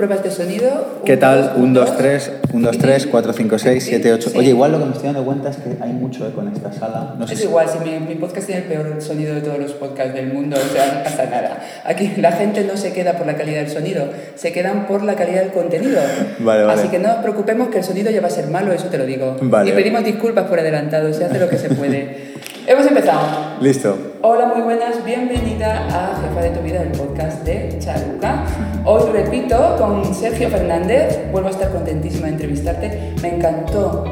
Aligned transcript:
Pruebas 0.00 0.22
de 0.24 0.30
sonido. 0.30 1.02
¿Qué 1.04 1.12
Un, 1.12 1.18
tal? 1.20 1.42
dos, 1.42 1.52
1, 1.58 1.74
2, 1.80 1.88
dos. 1.90 1.98
3, 1.98 2.32
1, 2.54 2.66
2, 2.68 2.78
3, 2.78 3.06
4, 3.06 3.32
5, 3.34 3.58
6, 3.58 3.84
7, 3.84 4.12
8. 4.14 4.30
Sí. 4.30 4.38
Oye, 4.38 4.48
igual 4.48 4.72
lo 4.72 4.78
que 4.78 4.84
me 4.86 4.90
estoy 4.92 5.06
dando 5.08 5.24
cuenta 5.26 5.50
es 5.50 5.56
que 5.58 5.76
hay 5.78 5.92
mucho 5.92 6.26
eco 6.26 6.40
en 6.40 6.48
esta 6.48 6.72
sala. 6.72 7.16
No 7.18 7.26
sé 7.26 7.34
Es 7.34 7.40
si- 7.40 7.46
igual, 7.46 7.66
si 7.68 7.78
mi, 7.86 7.98
mi 8.00 8.14
podcast 8.14 8.46
tiene 8.46 8.62
el 8.62 8.66
peor 8.68 9.02
sonido 9.02 9.34
de 9.34 9.42
todos 9.42 9.58
los 9.58 9.72
podcasts 9.72 10.14
del 10.14 10.32
mundo, 10.32 10.56
o 10.56 10.72
sea, 10.74 10.86
no 10.96 11.04
pasa 11.04 11.24
nada. 11.26 11.58
Aquí 11.84 12.12
la 12.16 12.32
gente 12.32 12.64
no 12.64 12.78
se 12.78 12.94
queda 12.94 13.12
por 13.18 13.26
la 13.26 13.36
calidad 13.36 13.60
del 13.60 13.68
sonido, 13.70 14.06
se 14.36 14.52
quedan 14.52 14.86
por 14.86 15.02
la 15.02 15.16
calidad 15.16 15.42
del 15.42 15.52
contenido. 15.52 16.00
Vale, 16.38 16.64
vale. 16.64 16.80
Así 16.80 16.88
que 16.88 16.98
no 16.98 17.08
nos 17.08 17.18
preocupemos 17.18 17.68
que 17.68 17.76
el 17.78 17.84
sonido 17.84 18.10
ya 18.10 18.22
va 18.22 18.28
a 18.28 18.30
ser 18.30 18.46
malo, 18.46 18.72
eso 18.72 18.86
te 18.86 18.96
lo 18.96 19.04
digo. 19.04 19.36
Vale. 19.42 19.68
Y 19.68 19.74
pedimos 19.74 20.02
disculpas 20.02 20.46
por 20.46 20.58
adelantado, 20.58 21.12
se 21.12 21.26
hace 21.26 21.38
lo 21.38 21.46
que 21.50 21.58
se 21.58 21.68
puede. 21.68 22.29
Hemos 22.70 22.86
empezado. 22.86 23.20
Listo. 23.60 23.96
Hola, 24.22 24.46
muy 24.46 24.62
buenas, 24.62 25.04
bienvenida 25.04 25.86
a 25.88 26.20
Jefa 26.22 26.40
de 26.40 26.50
tu 26.50 26.60
Vida, 26.60 26.82
el 26.82 26.92
podcast 26.92 27.42
de 27.44 27.76
Charuca. 27.80 28.44
Hoy 28.84 29.10
repito 29.12 29.74
con 29.76 30.14
Sergio 30.14 30.48
Fernández, 30.48 31.18
vuelvo 31.32 31.48
a 31.48 31.50
estar 31.50 31.70
contentísima 31.72 32.26
de 32.28 32.34
entrevistarte. 32.34 33.12
Me 33.22 33.34
encantó 33.34 34.04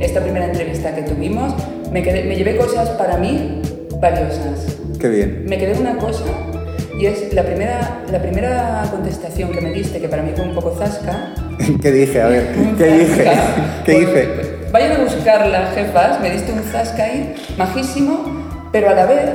esta 0.00 0.20
primera 0.20 0.44
entrevista 0.44 0.94
que 0.94 1.00
tuvimos, 1.02 1.54
me, 1.90 2.02
quedé- 2.02 2.24
me 2.24 2.36
llevé 2.36 2.58
cosas 2.58 2.90
para 2.90 3.16
mí 3.16 3.62
valiosas. 3.98 4.76
Qué 5.00 5.08
bien. 5.08 5.44
Me 5.46 5.56
quedé 5.56 5.80
una 5.80 5.96
cosa 5.96 6.24
y 6.98 7.06
es 7.06 7.32
la 7.34 7.42
primera, 7.42 8.02
la 8.10 8.20
primera 8.22 8.84
contestación 8.90 9.50
que 9.52 9.60
me 9.60 9.70
diste, 9.72 10.00
que 10.00 10.08
para 10.08 10.22
mí 10.22 10.32
fue 10.34 10.44
un 10.44 10.54
poco 10.54 10.74
zasca. 10.76 11.34
¿Qué 11.82 11.90
dije? 11.92 12.20
A 12.22 12.28
ver, 12.28 12.54
¿qué 12.78 12.84
dije? 12.86 13.24
¿Qué 13.84 13.92
Pues, 13.92 14.08
hice? 14.08 14.28
Vayan 14.72 14.92
a 15.00 15.04
buscarla, 15.04 15.70
jefas. 15.74 16.20
Me 16.20 16.30
diste 16.30 16.52
un 16.52 16.62
zasca 16.62 17.04
ahí, 17.04 17.34
majísimo, 17.56 18.68
pero 18.72 18.90
a 18.90 18.94
la 18.94 19.06
vez 19.06 19.30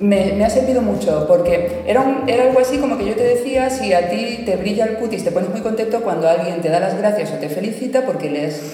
me, 0.00 0.32
me 0.34 0.44
ha 0.44 0.50
servido 0.50 0.82
mucho 0.82 1.26
porque 1.28 1.82
era, 1.86 2.00
un- 2.00 2.28
era 2.28 2.44
algo 2.44 2.60
así 2.60 2.78
como 2.78 2.98
que 2.98 3.06
yo 3.06 3.14
te 3.14 3.22
decía, 3.24 3.70
si 3.70 3.92
a 3.92 4.08
ti 4.10 4.42
te 4.44 4.56
brilla 4.56 4.84
el 4.86 4.94
cutis, 4.96 5.24
te 5.24 5.30
pones 5.30 5.50
muy 5.50 5.60
contento 5.60 6.00
cuando 6.02 6.28
alguien 6.28 6.60
te 6.60 6.68
da 6.68 6.80
las 6.80 6.96
gracias 6.98 7.30
o 7.32 7.34
te 7.38 7.48
felicita 7.48 8.02
porque, 8.06 8.30
le 8.30 8.46
has- 8.46 8.72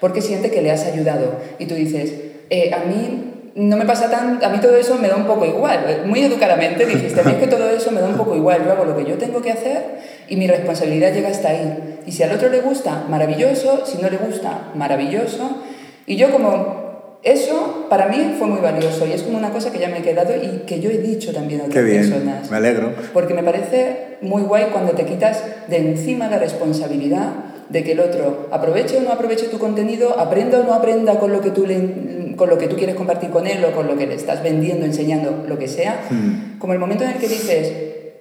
porque 0.00 0.20
siente 0.22 0.50
que 0.50 0.62
le 0.62 0.70
has 0.70 0.84
ayudado. 0.86 1.36
Y 1.58 1.66
tú 1.66 1.74
dices, 1.74 2.12
eh, 2.50 2.72
a 2.74 2.84
mí 2.86 3.39
no 3.60 3.76
me 3.76 3.84
pasa 3.84 4.10
tan, 4.10 4.42
a 4.42 4.48
mí 4.48 4.58
todo 4.58 4.74
eso 4.76 4.96
me 4.96 5.08
da 5.08 5.16
un 5.16 5.26
poco 5.26 5.44
igual. 5.44 6.02
Muy 6.06 6.22
educadamente 6.22 6.86
dijiste, 6.86 7.20
a 7.20 7.24
mí 7.24 7.32
es 7.32 7.38
que 7.38 7.46
todo 7.46 7.68
eso 7.68 7.90
me 7.90 8.00
da 8.00 8.06
un 8.08 8.16
poco 8.16 8.34
igual. 8.34 8.64
Yo 8.64 8.72
hago 8.72 8.84
lo 8.86 8.96
que 8.96 9.04
yo 9.04 9.18
tengo 9.18 9.42
que 9.42 9.52
hacer 9.52 9.98
y 10.28 10.36
mi 10.36 10.46
responsabilidad 10.46 11.12
llega 11.12 11.28
hasta 11.28 11.48
ahí. 11.50 11.98
Y 12.06 12.12
si 12.12 12.22
al 12.22 12.32
otro 12.32 12.48
le 12.48 12.60
gusta, 12.62 13.04
maravilloso. 13.08 13.84
Si 13.84 13.98
no 14.00 14.08
le 14.08 14.16
gusta, 14.16 14.70
maravilloso. 14.74 15.58
Y 16.06 16.16
yo 16.16 16.30
como 16.30 17.18
eso 17.22 17.86
para 17.90 18.06
mí 18.08 18.36
fue 18.38 18.48
muy 18.48 18.60
valioso 18.60 19.06
y 19.06 19.12
es 19.12 19.22
como 19.22 19.36
una 19.36 19.50
cosa 19.50 19.70
que 19.70 19.78
ya 19.78 19.88
me 19.88 19.98
he 19.98 20.02
quedado 20.02 20.32
y 20.34 20.60
que 20.66 20.80
yo 20.80 20.88
he 20.88 20.96
dicho 20.96 21.34
también 21.34 21.60
a 21.60 21.64
Qué 21.64 21.70
otras 21.70 21.84
bien. 21.84 22.10
personas. 22.10 22.50
Me 22.50 22.56
alegro. 22.56 22.94
Porque 23.12 23.34
me 23.34 23.42
parece 23.42 24.16
muy 24.22 24.40
guay 24.42 24.68
cuando 24.72 24.92
te 24.92 25.04
quitas 25.04 25.44
de 25.68 25.76
encima 25.76 26.28
la 26.28 26.38
responsabilidad 26.38 27.28
de 27.70 27.84
que 27.84 27.92
el 27.92 28.00
otro 28.00 28.48
aproveche 28.50 28.98
o 28.98 29.00
no 29.02 29.12
aproveche 29.12 29.46
tu 29.46 29.58
contenido, 29.58 30.18
aprenda 30.18 30.60
o 30.60 30.64
no 30.64 30.74
aprenda 30.74 31.18
con 31.18 31.32
lo 31.32 31.40
que 31.40 31.50
tú, 31.50 31.66
le- 31.66 32.34
con 32.36 32.48
lo 32.48 32.58
que 32.58 32.66
tú 32.68 32.76
quieres 32.76 32.96
compartir 32.96 33.30
con 33.30 33.46
él 33.46 33.64
o 33.64 33.72
con 33.72 33.86
lo 33.86 33.96
que 33.96 34.06
le 34.06 34.14
estás 34.14 34.42
vendiendo, 34.42 34.84
enseñando, 34.86 35.44
lo 35.48 35.58
que 35.58 35.68
sea. 35.68 36.00
Hmm. 36.10 36.58
Como 36.58 36.72
el 36.72 36.78
momento 36.78 37.04
en 37.04 37.10
el 37.10 37.16
que 37.18 37.28
dices, 37.28 37.72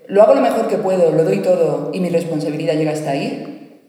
lo 0.08 0.22
hago 0.24 0.36
lo 0.36 0.42
mejor 0.42 0.68
que 0.68 0.78
puedo, 0.78 1.12
lo 1.12 1.24
doy 1.24 1.40
todo 1.40 1.92
y 1.94 2.00
mi 2.00 2.10
responsabilidad 2.10 2.74
llega 2.76 2.92
hasta 2.92 3.12
ahí, 3.12 3.82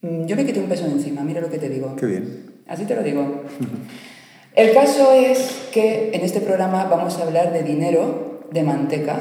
mm, 0.00 0.26
yo 0.26 0.36
me 0.36 0.44
quité 0.46 0.60
un 0.60 0.66
peso 0.68 0.86
encima, 0.86 1.22
mira 1.22 1.40
lo 1.40 1.50
que 1.50 1.58
te 1.58 1.68
digo. 1.68 1.96
Qué 1.96 2.06
bien. 2.06 2.52
Así 2.66 2.84
te 2.84 2.94
lo 2.94 3.02
digo. 3.02 3.42
El 4.54 4.72
caso 4.72 5.12
es 5.12 5.68
que 5.72 6.10
en 6.14 6.20
este 6.22 6.40
programa 6.40 6.84
vamos 6.84 7.18
a 7.18 7.24
hablar 7.24 7.52
de 7.52 7.62
dinero, 7.64 8.40
de 8.52 8.62
manteca, 8.62 9.18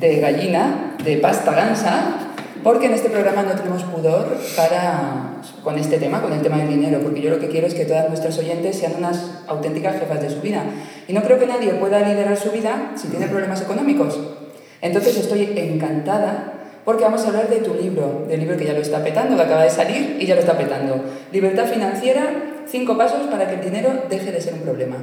de 0.00 0.16
gallina, 0.20 0.96
de 1.04 1.18
pasta 1.18 1.52
gansa, 1.52 2.25
porque 2.66 2.86
en 2.86 2.94
este 2.94 3.10
programa 3.10 3.44
no 3.44 3.52
tenemos 3.54 3.84
pudor 3.84 4.26
para 4.56 5.40
con 5.62 5.78
este 5.78 5.98
tema, 5.98 6.20
con 6.20 6.32
el 6.32 6.42
tema 6.42 6.58
del 6.58 6.70
dinero, 6.70 6.98
porque 7.00 7.22
yo 7.22 7.30
lo 7.30 7.38
que 7.38 7.46
quiero 7.46 7.68
es 7.68 7.74
que 7.74 7.84
todas 7.84 8.08
nuestras 8.08 8.36
oyentes 8.38 8.76
sean 8.76 8.94
unas 8.98 9.44
auténticas 9.46 10.00
jefas 10.00 10.20
de 10.20 10.30
su 10.30 10.40
vida. 10.40 10.64
Y 11.06 11.12
no 11.12 11.22
creo 11.22 11.38
que 11.38 11.46
nadie 11.46 11.74
pueda 11.74 12.00
liderar 12.00 12.36
su 12.36 12.50
vida 12.50 12.90
si 12.96 13.06
tiene 13.06 13.28
problemas 13.28 13.62
económicos. 13.62 14.18
Entonces 14.80 15.16
estoy 15.16 15.56
encantada 15.56 16.54
porque 16.84 17.04
vamos 17.04 17.24
a 17.24 17.28
hablar 17.28 17.48
de 17.48 17.58
tu 17.58 17.72
libro, 17.72 18.24
del 18.26 18.40
libro 18.40 18.56
que 18.56 18.64
ya 18.64 18.72
lo 18.72 18.80
está 18.80 19.04
petando, 19.04 19.36
que 19.36 19.42
acaba 19.42 19.62
de 19.62 19.70
salir 19.70 20.16
y 20.18 20.26
ya 20.26 20.34
lo 20.34 20.40
está 20.40 20.58
petando. 20.58 21.04
Libertad 21.30 21.66
financiera, 21.66 22.24
cinco 22.66 22.98
pasos 22.98 23.28
para 23.30 23.48
que 23.48 23.54
el 23.54 23.60
dinero 23.60 23.90
deje 24.10 24.32
de 24.32 24.40
ser 24.40 24.54
un 24.54 24.62
problema. 24.62 24.96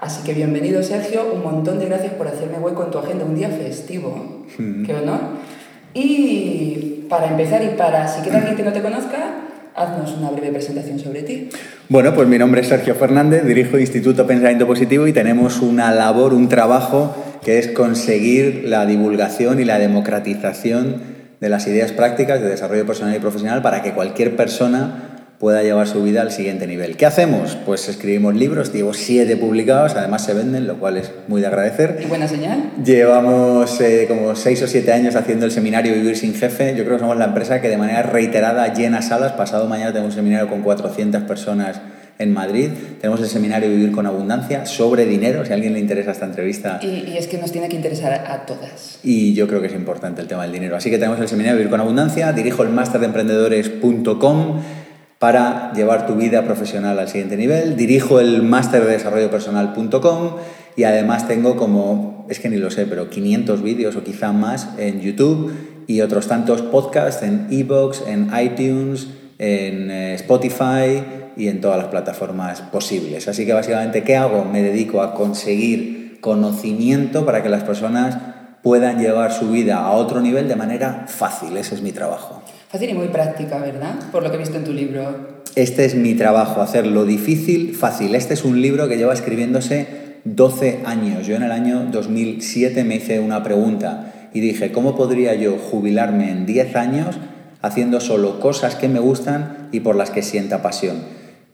Así 0.00 0.24
que 0.24 0.34
bienvenido 0.34 0.82
Sergio, 0.82 1.32
un 1.32 1.44
montón 1.44 1.78
de 1.78 1.86
gracias 1.86 2.14
por 2.14 2.26
hacerme 2.26 2.58
hueco 2.58 2.82
en 2.82 2.90
tu 2.90 2.98
agenda 2.98 3.24
un 3.24 3.36
día 3.36 3.50
festivo, 3.50 4.44
qué 4.56 4.94
honor. 4.94 5.20
Y 5.96 7.06
para 7.08 7.28
empezar 7.28 7.64
y 7.64 7.68
para 7.68 8.06
si 8.06 8.20
queda 8.20 8.36
alguien 8.36 8.54
que 8.54 8.62
no 8.62 8.72
te 8.72 8.82
conozca, 8.82 9.16
haznos 9.74 10.14
una 10.18 10.30
breve 10.30 10.52
presentación 10.52 10.98
sobre 10.98 11.22
ti. 11.22 11.48
Bueno, 11.88 12.14
pues 12.14 12.28
mi 12.28 12.36
nombre 12.36 12.60
es 12.60 12.68
Sergio 12.68 12.94
Fernández, 12.94 13.46
dirijo 13.46 13.78
Instituto 13.78 14.26
Pensamiento 14.26 14.66
Positivo 14.66 15.06
y 15.06 15.14
tenemos 15.14 15.62
una 15.62 15.90
labor, 15.92 16.34
un 16.34 16.50
trabajo 16.50 17.16
que 17.42 17.58
es 17.58 17.68
conseguir 17.68 18.64
la 18.66 18.84
divulgación 18.84 19.58
y 19.58 19.64
la 19.64 19.78
democratización 19.78 21.00
de 21.40 21.48
las 21.48 21.66
ideas 21.66 21.92
prácticas 21.92 22.42
de 22.42 22.48
desarrollo 22.48 22.84
personal 22.84 23.16
y 23.16 23.18
profesional 23.18 23.62
para 23.62 23.82
que 23.82 23.92
cualquier 23.92 24.36
persona 24.36 25.15
pueda 25.38 25.62
llevar 25.62 25.86
su 25.86 26.02
vida 26.02 26.22
al 26.22 26.30
siguiente 26.30 26.66
nivel. 26.66 26.96
¿Qué 26.96 27.04
hacemos? 27.04 27.56
Pues 27.66 27.88
escribimos 27.88 28.34
libros, 28.34 28.72
llevo 28.72 28.94
siete 28.94 29.36
publicados, 29.36 29.94
además 29.94 30.24
se 30.24 30.34
venden, 30.34 30.66
lo 30.66 30.78
cual 30.78 30.96
es 30.96 31.12
muy 31.28 31.40
de 31.40 31.46
agradecer. 31.46 32.00
Y 32.02 32.06
buena 32.06 32.26
señal. 32.26 32.70
Llevamos 32.82 33.80
eh, 33.80 34.06
como 34.08 34.34
seis 34.34 34.62
o 34.62 34.66
siete 34.66 34.92
años 34.92 35.14
haciendo 35.14 35.44
el 35.44 35.52
seminario 35.52 35.94
Vivir 35.94 36.16
sin 36.16 36.34
Jefe. 36.34 36.74
Yo 36.76 36.84
creo 36.84 36.96
que 36.96 37.00
somos 37.00 37.18
la 37.18 37.26
empresa 37.26 37.60
que 37.60 37.68
de 37.68 37.76
manera 37.76 38.02
reiterada 38.02 38.72
llena 38.72 39.02
salas. 39.02 39.32
Pasado 39.32 39.68
mañana 39.68 39.92
tenemos 39.92 40.14
un 40.14 40.16
seminario 40.16 40.48
con 40.48 40.62
400 40.62 41.22
personas 41.24 41.80
en 42.18 42.32
Madrid. 42.32 42.70
Tenemos 43.02 43.20
el 43.20 43.28
seminario 43.28 43.68
Vivir 43.68 43.92
con 43.92 44.06
Abundancia 44.06 44.64
sobre 44.64 45.04
dinero, 45.04 45.44
si 45.44 45.52
a 45.52 45.54
alguien 45.54 45.74
le 45.74 45.80
interesa 45.80 46.12
esta 46.12 46.24
entrevista. 46.24 46.80
Y, 46.82 47.10
y 47.10 47.18
es 47.18 47.26
que 47.26 47.36
nos 47.36 47.52
tiene 47.52 47.68
que 47.68 47.76
interesar 47.76 48.24
a 48.26 48.46
todas. 48.46 49.00
Y 49.02 49.34
yo 49.34 49.46
creo 49.46 49.60
que 49.60 49.66
es 49.66 49.74
importante 49.74 50.22
el 50.22 50.28
tema 50.28 50.44
del 50.44 50.52
dinero. 50.52 50.76
Así 50.76 50.88
que 50.88 50.96
tenemos 50.96 51.20
el 51.20 51.28
seminario 51.28 51.58
Vivir 51.58 51.70
con 51.70 51.80
Abundancia. 51.80 52.32
Dirijo 52.32 52.62
el 52.62 52.70
máster 52.70 53.00
de 53.00 53.06
emprendedores.com 53.08 54.62
para 55.26 55.72
llevar 55.72 56.06
tu 56.06 56.14
vida 56.14 56.44
profesional 56.44 57.00
al 57.00 57.08
siguiente 57.08 57.36
nivel. 57.36 57.76
Dirijo 57.76 58.20
el 58.20 58.44
máster 58.44 58.84
de 58.84 58.92
desarrollo 58.92 59.28
personal.com 59.28 60.36
y 60.76 60.84
además 60.84 61.26
tengo 61.26 61.56
como, 61.56 62.24
es 62.30 62.38
que 62.38 62.48
ni 62.48 62.58
lo 62.58 62.70
sé, 62.70 62.86
pero 62.86 63.10
500 63.10 63.60
vídeos 63.60 63.96
o 63.96 64.04
quizá 64.04 64.30
más 64.30 64.68
en 64.78 65.00
YouTube 65.00 65.52
y 65.88 66.00
otros 66.00 66.28
tantos 66.28 66.62
podcasts 66.62 67.24
en 67.24 67.48
iVoox, 67.50 68.06
en 68.06 68.30
iTunes, 68.40 69.08
en 69.40 69.90
eh, 69.90 70.14
Spotify 70.14 71.02
y 71.36 71.48
en 71.48 71.60
todas 71.60 71.78
las 71.78 71.88
plataformas 71.88 72.60
posibles. 72.60 73.26
Así 73.26 73.44
que 73.44 73.52
básicamente, 73.52 74.04
¿qué 74.04 74.14
hago? 74.14 74.44
Me 74.44 74.62
dedico 74.62 75.02
a 75.02 75.12
conseguir 75.12 76.20
conocimiento 76.20 77.26
para 77.26 77.42
que 77.42 77.48
las 77.48 77.64
personas 77.64 78.16
puedan 78.62 79.00
llevar 79.00 79.32
su 79.32 79.50
vida 79.50 79.78
a 79.78 79.90
otro 79.90 80.20
nivel 80.20 80.46
de 80.46 80.54
manera 80.54 81.06
fácil. 81.08 81.56
Ese 81.56 81.74
es 81.74 81.82
mi 81.82 81.90
trabajo. 81.90 82.44
Fácil 82.68 82.90
y 82.90 82.94
muy 82.94 83.08
práctica, 83.08 83.58
¿verdad? 83.58 83.94
Por 84.10 84.24
lo 84.24 84.30
que 84.30 84.36
he 84.36 84.40
visto 84.40 84.56
en 84.56 84.64
tu 84.64 84.72
libro. 84.72 85.36
Este 85.54 85.84
es 85.84 85.94
mi 85.94 86.14
trabajo, 86.14 86.60
hacer 86.60 86.86
lo 86.86 87.04
difícil 87.04 87.74
fácil. 87.74 88.14
Este 88.14 88.34
es 88.34 88.44
un 88.44 88.60
libro 88.60 88.88
que 88.88 88.96
lleva 88.96 89.14
escribiéndose 89.14 89.86
12 90.24 90.80
años. 90.84 91.26
Yo 91.26 91.36
en 91.36 91.44
el 91.44 91.52
año 91.52 91.86
2007 91.92 92.82
me 92.82 92.96
hice 92.96 93.20
una 93.20 93.44
pregunta 93.44 94.28
y 94.34 94.40
dije, 94.40 94.72
¿cómo 94.72 94.96
podría 94.96 95.34
yo 95.34 95.58
jubilarme 95.58 96.30
en 96.30 96.44
10 96.44 96.76
años 96.76 97.16
haciendo 97.62 98.00
solo 98.00 98.40
cosas 98.40 98.74
que 98.74 98.88
me 98.88 98.98
gustan 98.98 99.68
y 99.70 99.80
por 99.80 99.94
las 99.94 100.10
que 100.10 100.22
sienta 100.22 100.60
pasión? 100.60 100.96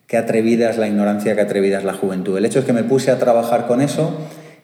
Qué 0.07 0.17
atrevida 0.17 0.71
es 0.71 0.79
la 0.79 0.89
ignorancia, 0.89 1.35
qué 1.35 1.43
atrevida 1.43 1.79
es 1.79 1.85
la 1.85 1.95
juventud. 1.95 2.39
El 2.39 2.47
hecho 2.47 2.61
es 2.61 2.65
que 2.65 2.73
me 2.73 2.85
puse 2.85 3.11
a 3.11 3.19
trabajar 3.19 3.67
con 3.67 3.83
eso 3.83 4.17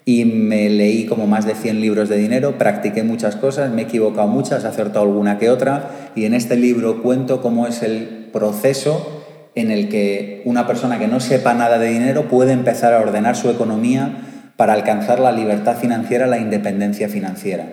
y 0.08 0.24
me 0.24 0.70
leí 0.70 1.04
como 1.04 1.26
más 1.26 1.44
de 1.44 1.54
100 1.54 1.82
libros 1.82 2.08
de 2.08 2.16
dinero, 2.16 2.56
practiqué 2.56 3.02
muchas 3.02 3.36
cosas, 3.36 3.70
me 3.70 3.82
he 3.82 3.84
equivocado 3.84 4.26
muchas, 4.26 4.64
he 4.64 4.66
acertado 4.66 5.04
alguna 5.04 5.38
que 5.38 5.50
otra 5.50 5.90
y 6.14 6.24
en 6.24 6.32
este 6.32 6.56
libro 6.56 7.02
cuento 7.02 7.42
cómo 7.42 7.66
es 7.66 7.82
el 7.82 8.30
proceso 8.32 9.22
en 9.54 9.70
el 9.70 9.90
que 9.90 10.40
una 10.46 10.66
persona 10.66 10.98
que 10.98 11.08
no 11.08 11.20
sepa 11.20 11.52
nada 11.52 11.78
de 11.78 11.90
dinero 11.90 12.26
puede 12.26 12.52
empezar 12.52 12.94
a 12.94 13.00
ordenar 13.00 13.36
su 13.36 13.50
economía 13.50 14.22
para 14.56 14.72
alcanzar 14.72 15.20
la 15.20 15.30
libertad 15.30 15.76
financiera, 15.76 16.26
la 16.26 16.38
independencia 16.38 17.10
financiera. 17.10 17.66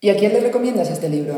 ¿Y 0.00 0.10
a 0.10 0.16
quién 0.16 0.34
le 0.34 0.38
recomiendas 0.38 0.88
este 0.88 1.08
libro? 1.08 1.36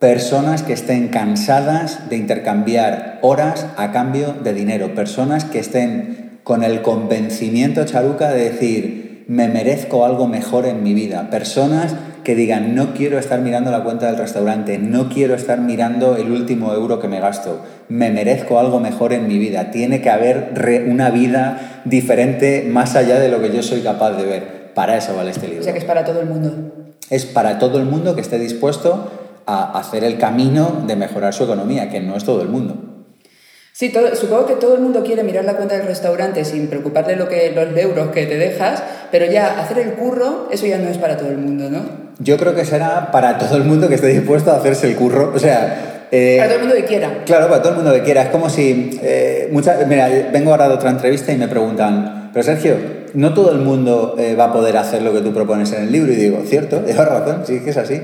Personas 0.00 0.64
que 0.64 0.72
estén 0.72 1.06
cansadas 1.06 2.10
de 2.10 2.16
intercambiar 2.16 3.20
horas 3.22 3.68
a 3.76 3.92
cambio 3.92 4.34
de 4.42 4.54
dinero. 4.54 4.92
Personas 4.96 5.44
que 5.44 5.60
estén 5.60 6.40
con 6.42 6.64
el 6.64 6.82
convencimiento 6.82 7.84
charuca 7.84 8.32
de 8.32 8.50
decir, 8.50 9.03
me 9.26 9.48
merezco 9.48 10.04
algo 10.04 10.26
mejor 10.26 10.66
en 10.66 10.82
mi 10.82 10.94
vida. 10.94 11.30
Personas 11.30 11.94
que 12.24 12.34
digan, 12.34 12.74
no 12.74 12.94
quiero 12.94 13.18
estar 13.18 13.40
mirando 13.40 13.70
la 13.70 13.84
cuenta 13.84 14.06
del 14.06 14.16
restaurante, 14.16 14.78
no 14.78 15.08
quiero 15.08 15.34
estar 15.34 15.60
mirando 15.60 16.16
el 16.16 16.30
último 16.32 16.72
euro 16.72 16.98
que 16.98 17.08
me 17.08 17.20
gasto, 17.20 17.60
me 17.88 18.10
merezco 18.10 18.58
algo 18.58 18.80
mejor 18.80 19.12
en 19.12 19.28
mi 19.28 19.38
vida. 19.38 19.70
Tiene 19.70 20.00
que 20.00 20.10
haber 20.10 20.52
una 20.88 21.10
vida 21.10 21.82
diferente 21.84 22.66
más 22.70 22.96
allá 22.96 23.18
de 23.18 23.28
lo 23.28 23.40
que 23.40 23.52
yo 23.52 23.62
soy 23.62 23.80
capaz 23.80 24.12
de 24.12 24.24
ver. 24.24 24.72
Para 24.74 24.96
eso 24.96 25.14
vale 25.14 25.30
este 25.30 25.46
libro. 25.46 25.60
O 25.60 25.64
sea 25.64 25.72
que 25.72 25.78
es 25.78 25.84
para 25.84 26.04
todo 26.04 26.20
el 26.20 26.26
mundo. 26.26 26.52
Es 27.10 27.26
para 27.26 27.58
todo 27.58 27.78
el 27.78 27.84
mundo 27.84 28.14
que 28.14 28.22
esté 28.22 28.38
dispuesto 28.38 29.10
a 29.46 29.78
hacer 29.78 30.04
el 30.04 30.18
camino 30.18 30.82
de 30.86 30.96
mejorar 30.96 31.34
su 31.34 31.44
economía, 31.44 31.90
que 31.90 32.00
no 32.00 32.16
es 32.16 32.24
todo 32.24 32.42
el 32.42 32.48
mundo. 32.48 32.93
Sí, 33.76 33.92
supongo 34.14 34.46
que 34.46 34.54
todo 34.54 34.76
el 34.76 34.80
mundo 34.82 35.02
quiere 35.02 35.24
mirar 35.24 35.44
la 35.44 35.54
cuenta 35.54 35.76
del 35.76 35.88
restaurante 35.88 36.44
sin 36.44 36.68
preocuparle 36.68 37.16
lo 37.16 37.28
que, 37.28 37.50
los 37.50 37.76
euros 37.76 38.12
que 38.12 38.24
te 38.24 38.38
dejas, 38.38 38.80
pero 39.10 39.26
ya 39.26 39.58
hacer 39.58 39.80
el 39.80 39.94
curro, 39.94 40.48
eso 40.52 40.64
ya 40.64 40.78
no 40.78 40.88
es 40.88 40.96
para 40.96 41.16
todo 41.16 41.30
el 41.30 41.38
mundo, 41.38 41.68
¿no? 41.68 41.80
Yo 42.20 42.36
creo 42.36 42.54
que 42.54 42.64
será 42.64 43.10
para 43.10 43.36
todo 43.36 43.56
el 43.56 43.64
mundo 43.64 43.88
que 43.88 43.96
esté 43.96 44.06
dispuesto 44.06 44.52
a 44.52 44.58
hacerse 44.58 44.86
el 44.86 44.94
curro. 44.94 45.32
O 45.34 45.40
sea, 45.40 46.06
eh, 46.12 46.36
para 46.38 46.50
todo 46.50 46.60
el 46.60 46.66
mundo 46.68 46.76
que 46.80 46.84
quiera. 46.84 47.24
Claro, 47.26 47.48
para 47.48 47.62
todo 47.62 47.72
el 47.72 47.78
mundo 47.78 47.92
que 47.92 48.02
quiera. 48.02 48.22
Es 48.22 48.28
como 48.28 48.48
si. 48.48 48.96
Eh, 49.02 49.50
mira, 49.88 50.08
vengo 50.32 50.52
ahora 50.52 50.68
de 50.68 50.74
otra 50.74 50.90
entrevista 50.90 51.32
y 51.32 51.36
me 51.36 51.48
preguntan, 51.48 52.30
pero 52.32 52.44
Sergio, 52.44 52.76
no 53.14 53.34
todo 53.34 53.50
el 53.50 53.58
mundo 53.58 54.14
eh, 54.16 54.36
va 54.36 54.44
a 54.44 54.52
poder 54.52 54.76
hacer 54.76 55.02
lo 55.02 55.12
que 55.12 55.20
tú 55.20 55.34
propones 55.34 55.72
en 55.72 55.82
el 55.82 55.90
libro. 55.90 56.12
Y 56.12 56.14
digo, 56.14 56.44
cierto, 56.46 56.80
llevas 56.86 57.08
razón, 57.08 57.42
sí 57.44 57.58
que 57.58 57.70
es 57.70 57.76
así. 57.76 58.00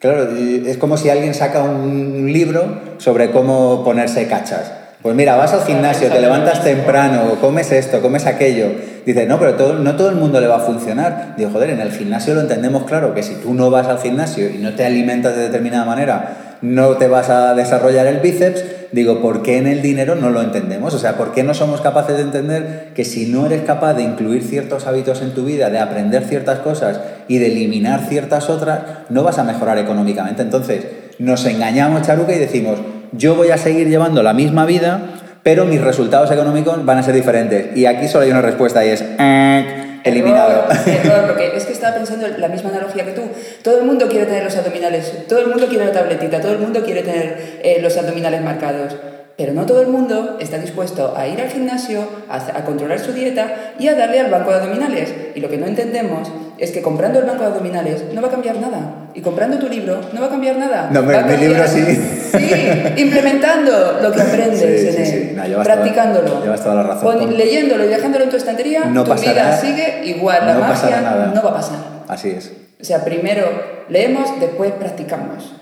Claro, 0.00 0.28
es 0.36 0.76
como 0.76 0.98
si 0.98 1.08
alguien 1.08 1.32
saca 1.32 1.62
un 1.62 2.30
libro 2.30 2.78
sobre 2.98 3.30
cómo 3.30 3.82
ponerse 3.82 4.26
cachas. 4.26 4.83
Pues 5.04 5.14
mira, 5.14 5.36
vas 5.36 5.52
al 5.52 5.66
gimnasio, 5.66 6.08
te 6.08 6.18
levantas 6.18 6.64
temprano, 6.64 7.36
comes 7.38 7.70
esto, 7.72 8.00
comes 8.00 8.24
aquello. 8.24 8.68
Dices, 9.04 9.28
no, 9.28 9.38
pero 9.38 9.52
todo, 9.52 9.74
no 9.74 9.96
todo 9.96 10.08
el 10.08 10.16
mundo 10.16 10.40
le 10.40 10.46
va 10.46 10.56
a 10.56 10.60
funcionar. 10.60 11.34
Digo, 11.36 11.50
joder, 11.50 11.68
en 11.68 11.80
el 11.80 11.92
gimnasio 11.92 12.32
lo 12.32 12.40
entendemos 12.40 12.84
claro, 12.84 13.12
que 13.12 13.22
si 13.22 13.34
tú 13.34 13.52
no 13.52 13.70
vas 13.70 13.86
al 13.86 13.98
gimnasio 13.98 14.48
y 14.48 14.56
no 14.56 14.72
te 14.72 14.86
alimentas 14.86 15.36
de 15.36 15.42
determinada 15.42 15.84
manera, 15.84 16.56
no 16.62 16.96
te 16.96 17.08
vas 17.08 17.28
a 17.28 17.54
desarrollar 17.54 18.06
el 18.06 18.20
bíceps, 18.20 18.64
digo, 18.92 19.20
¿por 19.20 19.42
qué 19.42 19.58
en 19.58 19.66
el 19.66 19.82
dinero 19.82 20.14
no 20.14 20.30
lo 20.30 20.40
entendemos? 20.40 20.94
O 20.94 20.98
sea, 20.98 21.18
¿por 21.18 21.32
qué 21.32 21.42
no 21.42 21.52
somos 21.52 21.82
capaces 21.82 22.16
de 22.16 22.22
entender 22.22 22.92
que 22.94 23.04
si 23.04 23.26
no 23.26 23.44
eres 23.44 23.60
capaz 23.60 23.92
de 23.92 24.04
incluir 24.04 24.42
ciertos 24.42 24.86
hábitos 24.86 25.20
en 25.20 25.34
tu 25.34 25.44
vida, 25.44 25.68
de 25.68 25.80
aprender 25.80 26.24
ciertas 26.24 26.60
cosas 26.60 26.98
y 27.28 27.36
de 27.36 27.48
eliminar 27.48 28.06
ciertas 28.08 28.48
otras, 28.48 28.80
no 29.10 29.22
vas 29.22 29.36
a 29.36 29.44
mejorar 29.44 29.76
económicamente? 29.76 30.40
Entonces, 30.40 30.86
nos 31.18 31.44
engañamos, 31.44 32.06
Charuca, 32.06 32.34
y 32.34 32.38
decimos, 32.38 32.78
yo 33.16 33.34
voy 33.34 33.50
a 33.50 33.58
seguir 33.58 33.88
llevando 33.88 34.22
la 34.22 34.32
misma 34.32 34.66
vida, 34.66 35.00
pero 35.42 35.64
mis 35.64 35.80
resultados 35.80 36.30
económicos 36.30 36.84
van 36.84 36.98
a 36.98 37.02
ser 37.02 37.14
diferentes. 37.14 37.76
Y 37.76 37.86
aquí 37.86 38.08
solo 38.08 38.24
hay 38.24 38.30
una 38.30 38.42
respuesta 38.42 38.84
y 38.84 38.90
es... 38.90 39.04
Eh, 39.18 40.00
eliminado. 40.04 40.66
Error, 40.86 41.26
porque 41.26 41.56
es 41.56 41.64
que 41.64 41.72
estaba 41.72 41.96
pensando 41.96 42.26
en 42.26 42.40
la 42.40 42.48
misma 42.48 42.70
analogía 42.70 43.04
que 43.04 43.12
tú. 43.12 43.22
Todo 43.62 43.80
el 43.80 43.86
mundo 43.86 44.06
quiere 44.08 44.26
tener 44.26 44.44
los 44.44 44.56
abdominales, 44.56 45.26
todo 45.26 45.40
el 45.40 45.48
mundo 45.48 45.66
quiere 45.66 45.86
la 45.86 45.92
tabletita, 45.92 46.40
todo 46.40 46.52
el 46.52 46.58
mundo 46.58 46.82
quiere 46.84 47.02
tener 47.02 47.60
eh, 47.62 47.78
los 47.80 47.96
abdominales 47.96 48.42
marcados. 48.42 48.94
Pero 49.36 49.52
no 49.52 49.66
todo 49.66 49.80
el 49.80 49.88
mundo 49.88 50.36
está 50.38 50.58
dispuesto 50.58 51.14
a 51.16 51.26
ir 51.26 51.40
al 51.40 51.48
gimnasio, 51.48 52.06
a, 52.28 52.64
controlar 52.64 53.00
su 53.00 53.12
dieta 53.12 53.74
y 53.80 53.88
a 53.88 53.96
darle 53.96 54.20
al 54.20 54.30
banco 54.30 54.50
de 54.50 54.56
abdominales. 54.56 55.12
Y 55.34 55.40
lo 55.40 55.48
que 55.48 55.56
no 55.56 55.66
entendemos 55.66 56.30
es 56.56 56.70
que 56.70 56.82
comprando 56.82 57.18
el 57.18 57.24
banco 57.24 57.42
de 57.42 57.48
abdominales 57.48 58.04
no 58.12 58.22
va 58.22 58.28
a 58.28 58.30
cambiar 58.30 58.56
nada. 58.56 59.08
Y 59.12 59.22
comprando 59.22 59.58
tu 59.58 59.68
libro 59.68 60.00
no 60.12 60.20
va 60.20 60.28
a 60.28 60.30
cambiar 60.30 60.56
nada. 60.56 60.88
No, 60.92 61.02
mi 61.02 61.36
libro 61.36 61.66
sí. 61.66 61.82
Sí, 62.30 62.50
implementando 62.96 63.98
lo 64.00 64.12
que 64.12 64.22
aprendes 64.22 64.62
en 64.62 65.40
él, 65.40 65.56
practicándolo. 65.64 66.40
llevas 66.40 66.62
toda 66.62 66.76
la 66.76 66.82
razón. 66.84 67.36
leyéndolo 67.36 67.84
y 67.84 67.88
dejándolo 67.88 68.24
en 68.24 68.30
tu 68.30 68.36
estantería, 68.36 68.84
no 68.84 69.02
tu 69.02 69.14
vida 69.14 69.56
sigue 69.56 70.02
igual. 70.04 70.46
La 70.46 70.54
magia 70.58 71.32
no 71.34 71.42
va 71.42 71.50
a 71.50 71.54
pasar. 71.54 71.78
Así 72.06 72.30
es. 72.30 72.52
O 72.80 72.84
sea, 72.84 73.04
primero 73.04 73.48
leemos, 73.88 74.38
después 74.38 74.72
practicamos. 74.72 75.54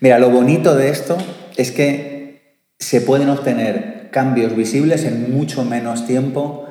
Mira, 0.00 0.18
lo 0.18 0.30
bonito 0.30 0.74
de 0.74 0.88
esto 0.88 1.16
es 1.56 1.70
que 1.70 2.15
se 2.78 3.00
pueden 3.00 3.30
obtener 3.30 4.08
cambios 4.10 4.54
visibles 4.54 5.04
en 5.04 5.34
mucho 5.34 5.64
menos 5.64 6.06
tiempo 6.06 6.66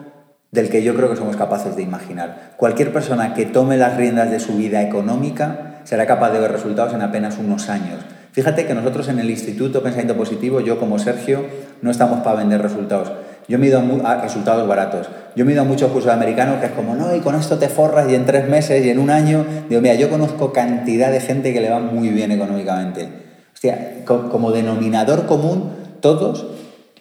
del 0.52 0.70
que 0.70 0.84
yo 0.84 0.96
creo 0.96 1.10
que 1.10 1.18
somos 1.18 1.36
capaces 1.36 1.76
de 1.76 1.84
imaginar. 1.84 2.54
Cualquier 2.58 2.94
persona 2.94 3.34
que 3.34 3.46
tome 3.46 3.78
las 3.78 3.98
riendas 3.98 4.32
de 4.32 4.40
su 4.40 4.56
vida 4.56 4.82
económica 4.82 5.82
será 5.84 6.06
capaz 6.06 6.32
de 6.32 6.40
ver 6.40 6.52
resultados 6.52 6.94
en 6.94 7.02
apenas 7.02 7.38
unos 7.38 7.70
años. 7.70 8.00
Fíjate 8.32 8.66
que 8.66 8.74
nosotros 8.74 9.08
en 9.10 9.20
el 9.20 9.30
Instituto 9.30 9.82
Pensamiento 9.82 10.16
Positivo, 10.16 10.60
yo 10.60 10.80
como 10.80 11.00
Sergio, 11.00 11.46
no 11.82 11.92
estamos 11.92 12.22
para 12.22 12.38
vender 12.38 12.62
resultados. 12.62 13.12
Yo 13.48 13.60
me 13.60 13.68
he 13.68 13.70
ido 13.70 13.82
a, 14.04 14.22
resultados 14.22 14.68
baratos. 14.68 15.08
Yo 15.36 15.46
me 15.46 15.52
he 15.52 15.54
ido 15.54 15.62
a 15.62 15.66
muchos 15.66 15.92
cursos 15.92 16.12
americanos 16.12 16.60
que 16.60 16.66
es 16.68 16.72
como, 16.72 16.96
no, 16.96 17.16
y 17.16 17.20
con 17.20 17.36
esto 17.36 17.58
te 17.58 17.70
forras 17.70 18.10
y 18.10 18.16
en 18.16 18.26
tres 18.26 18.50
meses 18.50 18.84
y 18.86 18.90
en 18.90 19.00
un 19.00 19.10
año. 19.10 19.46
Digo, 19.70 19.82
mira, 19.82 19.96
yo 19.96 20.10
conozco 20.10 20.52
cantidad 20.52 21.12
de 21.12 21.22
gente 21.22 21.54
que 21.54 21.62
le 21.62 21.70
va 21.70 21.80
muy 21.80 22.10
bien 22.10 22.32
económicamente. 22.32 23.08
Hostia, 23.54 24.04
como 24.04 24.52
denominador 24.52 25.28
común, 25.28 25.85
todos 26.02 26.46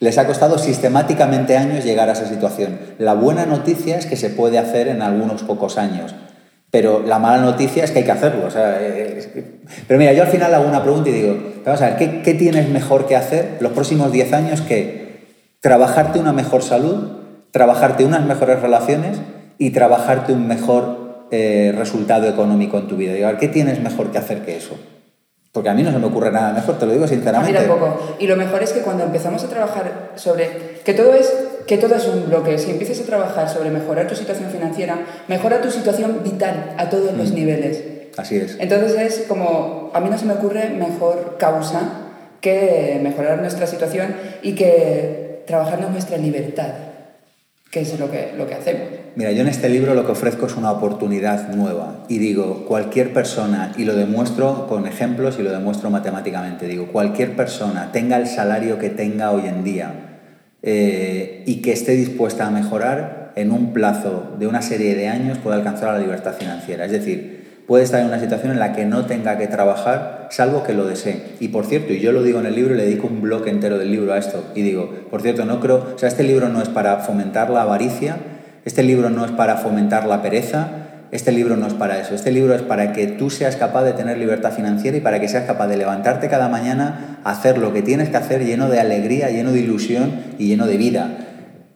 les 0.00 0.19
ha 0.19 0.26
costado 0.26 0.58
sistemáticamente 0.58 1.56
años 1.56 1.85
llegar 1.85 2.08
a 2.08 2.12
esa 2.12 2.26
situación. 2.26 2.79
La 2.99 3.14
buena 3.14 3.46
noticia 3.46 3.96
es 3.96 4.06
que 4.06 4.17
se 4.17 4.31
puede 4.31 4.58
hacer 4.58 4.88
en 4.88 5.02
algunos 5.02 5.43
pocos 5.43 5.79
años, 5.79 6.14
pero 6.70 7.02
la 7.06 7.19
mala 7.19 7.43
noticia 7.43 7.85
es 7.85 7.91
que 7.91 8.00
hay 8.00 8.05
que 8.05 8.11
hacerlo. 8.11 8.49
Pero 9.87 9.99
mira, 9.99 10.12
yo 10.12 10.23
al 10.23 10.29
final 10.29 10.52
hago 10.52 10.69
una 10.69 10.82
pregunta 10.82 11.08
y 11.08 11.12
digo, 11.12 11.37
vamos 11.64 11.81
a 11.81 11.87
ver, 11.87 11.96
¿qué, 11.96 12.23
¿qué, 12.23 12.35
tienes 12.35 12.69
mejor 12.69 13.06
que 13.06 13.17
hacer 13.17 13.58
los 13.61 13.73
próximos 13.73 14.12
10 14.12 14.32
años 14.32 14.61
que 14.61 15.05
trabajarte 15.61 16.19
una 16.19 16.32
mejor 16.32 16.62
salud, 16.62 17.12
trabajarte 17.50 18.05
unas 18.05 18.26
mejores 18.26 18.61
relaciones 18.61 19.19
y 19.56 19.70
trabajarte 19.70 20.32
un 20.32 20.47
mejor 20.49 21.26
eh, 21.31 21.73
resultado 21.76 22.29
económico 22.29 22.76
en 22.76 22.88
tu 22.88 22.97
vida? 22.97 23.38
¿qué 23.38 23.49
tienes 23.49 23.81
mejor 23.81 24.11
que 24.11 24.19
hacer 24.19 24.44
que 24.44 24.56
eso? 24.56 24.76
Porque 25.54 25.68
a 25.68 25.74
mí 25.74 25.84
no 25.84 25.92
se 25.92 26.00
me 26.00 26.06
ocurre 26.06 26.32
nada 26.32 26.52
mejor, 26.52 26.80
te 26.80 26.84
lo 26.84 26.90
digo 26.90 27.06
sinceramente. 27.06 27.56
A 27.56 27.60
mí 27.60 27.68
tampoco. 27.68 28.16
Y 28.18 28.26
lo 28.26 28.34
mejor 28.34 28.64
es 28.64 28.72
que 28.72 28.80
cuando 28.80 29.04
empezamos 29.04 29.44
a 29.44 29.48
trabajar 29.48 30.10
sobre... 30.16 30.80
Que 30.84 30.94
todo 30.94 31.14
es, 31.14 31.32
que 31.68 31.78
todo 31.78 31.94
es 31.94 32.08
un 32.08 32.26
bloque. 32.26 32.58
Si 32.58 32.72
empiezas 32.72 32.98
a 32.98 33.04
trabajar 33.04 33.48
sobre 33.48 33.70
mejorar 33.70 34.08
tu 34.08 34.16
situación 34.16 34.50
financiera, 34.50 34.98
mejora 35.28 35.60
tu 35.60 35.70
situación 35.70 36.22
vital 36.24 36.74
a 36.76 36.90
todos 36.90 37.16
los 37.16 37.30
mm. 37.30 37.34
niveles. 37.36 37.84
Así 38.16 38.36
es. 38.36 38.56
Entonces 38.58 39.00
es 39.00 39.26
como... 39.28 39.92
A 39.94 40.00
mí 40.00 40.10
no 40.10 40.18
se 40.18 40.26
me 40.26 40.32
ocurre 40.32 40.70
mejor 40.70 41.36
causa 41.38 41.82
que 42.40 42.98
mejorar 43.00 43.38
nuestra 43.38 43.68
situación 43.68 44.12
y 44.42 44.56
que 44.56 45.44
trabajarnos 45.46 45.92
nuestra 45.92 46.16
libertad 46.16 46.94
que 47.75 47.81
es 47.81 47.99
lo 47.99 48.09
que, 48.09 48.55
hacemos. 48.55 48.82
Mira, 49.17 49.32
yo 49.32 49.41
en 49.41 49.49
este 49.49 49.69
libro 49.69 49.94
lo 49.94 50.06
que 50.06 50.12
ofrezco 50.12 50.47
es 50.47 50.55
una 50.55 50.71
oportunidad 50.71 51.49
nueva 51.49 52.05
y 52.09 52.19
digo, 52.19 52.67
cualquier 52.69 53.12
persona, 53.12 53.73
y 53.76 53.85
lo 53.85 53.97
demuestro 53.97 54.69
con 54.69 54.87
ejemplos 54.87 55.41
y 55.41 55.43
lo 55.43 55.50
demuestro 55.50 55.91
matemáticamente, 55.91 56.69
digo, 56.69 56.87
cualquier 56.93 57.35
persona 57.35 57.91
tenga 57.91 58.17
el 58.17 58.29
salario 58.29 58.79
que 58.79 58.91
tenga 58.91 59.32
hoy 59.32 59.49
en 59.49 59.65
día 59.65 60.21
eh, 60.62 61.43
y 61.47 61.62
que 61.62 61.73
esté 61.73 61.97
dispuesta 61.97 62.47
a 62.47 62.50
mejorar, 62.50 63.32
en 63.35 63.50
un 63.50 63.73
plazo 63.73 64.37
de 64.38 64.47
una 64.47 64.62
serie 64.62 64.94
de 64.94 65.09
años 65.09 65.38
puede 65.38 65.56
alcanzar 65.56 65.93
la 65.94 65.99
libertad 65.99 66.35
financiera. 66.35 66.85
Es 66.85 66.93
decir, 66.93 67.33
puede 67.66 67.84
estar 67.84 68.00
en 68.00 68.06
una 68.06 68.20
situación 68.20 68.52
en 68.52 68.58
la 68.58 68.72
que 68.72 68.84
no 68.84 69.06
tenga 69.06 69.38
que 69.38 69.46
trabajar 69.46 70.28
salvo 70.31 70.64
que 70.64 70.75
lo 70.75 70.87
desee. 70.87 71.37
Y 71.40 71.49
por 71.49 71.66
cierto, 71.66 71.93
y 71.93 72.00
yo 72.00 72.12
lo 72.12 72.22
digo 72.22 72.40
en 72.40 72.46
el 72.46 72.55
libro 72.55 72.75
le 72.75 72.84
dedico 72.84 73.06
un 73.06 73.22
bloque 73.22 73.50
entero 73.50 73.78
del 73.78 73.90
libro 73.90 74.12
a 74.12 74.18
esto, 74.18 74.44
y 74.54 74.62
digo, 74.62 74.92
por 75.11 75.23
cierto, 75.23 75.44
no 75.44 75.61
creo, 75.61 75.92
o 75.94 75.99
sea, 75.99 76.09
este 76.09 76.25
libro 76.25 76.49
no 76.49 76.62
es 76.62 76.68
para 76.68 76.99
fomentar 76.99 77.50
la 77.50 77.62
avaricia, 77.62 78.16
este 78.64 78.83
libro 78.83 79.11
no 79.11 79.25
es 79.25 79.30
para 79.30 79.56
fomentar 79.56 80.06
la 80.06 80.23
pereza, 80.23 80.68
este 81.11 81.30
libro 81.30 81.56
no 81.56 81.66
es 81.66 81.75
para 81.75 82.00
eso, 82.00 82.14
este 82.14 82.33
libro 82.33 82.54
es 82.54 82.62
para 82.62 82.92
que 82.92 83.06
tú 83.06 83.30
seas 83.30 83.56
capaz 83.56 83.85
de 83.85 83.92
tener 83.92 84.18
libertad 84.18 84.52
financiera 84.52 84.97
y 84.97 85.00
para 85.00 85.21
que 85.21 85.28
seas 85.28 85.44
capaz 85.44 85.68
de 85.68 85.76
levantarte 85.76 86.28
cada 86.28 86.49
mañana, 86.49 87.21
hacer 87.23 87.59
lo 87.59 87.73
que 87.73 87.83
tienes 87.83 88.09
que 88.09 88.16
hacer 88.16 88.44
lleno 88.44 88.68
de 88.68 88.80
alegría, 88.80 89.30
lleno 89.30 89.52
de 89.52 89.61
ilusión 89.61 90.12
y 90.38 90.49
lleno 90.49 90.66
de 90.66 90.76
vida 90.76 91.34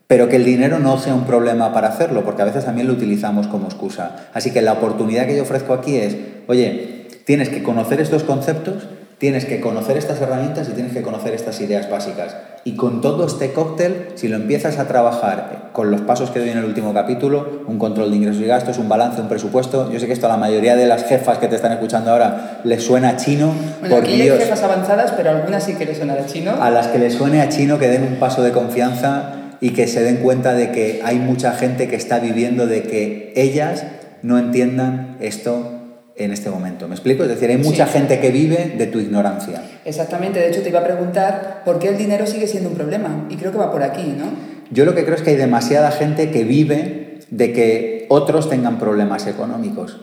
pero 0.09 0.27
que 0.27 0.37
el 0.37 0.43
dinero 0.43 0.79
no 0.79 0.97
sea 0.97 1.13
un 1.13 1.25
problema 1.25 1.71
para 1.71 1.89
hacerlo, 1.89 2.25
porque 2.25 2.41
a 2.41 2.45
veces 2.45 2.65
también 2.65 2.87
lo 2.87 2.93
utilizamos 2.93 3.45
como 3.45 3.67
excusa. 3.67 4.15
Así 4.33 4.49
que 4.49 4.63
la 4.63 4.73
oportunidad 4.73 5.27
que 5.27 5.37
yo 5.37 5.43
ofrezco 5.43 5.71
aquí 5.71 5.97
es, 5.97 6.17
oye, 6.47 7.05
tienes 7.25 7.49
que 7.49 7.61
conocer 7.61 8.01
estos 8.01 8.23
conceptos, 8.23 8.87
tienes 9.19 9.45
que 9.45 9.61
conocer 9.61 9.97
estas 9.97 10.19
herramientas 10.19 10.67
y 10.67 10.71
tienes 10.71 10.93
que 10.93 11.03
conocer 11.03 11.35
estas 11.35 11.61
ideas 11.61 11.91
básicas. 11.91 12.35
Y 12.63 12.75
con 12.75 13.01
todo 13.01 13.27
este 13.27 13.53
cóctel, 13.53 14.07
si 14.15 14.27
lo 14.29 14.37
empiezas 14.37 14.79
a 14.79 14.87
trabajar 14.87 15.69
con 15.73 15.91
los 15.91 16.01
pasos 16.01 16.31
que 16.31 16.39
doy 16.39 16.49
en 16.49 16.57
el 16.57 16.65
último 16.65 16.91
capítulo, 16.91 17.61
un 17.67 17.77
control 17.77 18.09
de 18.09 18.17
ingresos 18.17 18.41
y 18.41 18.47
gastos, 18.47 18.79
un 18.79 18.89
balance, 18.89 19.21
un 19.21 19.29
presupuesto, 19.29 19.91
yo 19.91 19.99
sé 19.99 20.07
que 20.07 20.13
esto 20.13 20.25
a 20.25 20.29
la 20.29 20.37
mayoría 20.37 20.75
de 20.75 20.87
las 20.87 21.03
jefas 21.03 21.37
que 21.37 21.47
te 21.47 21.55
están 21.55 21.73
escuchando 21.73 22.09
ahora 22.09 22.61
les 22.63 22.83
suena 22.83 23.15
chino. 23.15 23.53
Bueno, 23.79 23.97
aquí 23.97 24.19
hay 24.19 24.29
jefas 24.39 24.63
avanzadas, 24.63 25.11
pero 25.11 25.29
algunas 25.29 25.63
sí 25.63 25.75
que 25.75 25.85
les 25.85 25.97
suena 25.97 26.13
a 26.13 26.25
chino. 26.25 26.55
A 26.59 26.71
las 26.71 26.87
que 26.87 26.97
les 26.97 27.13
suene 27.13 27.41
a 27.41 27.49
chino, 27.49 27.77
que 27.77 27.89
den 27.89 28.01
un 28.01 28.15
paso 28.15 28.41
de 28.41 28.51
confianza 28.51 29.35
y 29.61 29.71
que 29.71 29.87
se 29.87 30.03
den 30.03 30.17
cuenta 30.17 30.53
de 30.53 30.71
que 30.71 31.01
hay 31.03 31.17
mucha 31.17 31.53
gente 31.53 31.87
que 31.87 31.95
está 31.95 32.19
viviendo 32.19 32.67
de 32.67 32.83
que 32.83 33.33
ellas 33.35 33.83
no 34.21 34.37
entiendan 34.37 35.17
esto 35.19 35.79
en 36.15 36.31
este 36.31 36.49
momento. 36.49 36.87
¿Me 36.87 36.95
explico? 36.95 37.23
Es 37.23 37.29
decir, 37.29 37.49
hay 37.49 37.57
mucha 37.57 37.85
gente 37.85 38.19
que 38.19 38.29
vive 38.29 38.75
de 38.77 38.87
tu 38.87 38.99
ignorancia. 38.99 39.63
Exactamente. 39.85 40.39
De 40.39 40.49
hecho, 40.49 40.61
te 40.61 40.69
iba 40.69 40.79
a 40.79 40.83
preguntar 40.83 41.61
por 41.65 41.79
qué 41.79 41.87
el 41.89 41.97
dinero 41.97 42.27
sigue 42.27 42.47
siendo 42.47 42.69
un 42.69 42.75
problema. 42.75 43.25
Y 43.29 43.37
creo 43.37 43.51
que 43.51 43.57
va 43.57 43.71
por 43.71 43.83
aquí, 43.83 44.15
¿no? 44.17 44.25
Yo 44.71 44.85
lo 44.85 44.93
que 44.93 45.03
creo 45.03 45.15
es 45.15 45.21
que 45.21 45.31
hay 45.31 45.35
demasiada 45.37 45.91
gente 45.91 46.29
que 46.29 46.43
vive 46.43 47.19
de 47.31 47.53
que 47.53 48.05
otros 48.09 48.49
tengan 48.49 48.79
problemas 48.79 49.27
económicos. 49.27 50.01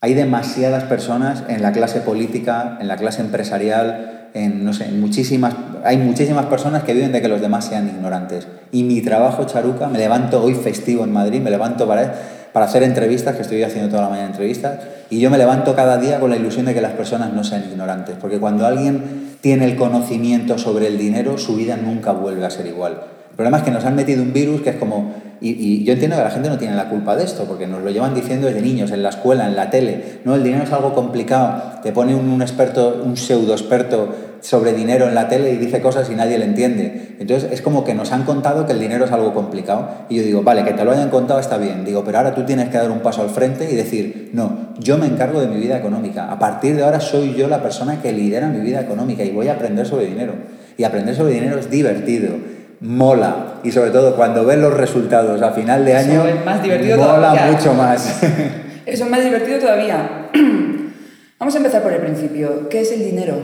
Hay 0.00 0.14
demasiadas 0.14 0.84
personas 0.84 1.44
en 1.48 1.62
la 1.62 1.72
clase 1.72 2.00
política, 2.00 2.78
en 2.80 2.88
la 2.88 2.96
clase 2.96 3.20
empresarial, 3.20 4.17
no 4.34 4.72
sé, 4.72 4.90
muchísimas, 4.92 5.54
hay 5.84 5.96
muchísimas 5.96 6.46
personas 6.46 6.82
que 6.84 6.94
viven 6.94 7.12
de 7.12 7.20
que 7.20 7.28
los 7.28 7.40
demás 7.40 7.66
sean 7.66 7.88
ignorantes. 7.88 8.46
Y 8.72 8.82
mi 8.82 9.00
trabajo, 9.00 9.44
Charuca, 9.44 9.88
me 9.88 9.98
levanto 9.98 10.42
hoy 10.42 10.54
festivo 10.54 11.04
en 11.04 11.12
Madrid, 11.12 11.40
me 11.40 11.50
levanto 11.50 11.86
para, 11.86 12.14
para 12.52 12.66
hacer 12.66 12.82
entrevistas, 12.82 13.36
que 13.36 13.42
estoy 13.42 13.62
haciendo 13.62 13.88
toda 13.90 14.02
la 14.02 14.08
mañana 14.10 14.28
entrevistas, 14.28 14.78
y 15.10 15.20
yo 15.20 15.30
me 15.30 15.38
levanto 15.38 15.74
cada 15.74 15.98
día 15.98 16.20
con 16.20 16.30
la 16.30 16.36
ilusión 16.36 16.66
de 16.66 16.74
que 16.74 16.80
las 16.80 16.92
personas 16.92 17.32
no 17.32 17.44
sean 17.44 17.64
ignorantes, 17.70 18.16
porque 18.20 18.38
cuando 18.38 18.66
alguien 18.66 19.36
tiene 19.40 19.64
el 19.64 19.76
conocimiento 19.76 20.58
sobre 20.58 20.88
el 20.88 20.98
dinero, 20.98 21.38
su 21.38 21.56
vida 21.56 21.76
nunca 21.76 22.12
vuelve 22.12 22.44
a 22.44 22.50
ser 22.50 22.66
igual. 22.66 23.00
El 23.30 23.36
problema 23.36 23.58
es 23.58 23.62
que 23.62 23.70
nos 23.70 23.84
han 23.84 23.94
metido 23.94 24.22
un 24.22 24.32
virus 24.32 24.62
que 24.62 24.70
es 24.70 24.76
como 24.76 25.14
y, 25.40 25.84
yo 25.84 25.92
entiendo 25.92 26.16
que 26.16 26.22
la 26.22 26.30
gente 26.30 26.48
no 26.48 26.58
tiene 26.58 26.74
la 26.74 26.88
culpa 26.88 27.14
de 27.16 27.24
esto, 27.24 27.44
porque 27.44 27.66
nos 27.66 27.82
lo 27.82 27.90
llevan 27.90 28.14
diciendo 28.14 28.46
desde 28.46 28.60
niños, 28.60 28.90
en 28.90 29.02
la 29.02 29.10
escuela, 29.10 29.46
en 29.46 29.56
la 29.56 29.70
tele. 29.70 30.20
No, 30.24 30.34
el 30.34 30.42
dinero 30.42 30.64
es 30.64 30.72
algo 30.72 30.94
complicado. 30.94 31.80
Te 31.82 31.92
pone 31.92 32.14
un, 32.14 32.42
experto, 32.42 33.02
un 33.04 33.16
pseudo 33.16 33.52
experto 33.52 34.08
sobre 34.40 34.72
dinero 34.72 35.08
en 35.08 35.14
la 35.14 35.28
tele 35.28 35.52
y 35.52 35.56
dice 35.56 35.80
cosas 35.80 36.10
y 36.10 36.14
nadie 36.14 36.38
le 36.38 36.44
entiende. 36.44 37.16
Entonces 37.18 37.50
es 37.52 37.62
como 37.62 37.84
que 37.84 37.94
nos 37.94 38.12
han 38.12 38.24
contado 38.24 38.66
que 38.66 38.72
el 38.72 38.80
dinero 38.80 39.04
es 39.04 39.12
algo 39.12 39.32
complicado. 39.32 39.88
Y 40.08 40.16
yo 40.16 40.22
digo, 40.22 40.42
vale, 40.42 40.64
que 40.64 40.72
te 40.72 40.84
lo 40.84 40.90
hayan 40.92 41.10
contado 41.10 41.38
está 41.38 41.56
bien. 41.56 41.84
Digo, 41.84 42.02
pero 42.04 42.18
ahora 42.18 42.34
tú 42.34 42.44
tienes 42.44 42.68
que 42.68 42.78
dar 42.78 42.90
un 42.90 43.00
paso 43.00 43.22
al 43.22 43.30
frente 43.30 43.70
y 43.70 43.74
decir, 43.74 44.30
no, 44.32 44.70
yo 44.78 44.98
me 44.98 45.06
encargo 45.06 45.40
de 45.40 45.46
mi 45.46 45.60
vida 45.60 45.78
económica. 45.78 46.30
A 46.30 46.38
partir 46.38 46.76
de 46.76 46.84
ahora 46.84 47.00
soy 47.00 47.34
yo 47.34 47.48
la 47.48 47.62
persona 47.62 48.00
que 48.00 48.12
lidera 48.12 48.48
mi 48.48 48.60
vida 48.60 48.80
económica 48.80 49.24
y 49.24 49.30
voy 49.30 49.48
a 49.48 49.54
aprender 49.54 49.86
sobre 49.86 50.06
dinero. 50.06 50.34
Y 50.76 50.84
aprender 50.84 51.14
sobre 51.14 51.34
dinero 51.34 51.58
es 51.58 51.70
divertido 51.70 52.57
mola. 52.80 53.60
Y 53.62 53.72
sobre 53.72 53.90
todo 53.90 54.16
cuando 54.16 54.44
ves 54.44 54.58
los 54.58 54.74
resultados 54.74 55.40
a 55.42 55.52
final 55.52 55.84
de 55.84 55.96
año, 55.96 56.24
más 56.44 56.62
divertido 56.62 56.98
mola 56.98 57.34
mucho 57.50 57.74
más. 57.74 58.22
Eso 58.86 59.04
es 59.04 59.10
más 59.10 59.22
divertido 59.22 59.58
todavía. 59.58 60.28
Vamos 61.38 61.54
a 61.54 61.58
empezar 61.58 61.82
por 61.82 61.92
el 61.92 62.00
principio. 62.00 62.68
¿Qué 62.68 62.80
es 62.80 62.92
el 62.92 63.04
dinero? 63.04 63.36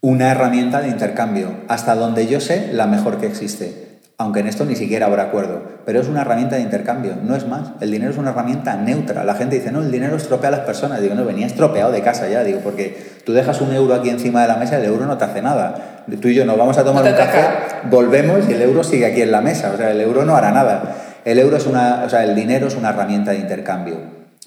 Una 0.00 0.30
herramienta 0.30 0.80
de 0.80 0.88
intercambio, 0.88 1.50
hasta 1.68 1.94
donde 1.94 2.26
yo 2.26 2.40
sé, 2.40 2.70
la 2.72 2.86
mejor 2.86 3.18
que 3.18 3.26
existe 3.26 3.86
aunque 4.18 4.40
en 4.40 4.46
esto 4.46 4.64
ni 4.64 4.76
siquiera 4.76 5.06
habrá 5.06 5.24
acuerdo, 5.24 5.62
pero 5.84 6.00
es 6.00 6.08
una 6.08 6.22
herramienta 6.22 6.56
de 6.56 6.62
intercambio, 6.62 7.16
no 7.22 7.36
es 7.36 7.46
más. 7.46 7.72
El 7.80 7.90
dinero 7.90 8.10
es 8.10 8.16
una 8.16 8.30
herramienta 8.30 8.74
neutra. 8.76 9.24
La 9.24 9.34
gente 9.34 9.56
dice, 9.56 9.70
no, 9.70 9.82
el 9.82 9.92
dinero 9.92 10.16
estropea 10.16 10.48
a 10.48 10.52
las 10.52 10.60
personas. 10.60 11.02
Digo, 11.02 11.14
no, 11.14 11.24
venía 11.26 11.46
estropeado 11.46 11.92
de 11.92 12.00
casa 12.00 12.26
ya, 12.26 12.42
digo, 12.42 12.60
porque 12.60 13.18
tú 13.26 13.34
dejas 13.34 13.60
un 13.60 13.74
euro 13.74 13.94
aquí 13.94 14.08
encima 14.08 14.40
de 14.40 14.48
la 14.48 14.56
mesa, 14.56 14.78
el 14.78 14.86
euro 14.86 15.04
no 15.04 15.18
te 15.18 15.24
hace 15.24 15.42
nada. 15.42 15.95
Tú 16.20 16.28
y 16.28 16.34
yo 16.34 16.44
nos 16.44 16.56
vamos 16.56 16.78
a 16.78 16.84
tomar 16.84 17.04
un 17.04 17.12
café, 17.12 17.44
volvemos 17.90 18.48
y 18.48 18.52
el 18.52 18.62
euro 18.62 18.84
sigue 18.84 19.06
aquí 19.06 19.22
en 19.22 19.32
la 19.32 19.40
mesa, 19.40 19.72
o 19.72 19.76
sea, 19.76 19.90
el 19.90 20.00
euro 20.00 20.24
no 20.24 20.36
hará 20.36 20.52
nada. 20.52 21.20
El 21.24 21.38
euro 21.38 21.56
es 21.56 21.66
una, 21.66 22.04
o 22.04 22.08
sea, 22.08 22.24
el 22.24 22.34
dinero 22.34 22.68
es 22.68 22.76
una 22.76 22.90
herramienta 22.90 23.32
de 23.32 23.38
intercambio, 23.38 23.96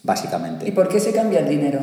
básicamente. 0.03 0.67
¿Y 0.67 0.71
por 0.71 0.87
qué 0.87 0.99
se 0.99 1.11
cambia 1.11 1.39
el 1.39 1.49
dinero? 1.49 1.79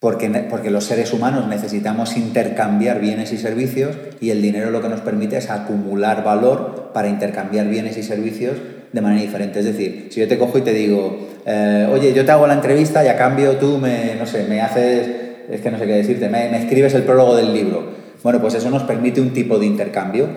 porque, 0.00 0.28
porque 0.48 0.70
los 0.70 0.84
seres 0.84 1.12
humanos 1.12 1.48
necesitamos 1.48 2.16
intercambiar 2.16 3.00
bienes 3.00 3.32
y 3.32 3.38
servicios 3.38 3.96
y 4.20 4.30
el 4.30 4.40
dinero 4.40 4.70
lo 4.70 4.80
que 4.80 4.88
nos 4.88 5.00
permite 5.00 5.38
es 5.38 5.50
acumular 5.50 6.22
valor 6.22 6.90
para 6.94 7.08
intercambiar 7.08 7.66
bienes 7.66 7.96
y 7.96 8.04
servicios 8.04 8.56
de 8.92 9.00
manera 9.00 9.22
diferente. 9.22 9.58
Es 9.58 9.64
decir, 9.64 10.08
si 10.10 10.20
yo 10.20 10.28
te 10.28 10.38
cojo 10.38 10.58
y 10.58 10.62
te 10.62 10.72
digo, 10.72 11.28
eh, 11.44 11.88
oye, 11.92 12.12
yo 12.14 12.24
te 12.24 12.30
hago 12.30 12.46
la 12.46 12.54
entrevista 12.54 13.04
y 13.04 13.08
a 13.08 13.16
cambio 13.16 13.56
tú 13.56 13.78
me, 13.78 14.14
no 14.14 14.24
sé, 14.24 14.44
me 14.48 14.60
haces, 14.60 15.08
es 15.50 15.60
que 15.60 15.70
no 15.70 15.78
sé 15.78 15.86
qué 15.86 15.94
decirte, 15.94 16.28
me, 16.28 16.48
me 16.48 16.58
escribes 16.58 16.94
el 16.94 17.02
prólogo 17.02 17.34
del 17.34 17.52
libro. 17.52 17.97
Bueno, 18.22 18.40
pues 18.40 18.54
eso 18.54 18.70
nos 18.70 18.82
permite 18.82 19.20
un 19.20 19.32
tipo 19.32 19.58
de 19.58 19.66
intercambio. 19.66 20.28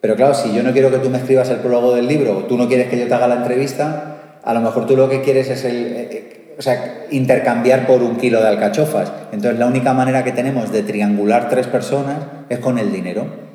Pero 0.00 0.14
claro, 0.16 0.34
si 0.34 0.54
yo 0.54 0.62
no 0.62 0.72
quiero 0.72 0.90
que 0.90 0.98
tú 0.98 1.10
me 1.10 1.18
escribas 1.18 1.50
el 1.50 1.58
prólogo 1.58 1.94
del 1.94 2.06
libro 2.06 2.38
o 2.38 2.44
tú 2.44 2.56
no 2.56 2.68
quieres 2.68 2.88
que 2.88 2.98
yo 2.98 3.08
te 3.08 3.14
haga 3.14 3.26
la 3.26 3.36
entrevista, 3.36 4.38
a 4.44 4.54
lo 4.54 4.60
mejor 4.60 4.86
tú 4.86 4.96
lo 4.96 5.08
que 5.08 5.22
quieres 5.22 5.50
es 5.50 5.64
el, 5.64 5.92
eh, 5.96 6.54
o 6.56 6.62
sea, 6.62 7.06
intercambiar 7.10 7.86
por 7.86 8.02
un 8.02 8.16
kilo 8.16 8.40
de 8.40 8.48
alcachofas. 8.48 9.12
Entonces 9.32 9.58
la 9.58 9.66
única 9.66 9.94
manera 9.94 10.22
que 10.22 10.32
tenemos 10.32 10.70
de 10.70 10.82
triangular 10.82 11.48
tres 11.48 11.66
personas 11.66 12.18
es 12.48 12.60
con 12.60 12.78
el 12.78 12.92
dinero 12.92 13.47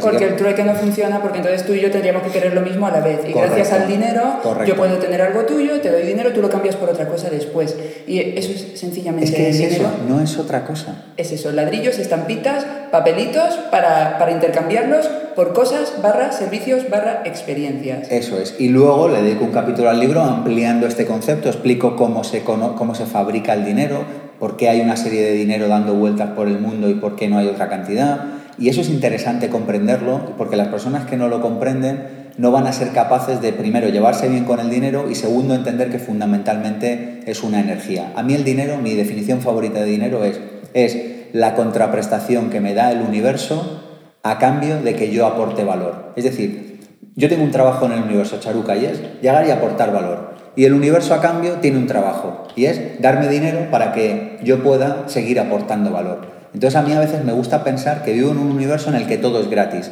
porque 0.00 0.24
el 0.24 0.36
trueque 0.36 0.64
no 0.64 0.74
funciona, 0.74 1.20
porque 1.20 1.38
entonces 1.38 1.64
tú 1.66 1.72
y 1.72 1.80
yo 1.80 1.90
tendríamos 1.90 2.22
que 2.22 2.30
querer 2.30 2.54
lo 2.54 2.60
mismo 2.60 2.86
a 2.86 2.90
la 2.90 3.00
vez. 3.00 3.20
Y 3.28 3.32
gracias 3.32 3.72
al 3.72 3.88
dinero, 3.88 4.40
yo 4.66 4.76
puedo 4.76 4.96
tener 4.98 5.20
algo 5.22 5.42
tuyo, 5.42 5.80
te 5.80 5.90
doy 5.90 6.02
dinero, 6.02 6.32
tú 6.32 6.40
lo 6.40 6.48
cambias 6.48 6.76
por 6.76 6.88
otra 6.88 7.08
cosa 7.08 7.30
después. 7.30 7.76
Y 8.06 8.20
eso 8.38 8.52
es 8.52 8.78
sencillamente 8.78 9.30
es 9.30 9.34
que 9.34 9.48
es 9.48 9.72
Eso, 9.72 9.90
no 10.08 10.20
es 10.20 10.38
otra 10.38 10.64
cosa. 10.64 11.04
Es 11.16 11.32
eso, 11.32 11.52
ladrillos, 11.52 11.98
estampitas, 11.98 12.64
papelitos 12.90 13.54
para, 13.70 14.18
para 14.18 14.32
intercambiarlos 14.32 15.08
por 15.34 15.52
cosas, 15.52 15.94
barra 16.02 16.32
servicios, 16.32 16.90
barra 16.90 17.22
experiencias. 17.24 18.10
Eso 18.10 18.38
es. 18.38 18.56
Y 18.58 18.68
luego 18.68 19.08
le 19.08 19.22
dedico 19.22 19.44
un 19.44 19.52
capítulo 19.52 19.90
al 19.90 20.00
libro 20.00 20.22
ampliando 20.22 20.86
este 20.86 21.06
concepto, 21.06 21.48
explico 21.48 21.96
cómo 21.96 22.24
se, 22.24 22.42
cómo 22.42 22.94
se 22.94 23.06
fabrica 23.06 23.54
el 23.54 23.64
dinero, 23.64 24.04
por 24.40 24.56
qué 24.56 24.68
hay 24.68 24.80
una 24.80 24.96
serie 24.96 25.22
de 25.22 25.32
dinero 25.32 25.68
dando 25.68 25.94
vueltas 25.94 26.30
por 26.30 26.48
el 26.48 26.58
mundo 26.58 26.88
y 26.88 26.94
por 26.94 27.16
qué 27.16 27.28
no 27.28 27.38
hay 27.38 27.46
otra 27.46 27.68
cantidad 27.68 28.37
y 28.58 28.68
eso 28.68 28.80
es 28.80 28.88
interesante 28.88 29.48
comprenderlo, 29.48 30.34
porque 30.36 30.56
las 30.56 30.68
personas 30.68 31.06
que 31.06 31.16
no 31.16 31.28
lo 31.28 31.40
comprenden 31.40 32.28
no 32.38 32.50
van 32.50 32.66
a 32.66 32.72
ser 32.72 32.90
capaces 32.90 33.40
de, 33.40 33.52
primero, 33.52 33.88
llevarse 33.88 34.28
bien 34.28 34.44
con 34.44 34.60
el 34.60 34.70
dinero 34.70 35.10
y, 35.10 35.14
segundo, 35.14 35.54
entender 35.54 35.90
que 35.90 35.98
fundamentalmente 35.98 37.20
es 37.26 37.42
una 37.42 37.60
energía. 37.60 38.12
A 38.16 38.22
mí 38.22 38.34
el 38.34 38.44
dinero, 38.44 38.78
mi 38.78 38.94
definición 38.94 39.40
favorita 39.40 39.80
de 39.80 39.86
dinero 39.86 40.24
es, 40.24 40.40
es 40.74 40.96
la 41.32 41.54
contraprestación 41.54 42.50
que 42.50 42.60
me 42.60 42.74
da 42.74 42.92
el 42.92 43.02
universo 43.02 43.82
a 44.22 44.38
cambio 44.38 44.80
de 44.80 44.94
que 44.94 45.12
yo 45.12 45.26
aporte 45.26 45.64
valor. 45.64 46.12
Es 46.16 46.24
decir, 46.24 46.80
yo 47.16 47.28
tengo 47.28 47.42
un 47.42 47.50
trabajo 47.50 47.86
en 47.86 47.92
el 47.92 48.02
universo, 48.02 48.38
Charuca, 48.38 48.76
y 48.76 48.86
es 48.86 49.00
llegar 49.20 49.46
y 49.46 49.50
aportar 49.50 49.92
valor. 49.92 50.34
Y 50.54 50.64
el 50.64 50.72
universo 50.72 51.14
a 51.14 51.20
cambio 51.20 51.54
tiene 51.54 51.78
un 51.78 51.86
trabajo, 51.86 52.46
y 52.56 52.66
es 52.66 53.00
darme 53.00 53.28
dinero 53.28 53.70
para 53.70 53.92
que 53.92 54.38
yo 54.42 54.62
pueda 54.62 55.08
seguir 55.08 55.38
aportando 55.38 55.90
valor. 55.90 56.37
Entonces 56.54 56.76
a 56.76 56.82
mí 56.82 56.92
a 56.92 57.00
veces 57.00 57.24
me 57.24 57.32
gusta 57.32 57.64
pensar 57.64 58.02
que 58.02 58.12
vivo 58.12 58.30
en 58.30 58.38
un 58.38 58.50
universo 58.50 58.90
en 58.90 58.96
el 58.96 59.06
que 59.06 59.18
todo 59.18 59.40
es 59.40 59.48
gratis. 59.48 59.90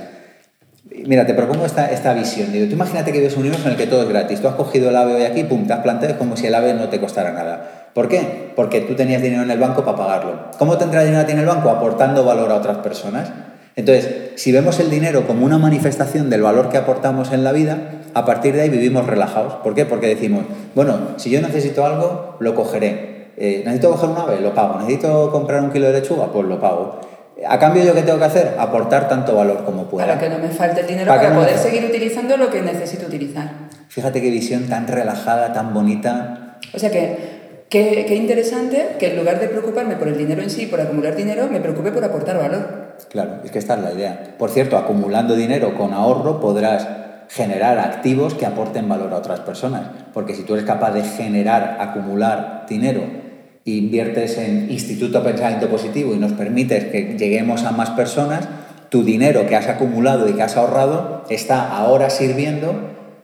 Mira, 1.05 1.27
te 1.27 1.35
propongo 1.35 1.67
esta, 1.67 1.87
esta 1.87 2.15
visión. 2.15 2.53
Digo, 2.53 2.67
tú 2.67 2.73
imagínate 2.73 3.13
que 3.13 3.19
vives 3.19 3.35
en 3.35 3.41
un 3.41 3.47
universo 3.47 3.67
en 3.67 3.73
el 3.73 3.79
que 3.79 3.87
todo 3.87 4.03
es 4.03 4.09
gratis. 4.09 4.41
Tú 4.41 4.49
has 4.49 4.55
cogido 4.55 4.91
el 4.91 4.97
ave 4.97 5.15
hoy 5.15 5.23
aquí, 5.25 5.45
pum, 5.45 5.67
te 5.67 5.73
has 5.73 5.81
planteado 5.81 6.17
como 6.19 6.37
si 6.37 6.47
el 6.47 6.55
ave 6.55 6.75
no 6.75 6.89
te 6.89 7.01
costara 7.01 7.33
nada. 7.33 7.91
¿Por 7.93 8.09
qué? 8.09 8.53
Porque 8.55 8.81
tú 8.81 8.95
tenías 8.95 9.23
dinero 9.23 9.43
en 9.43 9.51
el 9.51 9.59
banco 9.59 9.85
para 9.85 9.97
pagarlo. 9.97 10.51
¿Cómo 10.59 10.79
tendrá 10.79 11.03
dinero 11.03 11.29
en 11.29 11.39
el 11.39 11.47
banco? 11.47 11.71
Aportando 11.71 12.25
valor 12.25 12.51
a 12.51 12.57
otras 12.57 12.79
personas. 12.79 13.31
Entonces, 13.75 14.31
si 14.37 14.53
vemos 14.53 14.81
el 14.81 14.91
dinero 14.91 15.27
como 15.27 15.45
una 15.45 15.59
manifestación 15.59 16.31
del 16.31 16.43
valor 16.43 16.71
que 16.71 16.79
aportamos 16.79 17.33
en 17.33 17.45
la 17.45 17.53
vida, 17.53 17.79
a 18.15 18.25
partir 18.25 18.55
de 18.55 18.63
ahí 18.63 18.71
vivimos 18.71 19.07
relajados. 19.07 19.55
¿Por 19.63 19.75
qué? 19.75 19.85
Porque 19.85 20.07
decimos, 20.07 20.45
bueno, 20.75 20.99
si 21.17 21.31
yo 21.31 21.43
necesito 21.43 21.85
algo, 21.85 22.37
lo 22.41 22.55
cogeré. 22.55 23.16
Eh, 23.37 23.63
necesito 23.65 23.91
coger 23.91 24.11
un 24.11 24.17
ave, 24.17 24.41
lo 24.41 24.55
pago. 24.55 24.79
Necesito 24.81 25.31
comprar 25.31 25.63
un 25.63 25.71
kilo 25.71 25.87
de 25.87 26.01
lechuga, 26.01 26.27
pues 26.33 26.47
lo 26.47 26.59
pago. 26.59 27.01
A 27.47 27.59
cambio, 27.59 27.85
¿yo 27.85 27.95
qué 27.95 28.03
tengo 28.03 28.19
que 28.19 28.25
hacer? 28.25 28.55
Aportar 28.59 29.09
tanto 29.09 29.37
valor 29.37 29.63
como 29.65 29.85
pueda. 29.85 30.07
Para 30.07 30.19
que 30.19 30.29
no 30.31 30.39
me 30.39 30.49
falte 30.49 30.81
el 30.81 30.87
dinero 30.87 31.07
para, 31.07 31.35
poder 31.35 31.59
seguir 31.59 31.85
utilizando 31.85 32.37
lo 32.39 32.51
que 32.51 32.63
necesito 32.63 33.07
utilizar. 33.07 33.51
Fíjate 33.89 34.23
qué 34.23 34.31
visión 34.31 34.69
tan 34.69 34.89
relajada, 34.89 35.53
tan 35.53 35.75
bonita. 35.75 36.59
O 36.73 36.79
sea 36.79 36.91
que, 36.91 37.67
qué, 37.69 38.15
interesante 38.17 38.97
que 38.99 39.11
en 39.11 39.19
lugar 39.19 39.39
de 39.39 39.49
preocuparme 39.49 39.97
por 39.97 40.09
el 40.09 40.17
dinero 40.17 40.43
en 40.43 40.49
sí, 40.49 40.65
por 40.67 40.81
acumular 40.81 41.15
dinero, 41.15 41.47
me 41.51 41.61
preocupe 41.61 41.93
por 41.93 42.03
aportar 42.03 42.39
valor. 42.39 42.95
Claro, 43.11 43.41
es 43.45 43.51
que 43.51 43.59
esta 43.59 43.75
es 43.75 43.83
la 43.83 43.93
idea. 43.93 44.35
Por 44.39 44.49
cierto, 44.49 44.79
acumulando 44.79 45.37
dinero 45.37 45.75
con 45.77 45.93
ahorro 45.93 46.41
podrás 46.41 46.89
generar 47.29 47.79
activos 47.79 48.33
que 48.33 48.47
aporten 48.47 48.89
valor 48.89 49.13
a 49.13 49.19
otras 49.19 49.41
personas. 49.41 49.83
Porque 50.15 50.35
si 50.35 50.45
tú 50.45 50.55
eres 50.55 50.65
capaz 50.65 50.93
de 50.93 51.03
generar, 51.03 51.77
acumular 51.81 52.65
dinero 52.67 53.26
inviertes 53.75 54.39
en 54.39 54.71
Instituto 54.71 55.23
Pensamiento 55.23 55.69
Positivo 55.69 56.15
y 56.15 56.19
nos 56.19 56.33
permites 56.33 56.85
que 56.85 57.17
lleguemos 57.19 57.65
a 57.65 57.73
más 57.73 57.91
personas, 57.91 58.49
tu 58.91 59.03
dinero 59.03 59.47
que 59.47 59.57
has 59.57 59.67
acumulado 59.69 60.29
y 60.29 60.35
que 60.35 60.43
has 60.43 60.57
ahorrado 60.57 61.25
está 61.29 61.77
ahora 61.77 62.09
sirviendo 62.09 62.75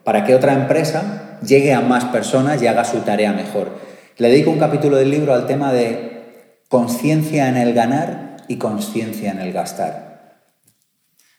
para 0.03 0.25
que 0.25 0.35
otra 0.35 0.55
empresa 0.55 1.39
llegue 1.47 1.73
a 1.73 1.81
más 1.81 2.07
personas 2.07 2.61
y 2.61 2.67
haga 2.67 2.85
su 2.85 2.99
tarea 2.99 3.33
mejor. 3.33 3.71
Le 4.19 4.29
dedico 4.29 4.51
un 4.51 4.59
capítulo 4.59 4.97
del 4.97 5.11
libro 5.11 5.33
al 5.33 5.47
tema 5.47 5.73
de 5.73 6.59
conciencia 6.69 7.49
en 7.49 7.57
el 7.57 7.73
ganar 7.73 8.39
y 8.49 8.57
conciencia 8.57 9.31
en 9.31 9.39
el 9.39 9.53
gastar. 9.53 10.41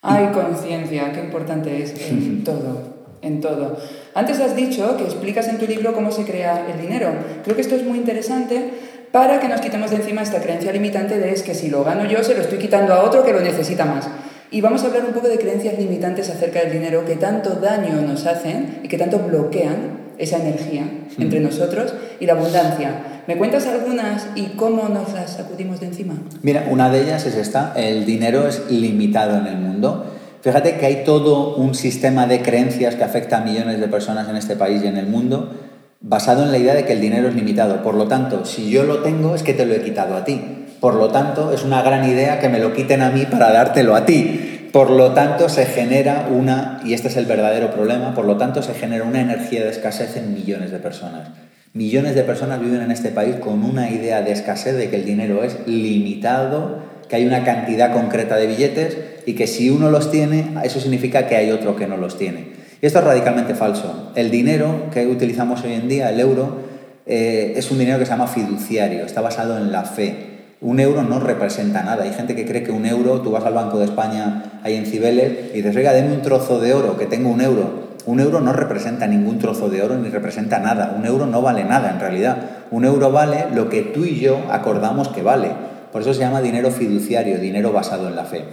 Hay 0.02 0.28
conciencia, 0.28 1.12
qué 1.12 1.20
importante 1.20 1.84
es 1.84 2.10
en 2.10 2.44
todo 2.46 2.94
en 3.24 3.42
todo. 3.42 3.78
Antes 4.16 4.40
has 4.40 4.56
dicho 4.56 4.96
que 4.98 5.06
explicas 5.06 5.48
en 5.48 5.58
tu 5.58 5.66
libro 5.66 5.94
cómo 5.94 6.12
se 6.12 6.24
crea 6.24 6.68
el 6.72 6.80
dinero. 6.82 7.12
Creo 7.44 7.56
que 7.56 7.62
esto 7.62 7.76
es 7.76 7.84
muy 7.84 7.98
interesante 7.98 8.70
para 9.12 9.40
que 9.40 9.48
nos 9.48 9.62
quitemos 9.62 9.92
de 9.92 9.98
encima 9.98 10.22
esta 10.22 10.42
creencia 10.42 10.72
limitante 10.72 11.18
de 11.18 11.32
es 11.32 11.44
que 11.44 11.56
si 11.56 11.70
lo 11.70 11.84
gano 11.84 12.06
yo 12.06 12.24
se 12.24 12.36
lo 12.36 12.42
estoy 12.42 12.58
quitando 12.58 12.94
a 12.94 13.04
otro 13.04 13.24
que 13.24 13.34
lo 13.34 13.42
necesita 13.42 13.86
más. 13.86 14.08
Y 14.52 14.62
vamos 14.62 14.84
a 14.84 14.88
hablar 14.88 15.06
un 15.06 15.14
poco 15.14 15.28
de 15.28 15.40
creencias 15.40 15.80
limitantes 15.80 16.30
acerca 16.30 16.60
del 16.60 16.72
dinero 16.72 17.06
que 17.06 17.16
tanto 17.16 17.56
daño 17.56 18.02
nos 18.02 18.28
hacen 18.28 18.82
y 18.84 18.88
que 18.88 19.00
tanto 19.00 19.18
bloquean 19.18 20.04
esa 20.20 20.38
energía 20.38 20.84
entre 21.18 21.40
nosotros 21.40 21.94
y 22.20 22.28
la 22.28 22.34
abundancia. 22.34 23.24
¿Me 23.26 23.38
cuentas 23.38 23.66
algunas 23.66 24.28
y 24.36 24.50
cómo 24.56 24.90
nos 24.90 25.12
las 25.14 25.32
sacudimos 25.32 25.80
de 25.80 25.88
encima? 25.88 26.16
Mira, 26.44 26.68
una 26.70 26.92
de 26.92 27.02
ellas 27.02 27.26
es 27.26 27.36
esta, 27.36 27.74
el 27.76 28.06
dinero 28.06 28.48
es 28.48 28.70
limitado 28.70 29.38
en 29.38 29.48
el 29.48 29.58
mundo. 29.58 30.13
Fíjate 30.44 30.76
que 30.76 30.86
hay 30.86 31.04
todo 31.06 31.56
un 31.56 31.74
sistema 31.74 32.28
de 32.28 32.42
creencias 32.42 32.96
que 32.96 33.06
afecta 33.06 33.38
a 33.38 33.42
millones 33.46 33.80
de 33.80 33.88
personas 33.88 34.28
en 34.28 34.36
este 34.36 34.58
país 34.58 34.84
y 34.84 34.88
en 34.88 34.98
el 34.98 35.08
mundo 35.08 35.54
basado 36.02 36.44
en 36.44 36.52
la 36.52 36.58
idea 36.58 36.74
de 36.74 36.84
que 36.84 36.92
el 36.92 37.00
dinero 37.00 37.30
es 37.30 37.36
limitado. 37.36 37.82
Por 37.82 37.96
lo 37.96 38.10
tanto, 38.10 38.44
si 38.44 38.70
yo 38.70 38.84
lo 38.84 38.98
tengo 38.98 39.36
es 39.36 39.42
que 39.42 39.54
te 39.54 39.66
lo 39.66 39.74
he 39.74 39.82
quitado 39.82 40.18
a 40.18 40.26
ti. 40.26 40.66
Por 40.82 40.96
lo 40.96 41.08
tanto, 41.12 41.54
es 41.54 41.64
una 41.64 41.82
gran 41.82 42.10
idea 42.10 42.42
que 42.42 42.50
me 42.50 42.60
lo 42.60 42.74
quiten 42.74 43.02
a 43.02 43.10
mí 43.10 43.26
para 43.26 43.54
dártelo 43.54 43.96
a 43.96 44.06
ti. 44.06 44.68
Por 44.74 44.90
lo 44.90 45.14
tanto, 45.14 45.48
se 45.48 45.66
genera 45.66 46.28
una, 46.30 46.82
y 46.84 46.94
este 46.94 47.08
es 47.08 47.16
el 47.16 47.26
verdadero 47.26 47.72
problema, 47.72 48.14
por 48.14 48.26
lo 48.26 48.36
tanto, 48.36 48.62
se 48.62 48.74
genera 48.74 49.06
una 49.06 49.22
energía 49.22 49.64
de 49.64 49.70
escasez 49.70 50.18
en 50.18 50.34
millones 50.34 50.72
de 50.72 50.80
personas. 50.80 51.30
Millones 51.72 52.16
de 52.16 52.24
personas 52.24 52.60
viven 52.60 52.82
en 52.82 52.92
este 52.92 53.12
país 53.12 53.38
con 53.38 53.64
una 53.64 53.90
idea 53.90 54.22
de 54.22 54.34
escasez, 54.34 54.76
de 54.76 54.90
que 54.90 54.98
el 54.98 55.06
dinero 55.06 55.42
es 55.46 55.58
limitado, 55.68 56.80
que 57.14 57.18
hay 57.18 57.28
una 57.28 57.44
cantidad 57.44 57.94
concreta 57.94 58.38
de 58.38 58.48
billetes 58.48 58.98
y 59.28 59.36
que 59.36 59.46
si 59.46 59.70
uno 59.70 59.92
los 59.92 60.10
tiene, 60.10 60.56
eso 60.64 60.80
significa 60.80 61.28
que 61.28 61.36
hay 61.36 61.52
otro 61.52 61.76
que 61.76 61.86
no 61.86 61.96
los 61.96 62.18
tiene. 62.18 62.54
Y 62.82 62.88
esto 62.88 62.98
es 62.98 63.06
radicalmente 63.06 63.54
falso. 63.54 64.12
El 64.16 64.32
dinero 64.32 64.90
que 64.92 65.06
utilizamos 65.06 65.64
hoy 65.64 65.74
en 65.74 65.88
día, 65.88 66.10
el 66.10 66.20
euro, 66.20 66.58
eh, 67.06 67.54
es 67.56 67.70
un 67.70 67.78
dinero 67.78 68.00
que 68.00 68.06
se 68.06 68.14
llama 68.14 68.26
fiduciario, 68.26 69.06
está 69.06 69.22
basado 69.22 69.60
en 69.60 69.72
la 69.72 69.84
fe. 69.84 70.56
Un 70.60 70.80
euro 70.80 71.04
no 71.04 71.20
representa 71.20 71.84
nada. 71.84 72.04
Hay 72.04 72.14
gente 72.14 72.36
que 72.36 72.48
cree 72.48 72.64
que 72.64 72.72
un 72.72 72.88
euro, 72.88 73.22
tú 73.22 73.30
vas 73.30 73.46
al 73.46 73.54
Banco 73.54 73.78
de 73.78 73.86
España 73.86 74.46
ahí 74.64 74.76
en 74.76 74.88
Cibeles 74.88 75.52
y 75.54 75.58
dices, 75.58 75.76
oiga, 75.76 75.94
deme 75.94 76.14
un 76.14 76.24
trozo 76.24 76.60
de 76.60 76.74
oro, 76.74 76.98
que 76.98 77.06
tengo 77.06 77.30
un 77.30 77.42
euro. 77.42 77.90
Un 78.08 78.22
euro 78.22 78.42
no 78.42 78.54
representa 78.54 79.06
ningún 79.06 79.38
trozo 79.38 79.70
de 79.70 79.84
oro 79.84 79.96
ni 79.98 80.10
representa 80.10 80.58
nada. 80.58 80.96
Un 80.98 81.06
euro 81.06 81.28
no 81.28 81.44
vale 81.44 81.64
nada 81.64 81.92
en 81.92 82.00
realidad. 82.00 82.38
Un 82.72 82.86
euro 82.86 83.12
vale 83.12 83.46
lo 83.54 83.70
que 83.70 83.84
tú 83.84 84.04
y 84.04 84.20
yo 84.20 84.40
acordamos 84.50 85.10
que 85.10 85.22
vale. 85.22 85.73
Por 85.94 86.02
eso 86.02 86.14
se 86.14 86.22
llama 86.22 86.42
dinero 86.42 86.72
fiduciario, 86.72 87.38
dinero 87.38 87.72
basado 87.72 88.08
en 88.10 88.16
la 88.16 88.26
fe. 88.26 88.44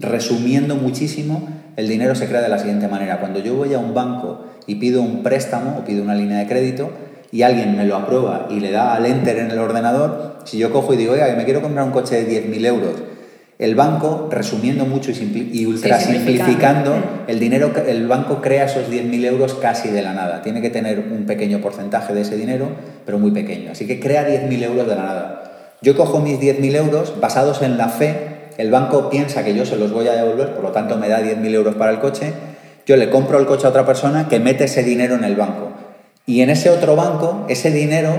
Resumiendo 0.00 0.74
muchísimo, 0.74 1.48
el 1.76 1.88
dinero 1.88 2.16
se 2.16 2.26
crea 2.26 2.40
de 2.40 2.48
la 2.48 2.58
siguiente 2.58 2.88
manera. 2.88 3.20
Cuando 3.20 3.38
yo 3.38 3.54
voy 3.54 3.72
a 3.72 3.78
un 3.78 3.94
banco 3.94 4.44
y 4.66 4.74
pido 4.74 5.00
un 5.00 5.22
préstamo 5.22 5.78
o 5.78 5.84
pido 5.84 6.02
una 6.02 6.16
línea 6.16 6.38
de 6.38 6.48
crédito 6.48 6.90
y 7.30 7.42
alguien 7.42 7.76
me 7.76 7.84
lo 7.84 7.94
aprueba 7.94 8.48
y 8.50 8.58
le 8.58 8.72
da 8.72 8.94
al 8.94 9.06
enter 9.06 9.38
en 9.38 9.50
el 9.50 9.58
ordenador, 9.58 10.40
si 10.44 10.58
yo 10.58 10.72
cojo 10.72 10.92
y 10.92 10.96
digo, 10.96 11.12
oiga, 11.12 11.30
que 11.30 11.36
me 11.36 11.44
quiero 11.44 11.62
comprar 11.62 11.86
un 11.86 11.92
coche 11.92 12.24
de 12.24 12.50
10.000 12.50 12.66
euros, 12.66 12.94
el 13.58 13.74
banco, 13.74 14.28
resumiendo 14.30 14.84
mucho 14.84 15.10
y, 15.10 15.66
ultra 15.66 15.98
simplificando, 15.98 17.24
el 17.26 17.40
dinero, 17.40 17.72
el 17.86 18.06
banco 18.06 18.40
crea 18.40 18.66
esos 18.66 18.88
10.000 18.88 19.24
euros 19.24 19.54
casi 19.54 19.88
de 19.88 20.02
la 20.02 20.14
nada. 20.14 20.42
Tiene 20.42 20.62
que 20.62 20.70
tener 20.70 21.00
un 21.00 21.26
pequeño 21.26 21.60
porcentaje 21.60 22.14
de 22.14 22.20
ese 22.20 22.36
dinero, 22.36 22.68
pero 23.04 23.18
muy 23.18 23.32
pequeño. 23.32 23.72
Así 23.72 23.86
que 23.86 23.98
crea 23.98 24.28
10.000 24.28 24.62
euros 24.62 24.86
de 24.86 24.94
la 24.94 25.02
nada. 25.02 25.47
Yo 25.80 25.96
cojo 25.96 26.18
mis 26.18 26.40
10.000 26.40 26.74
euros 26.74 27.20
basados 27.20 27.62
en 27.62 27.78
la 27.78 27.88
fe, 27.88 28.48
el 28.56 28.70
banco 28.70 29.10
piensa 29.10 29.44
que 29.44 29.54
yo 29.54 29.64
se 29.64 29.76
los 29.76 29.92
voy 29.92 30.08
a 30.08 30.12
devolver, 30.12 30.54
por 30.54 30.64
lo 30.64 30.72
tanto 30.72 30.96
me 30.96 31.08
da 31.08 31.20
10.000 31.20 31.54
euros 31.54 31.76
para 31.76 31.92
el 31.92 32.00
coche, 32.00 32.32
yo 32.84 32.96
le 32.96 33.10
compro 33.10 33.38
el 33.38 33.46
coche 33.46 33.66
a 33.66 33.70
otra 33.70 33.86
persona 33.86 34.28
que 34.28 34.40
mete 34.40 34.64
ese 34.64 34.82
dinero 34.82 35.14
en 35.14 35.22
el 35.22 35.36
banco. 35.36 35.70
Y 36.26 36.40
en 36.40 36.50
ese 36.50 36.70
otro 36.70 36.96
banco, 36.96 37.46
ese 37.48 37.70
dinero 37.70 38.16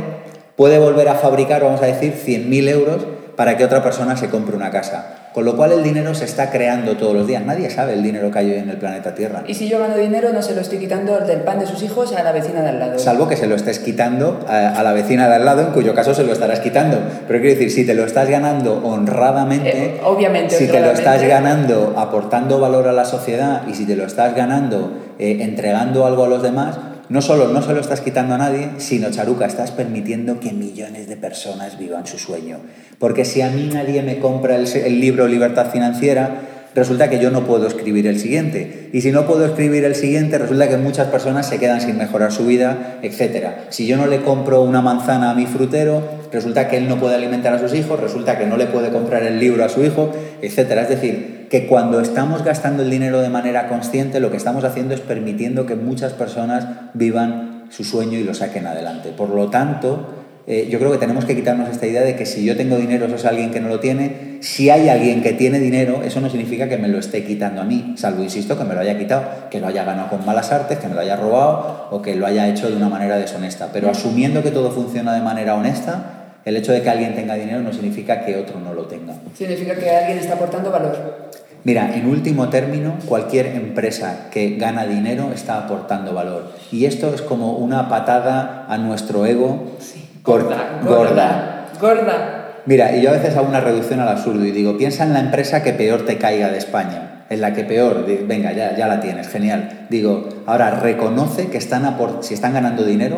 puede 0.55 0.79
volver 0.79 1.09
a 1.09 1.15
fabricar, 1.15 1.63
vamos 1.63 1.81
a 1.81 1.87
decir, 1.87 2.13
100.000 2.13 2.69
euros 2.69 3.05
para 3.35 3.57
que 3.57 3.65
otra 3.65 3.83
persona 3.83 4.15
se 4.15 4.29
compre 4.29 4.55
una 4.55 4.71
casa. 4.71 5.18
Con 5.33 5.45
lo 5.45 5.55
cual 5.55 5.71
el 5.71 5.83
dinero 5.83 6.15
se 6.15 6.25
está 6.25 6.50
creando 6.50 6.98
todos 6.98 7.13
los 7.13 7.27
días. 7.27 7.45
Nadie 7.45 7.69
sabe 7.69 7.93
el 7.93 8.01
dinero 8.01 8.31
que 8.31 8.39
hay 8.39 8.53
en 8.53 8.69
el 8.69 8.77
planeta 8.77 9.13
Tierra. 9.13 9.43
Y 9.48 9.53
si 9.53 9.69
yo 9.69 9.79
gano 9.79 9.95
dinero, 9.95 10.33
no 10.33 10.41
se 10.41 10.55
lo 10.55 10.62
estoy 10.62 10.79
quitando 10.79 11.19
del 11.19 11.41
pan 11.41 11.59
de 11.59 11.67
sus 11.67 11.83
hijos 11.83 12.13
a 12.13 12.24
la 12.24 12.31
vecina 12.31 12.62
de 12.62 12.69
al 12.69 12.79
lado. 12.79 13.00
Salvo 13.00 13.27
que 13.27 13.38
se 13.38 13.45
lo 13.45 13.55
estés 13.55 13.79
quitando 13.79 14.43
a, 14.48 14.81
la 14.81 14.93
vecina 14.93 15.27
de 15.27 15.36
al 15.36 15.45
lado, 15.45 15.62
en 15.62 15.71
cuyo 15.71 15.93
caso 15.93 16.15
se 16.15 16.24
lo 16.24 16.33
estarás 16.33 16.62
quitando. 16.62 16.98
Pero 17.27 17.39
quiero 17.39 17.55
decir, 17.55 17.71
si 17.71 17.86
te 17.86 17.93
lo 17.93 18.05
estás 18.05 18.27
ganando 18.27 18.81
honradamente, 18.83 19.69
eh, 19.69 20.01
obviamente, 20.03 20.55
si 20.55 20.67
te 20.67 20.79
lo 20.79 20.91
estás 20.91 21.21
ganando 21.24 21.93
aportando 21.98 22.59
valor 22.59 22.88
a 22.88 22.93
la 22.93 23.05
sociedad 23.05 23.62
y 23.67 23.75
si 23.75 23.86
te 23.86 23.95
lo 23.95 24.05
estás 24.05 24.36
ganando 24.36 24.91
eh, 25.19 25.38
entregando 25.41 26.05
algo 26.05 26.25
a 26.25 26.27
los 26.27 26.41
demás, 26.41 26.77
no 27.09 27.24
solo 27.24 27.48
no 27.48 27.63
se 27.63 27.74
lo 27.74 27.81
estás 27.81 28.01
quitando 28.01 28.36
a 28.36 28.38
nadie, 28.38 28.69
sino, 28.77 29.09
Charuca, 29.09 29.48
estás 29.48 29.71
permitiendo 29.71 30.39
que 30.39 30.53
millones 30.53 31.07
de 31.09 31.17
personas 31.17 31.79
vivan 31.79 32.05
su 32.05 32.19
sueño. 32.19 32.57
Porque 33.00 33.24
si 33.24 33.41
a 33.41 33.50
mí 33.50 33.70
nadie 33.74 34.03
me 34.03 34.20
compra 34.20 34.58
el, 34.58 35.00
libro 35.00 35.27
Libertad 35.27 35.72
Financiera, 35.72 36.41
resulta 36.75 37.10
que 37.10 37.20
yo 37.20 37.32
no 37.32 37.46
puedo 37.46 37.65
escribir 37.65 38.06
el 38.08 38.20
siguiente. 38.20 38.89
Y 38.91 39.00
si 39.01 39.12
no 39.12 39.25
puedo 39.25 39.46
escribir 39.46 39.86
el 39.86 39.96
siguiente, 39.96 40.38
resulta 40.38 40.68
que 40.68 40.75
muchas 40.75 41.08
personas 41.08 41.48
se 41.48 41.60
quedan 41.60 41.79
sin 41.79 41.98
mejorar 41.98 42.34
su 42.34 42.46
vida, 42.46 42.98
etc. 43.01 43.48
Si 43.70 43.88
yo 43.88 43.96
no 43.96 44.06
le 44.06 44.22
compro 44.22 44.62
una 44.63 44.82
manzana 44.82 45.32
a 45.32 45.34
mi 45.34 45.46
frutero, 45.46 46.03
resulta 46.32 46.68
que 46.68 46.75
él 46.75 46.89
no 46.89 47.00
puede 47.00 47.15
alimentar 47.15 47.53
a 47.53 47.60
sus 47.60 47.74
hijos, 47.74 48.00
resulta 48.01 48.38
que 48.38 48.46
no 48.46 48.58
le 48.58 48.65
puede 48.65 48.89
comprar 48.89 49.24
el 49.24 49.39
libro 49.39 49.63
a 49.63 49.70
su 49.70 49.82
hijo, 49.82 50.12
etc. 50.41 50.58
Es 50.58 50.89
decir, 50.89 51.48
que 51.50 51.68
cuando 51.68 52.01
estamos 52.01 52.44
gastando 52.44 52.84
el 52.84 52.89
dinero 52.89 53.22
de 53.22 53.29
manera 53.29 53.70
consciente, 53.70 54.20
lo 54.20 54.29
que 54.29 54.38
estamos 54.38 54.65
haciendo 54.65 54.94
es 54.94 55.00
permitiendo 55.00 55.66
que 55.66 55.75
muchas 55.75 56.12
personas 56.12 56.68
vivan 56.94 57.64
su 57.70 57.85
sueño 57.85 58.20
y 58.20 58.24
lo 58.24 58.33
saquen 58.33 58.68
adelante. 58.68 59.14
Por 59.16 59.29
lo 59.29 59.50
tanto, 59.50 60.19
eh, 60.51 60.68
yo 60.68 60.79
creo 60.79 60.92
que 60.92 60.98
tenemos 60.98 61.25
que 61.25 61.35
quitarnos 61.35 61.70
esta 61.70 61.85
idea 61.85 62.01
de 62.01 62.16
que 62.16 62.25
si 62.25 62.44
yo 62.44 62.57
tengo 62.57 62.75
dinero, 62.75 63.05
eso 63.05 63.18
es 63.18 63.25
alguien 63.25 63.51
que 63.51 63.59
no 63.59 63.70
lo 63.70 63.79
tiene. 63.79 64.40
Si 64.42 64.72
hay 64.72 64.90
alguien 64.90 65.22
que 65.22 65.33
tiene 65.33 65.59
dinero, 65.59 66.01
eso 66.03 66.22
no 66.22 66.29
significa 66.31 66.68
que 66.68 66.75
me 66.75 66.88
lo 66.88 66.98
esté 66.98 67.24
quitando 67.24 67.62
a 67.62 67.66
mí, 67.66 67.94
salvo, 67.98 68.24
insisto, 68.24 68.57
que 68.57 68.64
me 68.64 68.74
lo 68.74 68.79
haya 68.79 68.98
quitado, 68.98 69.48
que 69.51 69.59
lo 69.59 69.68
haya 69.68 69.83
ganado 69.83 70.09
con 70.09 70.25
malas 70.25 70.51
artes, 70.51 70.79
que 70.79 70.88
me 70.88 70.96
lo 70.96 71.01
haya 71.01 71.18
robado 71.18 71.90
o 71.92 72.01
que 72.01 72.16
lo 72.16 72.25
haya 72.25 72.48
hecho 72.48 72.68
de 72.68 72.75
una 72.75 72.90
manera 72.90 73.20
deshonesta. 73.20 73.70
Pero 73.72 73.92
asumiendo 73.92 74.42
que 74.42 74.50
todo 74.50 74.72
funciona 74.72 75.14
de 75.14 75.22
manera 75.22 75.53
honesta, 75.53 76.31
el 76.44 76.57
hecho 76.57 76.72
de 76.72 76.81
que 76.81 76.90
alguien 76.90 77.14
tenga 77.14 77.35
dinero 77.35 77.62
no 77.62 77.72
significa 77.72 78.25
que 78.25 78.35
otro 78.35 78.59
no 78.59 78.74
lo 78.74 78.85
tenga. 78.85 79.14
Significa 79.38 79.75
que 79.75 79.88
alguien 79.92 80.18
está 80.18 80.33
aportando 80.33 80.72
valor. 80.72 81.29
Mira, 81.64 81.94
en 81.94 82.07
último 82.07 82.50
término, 82.50 82.96
cualquier 83.05 83.46
empresa 83.48 84.29
que 84.31 84.55
gana 84.55 84.88
dinero 84.88 85.29
está 85.31 85.59
aportando 85.59 86.12
valor. 86.12 86.53
Y 86.72 86.85
esto 86.85 87.14
es 87.14 87.22
como 87.22 87.57
una 87.57 87.88
patada 87.88 88.66
a 88.68 88.79
nuestro 88.79 89.27
ego. 89.27 89.74
Sí 89.77 90.08
Gorda, 90.24 90.82
gorda, 90.84 91.68
gorda. 91.79 92.40
Mira, 92.66 92.96
y 92.96 93.01
yo 93.01 93.10
a 93.10 93.14
veces 93.14 93.36
hago 93.36 93.48
una 93.48 93.62
reducción 93.62 94.00
al 94.00 94.10
absurdo 94.10 94.46
y 94.46 94.51
digo, 94.51 94.77
piensa 94.77 95.03
en 95.03 95.14
la 95.14 95.20
empresa 95.22 95.64
que 95.64 95.74
peor 95.74 96.05
te 96.05 96.18
caiga 96.18 96.50
de 96.50 96.58
España, 96.58 97.25
en 97.29 97.42
la 97.42 97.53
que 97.53 97.64
peor, 97.64 98.05
venga, 98.27 98.51
ya, 98.51 98.75
ya 98.75 98.88
la 98.88 99.00
tienes, 99.00 99.29
genial. 99.29 99.88
Digo, 99.90 100.29
ahora 100.46 100.72
reconoce 100.72 101.48
que 101.48 101.58
están 101.58 101.96
si 102.22 102.34
están 102.34 102.53
ganando 102.53 102.84
dinero, 102.84 103.18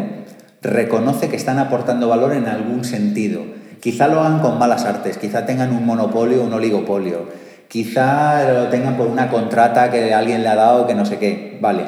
reconoce 0.62 1.28
que 1.28 1.36
están 1.36 1.60
aportando 1.60 2.08
valor 2.08 2.34
en 2.34 2.48
algún 2.48 2.86
sentido. 2.86 3.42
Quizá 3.82 4.08
lo 4.08 4.22
hagan 4.22 4.40
con 4.40 4.60
malas 4.60 4.86
artes, 4.86 5.18
quizá 5.18 5.46
tengan 5.46 5.72
un 5.74 5.86
monopolio 5.86 6.44
un 6.44 6.54
oligopolio, 6.54 7.26
quizá 7.68 8.54
lo 8.54 8.68
tengan 8.68 8.96
por 8.96 9.08
una 9.08 9.30
contrata 9.30 9.90
que 9.90 10.14
alguien 10.14 10.44
le 10.44 10.50
ha 10.50 10.56
dado 10.56 10.86
que 10.86 10.94
no 10.94 11.06
sé 11.06 11.18
qué, 11.18 11.58
vale. 11.60 11.84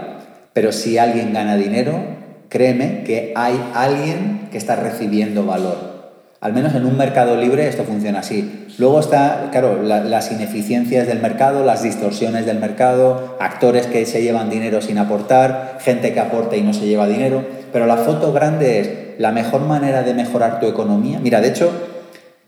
Pero 0.54 0.71
si 0.71 0.97
alguien 0.97 1.34
gana 1.34 1.56
dinero, 1.56 2.22
créeme 2.53 3.01
que 3.03 3.33
hay 3.35 3.59
alguien 3.73 4.47
que 4.51 4.59
está 4.59 4.75
recibiendo 4.75 5.43
valor. 5.43 5.91
Al 6.39 6.53
menos 6.53 6.75
en 6.75 6.85
un 6.85 6.95
mercado 6.97 7.35
libre 7.35 7.67
esto 7.67 7.83
funciona 7.83 8.19
así. 8.19 8.67
Luego 8.77 8.99
está, 8.99 9.49
claro, 9.51 9.81
las 9.81 10.31
ineficiencias 10.31 11.07
del 11.07 11.19
mercado, 11.19 11.65
las 11.65 11.81
distorsiones 11.81 12.45
del 12.45 12.59
mercado, 12.59 13.37
actores 13.39 13.87
que 13.87 14.05
se 14.05 14.21
llevan 14.21 14.51
dinero 14.51 14.81
sin 14.81 14.99
aportar, 14.99 15.79
gente 15.79 16.13
que 16.13 16.19
aporta 16.19 16.55
y 16.55 16.61
no 16.61 16.73
se 16.73 16.85
lleva 16.85 17.07
dinero. 17.07 17.43
Pero 17.71 17.87
la 17.87 17.97
foto 17.97 18.31
grande 18.31 18.79
es 18.81 18.89
la 19.17 19.31
mejor 19.31 19.61
manera 19.61 20.03
de 20.03 20.13
mejorar 20.13 20.59
tu 20.59 20.67
economía. 20.67 21.19
Mira, 21.19 21.41
de 21.41 21.47
hecho, 21.47 21.71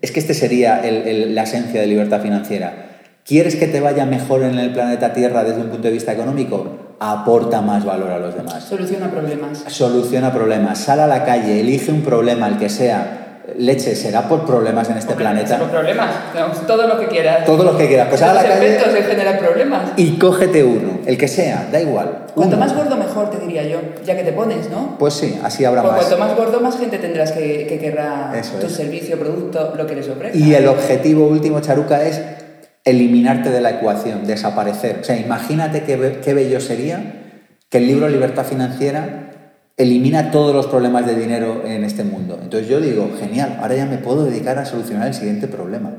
es 0.02 0.12
que 0.12 0.20
este 0.20 0.36
sería 0.36 0.84
la 0.84 1.44
esencia 1.44 1.82
de 1.82 1.88
libertad 1.88 2.22
financiera. 2.22 3.00
¿Quieres 3.26 3.56
que 3.56 3.66
te 3.66 3.80
vaya 3.80 4.06
mejor 4.06 4.44
en 4.44 4.60
el 4.60 4.72
planeta 4.72 5.14
Tierra 5.14 5.44
desde 5.44 5.62
un 5.62 5.70
punto 5.70 5.88
de 5.88 5.94
vista 5.94 6.14
económico? 6.14 6.85
Aporta 7.00 7.62
más 7.62 7.86
valor 7.86 8.12
a 8.12 8.20
los 8.20 8.36
demás. 8.36 8.64
Soluciona 8.64 9.10
problemas. 9.10 9.64
Soluciona 9.68 10.32
problemas. 10.32 10.80
Sal 10.80 11.00
a 11.00 11.08
la 11.08 11.26
calle, 11.26 11.60
elige 11.60 11.92
un 11.92 12.02
problema, 12.02 12.48
el 12.48 12.58
que 12.58 12.70
sea. 12.70 13.22
Leche, 13.60 13.96
será 13.96 14.28
por 14.28 14.44
problemas 14.44 14.90
en 14.90 14.98
este 14.98 15.14
planeta. 15.14 15.60
Por 15.60 15.70
problemas, 15.70 16.10
todo 16.66 16.88
lo 16.88 17.00
que 17.00 17.06
quieras. 17.06 17.46
Todo 17.46 17.64
lo 17.64 17.78
que 17.78 17.88
quieras. 17.88 18.08
Pues 18.10 18.22
a 18.24 18.34
la 18.34 18.42
calle. 18.42 18.80
se 18.80 19.04
generan 19.04 19.38
problemas. 19.38 19.82
Y 19.98 20.18
cógete 20.18 20.64
uno, 20.64 21.00
el 21.06 21.16
que 21.16 21.28
sea, 21.28 21.68
da 21.72 21.80
igual. 21.80 22.26
Cuanto 22.34 22.58
más 22.58 22.76
gordo, 22.76 22.98
mejor, 22.98 23.30
te 23.30 23.38
diría 23.38 23.62
yo, 23.64 23.78
ya 24.04 24.16
que 24.16 24.24
te 24.24 24.34
pones, 24.34 24.72
¿no? 24.72 24.96
Pues 24.98 25.14
sí, 25.14 25.40
así 25.44 25.64
habrá 25.64 25.84
pues 25.84 25.94
más. 25.94 26.06
Cuanto 26.06 26.26
más 26.26 26.36
gordo, 26.36 26.60
más 26.60 26.80
gente 26.80 26.98
tendrás 26.98 27.34
que, 27.34 27.68
que 27.68 27.78
querrá 27.78 28.34
tu 28.60 28.68
servicio, 28.68 29.20
producto, 29.20 29.76
lo 29.78 29.86
que 29.86 29.96
les 29.96 30.10
ofrezca. 30.10 30.36
Y 30.36 30.56
el 30.56 30.68
objetivo 30.68 31.28
último, 31.28 31.60
Charuca, 31.60 32.02
es 32.02 32.20
eliminarte 32.86 33.50
de 33.50 33.62
la 33.62 33.72
ecuación, 33.72 34.26
desaparecer. 34.26 35.00
O 35.02 35.04
sea, 35.04 35.20
imagínate 35.20 35.84
qué, 35.84 36.20
qué 36.24 36.34
bello 36.34 36.60
sería 36.60 37.24
que 37.70 37.80
el 37.80 37.88
libro 37.88 38.08
Libertad 38.08 38.46
Financiera 38.46 39.32
elimina 39.78 40.32
todos 40.32 40.56
los 40.56 40.68
problemas 40.68 41.06
de 41.06 41.16
dinero 41.16 41.64
en 41.66 41.84
este 41.84 42.04
mundo. 42.04 42.40
Entonces 42.42 42.70
yo 42.70 42.80
digo, 42.80 43.10
genial, 43.20 43.58
ahora 43.62 43.76
ya 43.76 43.86
me 43.86 43.98
puedo 43.98 44.24
dedicar 44.24 44.58
a 44.60 44.66
solucionar 44.66 45.08
el 45.08 45.14
siguiente 45.14 45.48
problema. 45.48 45.92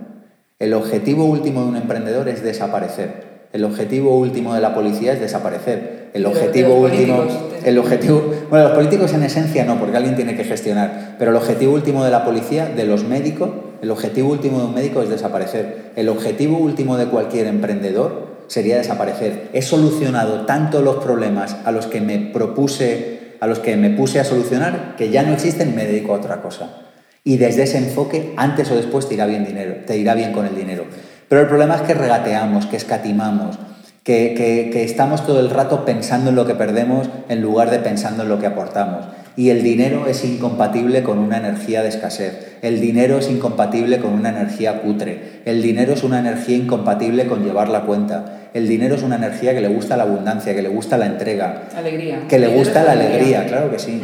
El 0.59 0.72
objetivo 0.72 1.27
último 1.27 1.62
de 1.62 1.68
un 1.68 1.77
emprendedor 1.77 2.29
es 2.29 2.42
desaparecer. 2.42 3.27
El 3.53 3.64
objetivo 3.64 4.16
último 4.16 4.55
de 4.55 4.61
la 4.61 4.75
policía 4.75 5.12
es 5.12 5.20
desaparecer. 5.20 6.11
El 6.14 6.25
objetivo 6.25 6.77
último. 6.77 7.25
El 7.64 7.79
objetivo. 7.79 8.33
Bueno, 8.49 8.68
los 8.68 8.77
políticos 8.77 9.12
en 9.12 9.22
esencia 9.22 9.64
no, 9.64 9.79
porque 9.79 9.96
alguien 9.96 10.16
tiene 10.16 10.37
que 10.37 10.44
gestionar. 10.44 11.16
Pero 11.18 11.31
el 11.33 11.37
objetivo 11.37 11.75
último 11.75 12.05
de 12.05 12.11
la 12.11 12.25
policía, 12.25 12.66
de 12.66 12.85
los 12.85 13.05
médicos, 13.05 13.51
el 13.83 13.91
objetivo 13.91 14.31
último 14.31 14.59
de 14.61 14.67
un 14.67 14.75
médico 14.75 15.03
es 15.03 15.09
desaparecer. 15.09 15.93
El 15.97 16.09
objetivo 16.09 16.59
último 16.59 16.97
de 16.97 17.07
cualquier 17.07 17.47
emprendedor 17.47 18.37
sería 18.49 18.77
desaparecer. 18.79 19.49
He 19.53 19.62
solucionado 19.62 20.47
tanto 20.47 20.83
los 20.83 20.97
problemas 20.97 21.57
a 21.65 21.73
los 21.73 21.87
que 21.87 22.01
me 22.01 22.19
propuse, 22.19 23.37
a 23.41 23.47
los 23.47 23.59
que 23.59 23.77
me 23.77 23.91
puse 23.91 24.21
a 24.21 24.25
solucionar, 24.25 24.95
que 24.97 25.11
ya 25.11 25.23
no 25.23 25.33
existen 25.33 25.71
y 25.71 25.73
me 25.73 25.85
dedico 25.85 26.15
a 26.15 26.19
otra 26.19 26.43
cosa. 26.43 26.83
Y 27.25 27.39
desde 27.39 27.65
ese 27.65 27.79
enfoque, 27.79 28.35
antes 28.37 28.71
o 28.71 28.77
después 28.77 29.09
te 29.09 29.15
irá 29.15 29.27
bien, 29.27 29.45
dinero, 29.45 29.79
te 29.87 29.97
irá 29.97 30.15
bien 30.15 30.33
con 30.33 30.47
el 30.47 30.55
dinero. 30.55 30.85
Pero 31.29 31.41
el 31.41 31.49
problema 31.49 31.75
es 31.75 31.83
que 31.83 31.95
regateamos, 31.95 32.67
que 32.67 32.77
escatimamos, 32.77 33.59
que, 34.05 34.71
que, 34.73 34.85
estamos 34.85 35.27
todo 35.27 35.41
el 35.41 35.51
rato 35.51 35.85
pensando 35.85 36.31
en 36.31 36.37
lo 36.37 36.47
que 36.47 36.55
perdemos 36.55 37.09
en 37.29 37.43
lugar 37.43 37.71
de 37.71 37.81
pensando 37.81 38.23
en 38.23 38.29
lo 38.29 38.39
que 38.39 38.47
aportamos. 38.47 39.07
Y 39.37 39.51
el 39.51 39.62
dinero 39.62 40.07
es 40.07 40.25
incompatible 40.25 41.03
con 41.03 41.18
una 41.18 41.37
energía 41.37 41.83
de 41.83 41.90
escasez. 41.90 42.57
El 42.62 42.81
dinero 42.81 43.18
es 43.18 43.29
incompatible 43.31 43.99
con 43.99 44.14
una 44.14 44.31
energía 44.31 44.81
cutre. 44.81 45.42
El 45.44 45.62
dinero 45.62 45.92
es 45.92 46.03
una 46.05 46.20
energía 46.20 46.57
incompatible 46.57 47.27
con 47.27 47.44
llevar 47.44 47.68
la 47.68 47.83
cuenta. 47.83 48.49
El 48.55 48.66
dinero 48.66 48.94
es 48.94 49.03
una 49.03 49.16
energía 49.16 49.55
que 49.55 49.61
le 49.61 49.68
gusta 49.68 49.99
la 49.99 50.05
abundancia, 50.05 50.55
que 50.55 50.62
le 50.62 50.70
gusta 50.70 50.96
la 50.96 51.07
entrega. 51.07 51.68
Alegría. 51.77 52.22
Que 52.29 52.38
le 52.38 52.49
gusta 52.49 52.83
la 52.83 52.92
alegría, 52.92 53.44
claro 53.46 53.70
que 53.70 53.79
sí. 53.79 54.03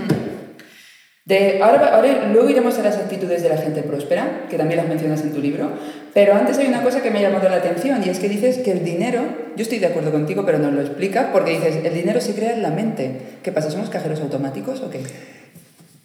De, 1.24 1.60
ahora, 1.62 1.94
ahora, 1.94 2.28
luego 2.30 2.50
iremos 2.50 2.78
a 2.78 2.82
las 2.82 2.96
actitudes 2.96 3.42
de 3.42 3.48
la 3.48 3.56
gente 3.56 3.82
próspera, 3.82 4.46
que 4.50 4.58
también 4.58 4.78
las 4.78 4.88
mencionas 4.88 5.22
en 5.22 5.32
tu 5.32 5.40
libro, 5.40 5.70
pero 6.14 6.35
antes 6.35 6.59
hay 6.59 6.66
una 6.66 6.83
cosa 6.83 7.03
que 7.03 7.11
me 7.11 7.18
ha 7.18 7.22
llamado 7.22 7.48
la 7.48 7.57
atención 7.57 8.03
y 8.05 8.11
es 8.11 8.18
que 8.18 8.29
dices 8.29 8.59
que 8.59 8.72
el 8.72 8.85
dinero, 8.85 9.22
yo 9.57 9.62
estoy 9.62 9.79
de 9.79 9.87
acuerdo 9.87 10.12
contigo, 10.12 10.44
pero 10.44 10.59
no 10.59 10.70
lo 10.70 10.81
explica, 10.81 11.31
porque 11.33 11.53
dices, 11.53 11.77
el 11.83 11.94
dinero 11.94 12.20
se 12.20 12.35
crea 12.35 12.53
en 12.53 12.62
la 12.62 12.70
mente. 12.70 13.20
¿Qué 13.42 13.51
pasa? 13.51 13.70
¿Somos 13.70 13.88
cajeros 13.88 14.20
automáticos 14.20 14.81
o 14.81 14.90
qué? 14.90 15.01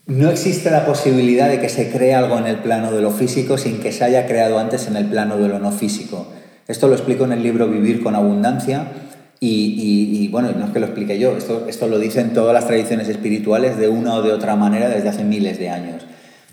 No 0.05 0.29
existe 0.29 0.71
la 0.71 0.85
posibilidad 0.85 1.49
de 1.49 1.59
que 1.59 1.67
se 1.67 1.89
cree 1.89 2.15
algo 2.15 2.37
en 2.37 2.47
el 2.47 2.59
plano 2.59 2.93
de 2.93 3.01
lo 3.01 3.11
físico 3.11 3.57
sin 3.57 3.81
que 3.81 3.91
se 3.91 4.05
haya 4.05 4.25
creado 4.25 4.57
antes 4.57 4.87
en 4.87 4.95
el 4.95 5.05
plano 5.07 5.37
de 5.37 5.49
lo 5.49 5.59
no 5.59 5.73
físico. 5.73 6.27
Esto 6.69 6.87
lo 6.87 6.95
explico 6.95 7.25
en 7.25 7.33
el 7.33 7.43
libro 7.43 7.67
Vivir 7.67 8.01
con 8.01 8.15
Abundancia 8.15 8.87
y, 9.41 10.29
bueno, 10.29 10.51
no 10.57 10.65
es 10.65 10.71
que 10.71 10.79
lo 10.79 10.85
explique 10.85 11.19
yo, 11.19 11.35
esto, 11.37 11.65
esto 11.67 11.87
lo 11.87 11.99
dicen 11.99 12.33
todas 12.33 12.53
las 12.53 12.65
tradiciones 12.65 13.09
espirituales 13.09 13.77
de 13.77 13.89
una 13.89 14.15
o 14.15 14.21
de 14.21 14.31
otra 14.31 14.55
manera 14.55 14.87
desde 14.87 15.09
hace 15.09 15.25
miles 15.25 15.59
de 15.59 15.69
años. 15.69 16.05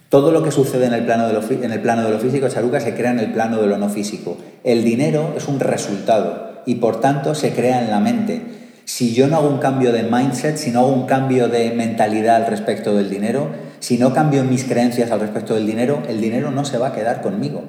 Todo 0.08 0.30
lo 0.30 0.42
que 0.42 0.50
sucede 0.50 0.86
en 0.86 0.94
el 0.94 1.04
plano 1.04 1.26
de 1.26 1.32
lo, 1.32 1.42
en 1.50 1.72
el 1.72 1.80
plano 1.80 2.18
físico, 2.18 2.48
Charuca, 2.48 2.80
se 2.80 2.94
crea 2.94 3.10
en 3.10 3.18
el 3.18 3.32
plano 3.32 3.60
de 3.60 3.66
lo 3.66 3.78
no 3.78 3.88
físico. 3.88 4.36
El 4.62 4.84
dinero 4.84 5.34
es 5.36 5.48
un 5.48 5.60
resultado 5.60 6.62
y 6.66 6.76
por 6.76 7.00
tanto 7.00 7.34
se 7.34 7.52
crea 7.52 7.82
en 7.82 7.90
la 7.90 8.00
mente. 8.00 8.42
Si 8.84 9.14
yo 9.14 9.26
no 9.26 9.36
hago 9.36 9.48
un 9.48 9.58
cambio 9.58 9.92
de 9.92 10.02
mindset, 10.02 10.56
si 10.56 10.70
no 10.70 10.80
hago 10.80 10.92
un 10.92 11.06
cambio 11.06 11.48
de 11.48 11.70
mentalidad 11.70 12.36
al 12.36 12.46
respecto 12.46 12.94
del 12.94 13.10
dinero, 13.10 13.48
si 13.80 13.98
no 13.98 14.12
cambio 14.12 14.44
mis 14.44 14.64
creencias 14.64 15.10
al 15.10 15.20
respecto 15.20 15.54
del 15.54 15.66
dinero, 15.66 16.02
el 16.08 16.20
dinero 16.20 16.50
no 16.50 16.64
se 16.64 16.78
va 16.78 16.88
a 16.88 16.92
quedar 16.92 17.22
conmigo. 17.22 17.62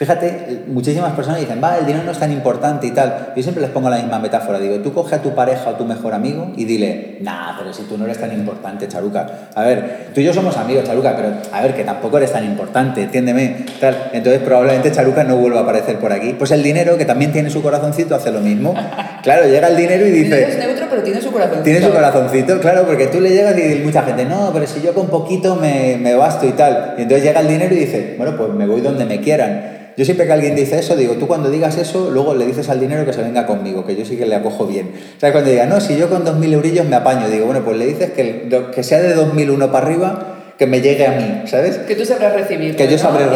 Fíjate, 0.00 0.62
muchísimas 0.66 1.12
personas 1.12 1.40
dicen, 1.40 1.60
va, 1.62 1.76
el 1.76 1.84
dinero 1.84 2.06
no 2.06 2.12
es 2.12 2.18
tan 2.18 2.32
importante 2.32 2.86
y 2.86 2.90
tal. 2.90 3.34
Yo 3.36 3.42
siempre 3.42 3.60
les 3.60 3.70
pongo 3.70 3.90
la 3.90 3.98
misma 3.98 4.18
metáfora. 4.18 4.58
Digo, 4.58 4.76
tú 4.76 4.94
coge 4.94 5.16
a 5.16 5.18
tu 5.20 5.34
pareja 5.34 5.68
o 5.68 5.74
tu 5.74 5.84
mejor 5.84 6.14
amigo 6.14 6.52
y 6.56 6.64
dile, 6.64 7.18
nah, 7.20 7.58
pero 7.58 7.70
si 7.74 7.82
tú 7.82 7.98
no 7.98 8.06
eres 8.06 8.16
tan 8.16 8.32
importante, 8.32 8.88
Charuca. 8.88 9.50
A 9.54 9.62
ver, 9.62 10.06
tú 10.14 10.22
y 10.22 10.24
yo 10.24 10.32
somos 10.32 10.56
amigos, 10.56 10.84
Charuca, 10.84 11.14
pero 11.14 11.34
a 11.52 11.60
ver, 11.60 11.74
que 11.74 11.84
tampoco 11.84 12.16
eres 12.16 12.32
tan 12.32 12.46
importante, 12.46 13.02
entiéndeme. 13.02 13.66
Tal. 13.78 14.08
Entonces 14.14 14.40
probablemente 14.40 14.90
Charuca 14.90 15.22
no 15.22 15.36
vuelva 15.36 15.60
a 15.60 15.62
aparecer 15.64 15.98
por 15.98 16.14
aquí. 16.14 16.32
Pues 16.32 16.50
el 16.52 16.62
dinero, 16.62 16.96
que 16.96 17.04
también 17.04 17.30
tiene 17.30 17.50
su 17.50 17.60
corazoncito, 17.60 18.14
hace 18.14 18.32
lo 18.32 18.40
mismo. 18.40 18.74
Claro, 19.20 19.46
llega 19.46 19.68
el 19.68 19.76
dinero 19.76 20.06
y 20.06 20.12
dice... 20.12 20.44
es 20.44 20.58
neutro, 20.58 20.86
pero 20.88 21.02
tiene 21.02 21.20
su 21.20 21.30
corazoncito. 21.30 21.62
Tiene 21.62 21.82
su 21.82 21.92
corazoncito, 21.92 22.58
claro, 22.58 22.86
porque 22.86 23.08
tú 23.08 23.20
le 23.20 23.28
llegas 23.28 23.54
y 23.58 23.82
mucha 23.84 24.02
gente, 24.02 24.24
no, 24.24 24.48
pero 24.50 24.66
si 24.66 24.80
yo 24.80 24.94
con 24.94 25.08
poquito 25.08 25.56
me, 25.56 25.98
me 26.00 26.14
basto 26.14 26.46
y 26.46 26.52
tal. 26.52 26.94
Y 26.96 27.02
entonces 27.02 27.26
llega 27.26 27.40
el 27.40 27.48
dinero 27.48 27.74
y 27.74 27.80
dice, 27.80 28.14
bueno, 28.16 28.34
pues 28.34 28.48
me 28.54 28.66
voy 28.66 28.80
donde 28.80 29.04
me 29.04 29.20
quieran. 29.20 29.79
Yo 30.00 30.06
siempre 30.06 30.26
que 30.26 30.32
alguien 30.32 30.56
dice 30.56 30.78
eso, 30.78 30.96
digo, 30.96 31.16
tú 31.16 31.26
cuando 31.26 31.50
digas 31.50 31.76
eso, 31.76 32.08
luego 32.10 32.34
le 32.34 32.46
dices 32.46 32.70
al 32.70 32.80
dinero 32.80 33.04
que 33.04 33.12
se 33.12 33.20
venga 33.20 33.44
conmigo, 33.44 33.84
que 33.84 33.94
yo 33.94 34.06
sí 34.06 34.16
que 34.16 34.24
le 34.24 34.34
acojo 34.34 34.66
bien. 34.66 34.94
O 35.14 35.20
sea, 35.20 35.30
cuando 35.30 35.50
diga, 35.50 35.66
no, 35.66 35.78
si 35.78 35.94
yo 35.98 36.08
con 36.08 36.24
2.000 36.24 36.54
eurillos 36.54 36.86
me 36.86 36.96
apaño, 36.96 37.28
digo, 37.28 37.44
bueno, 37.44 37.62
pues 37.62 37.76
le 37.76 37.84
dices 37.84 38.12
que, 38.12 38.48
que 38.74 38.82
sea 38.82 39.02
de 39.02 39.14
2.001 39.14 39.70
para 39.70 39.86
arriba, 39.86 40.54
que 40.56 40.66
me 40.66 40.80
llegue 40.80 41.06
a 41.06 41.10
mí, 41.10 41.42
¿sabes? 41.44 41.76
Que 41.80 41.94
tú 41.96 42.06
sabrás 42.06 42.32
recibirlo. 42.32 42.78
Que 42.78 42.88
yo 42.88 42.96
sabré, 42.96 43.26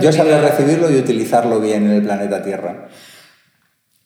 yo 0.00 0.10
sabré 0.10 0.40
recibirlo 0.40 0.90
y 0.90 0.96
utilizarlo 0.96 1.60
bien 1.60 1.84
en 1.84 1.92
el 1.92 2.02
planeta 2.02 2.42
Tierra. 2.42 2.88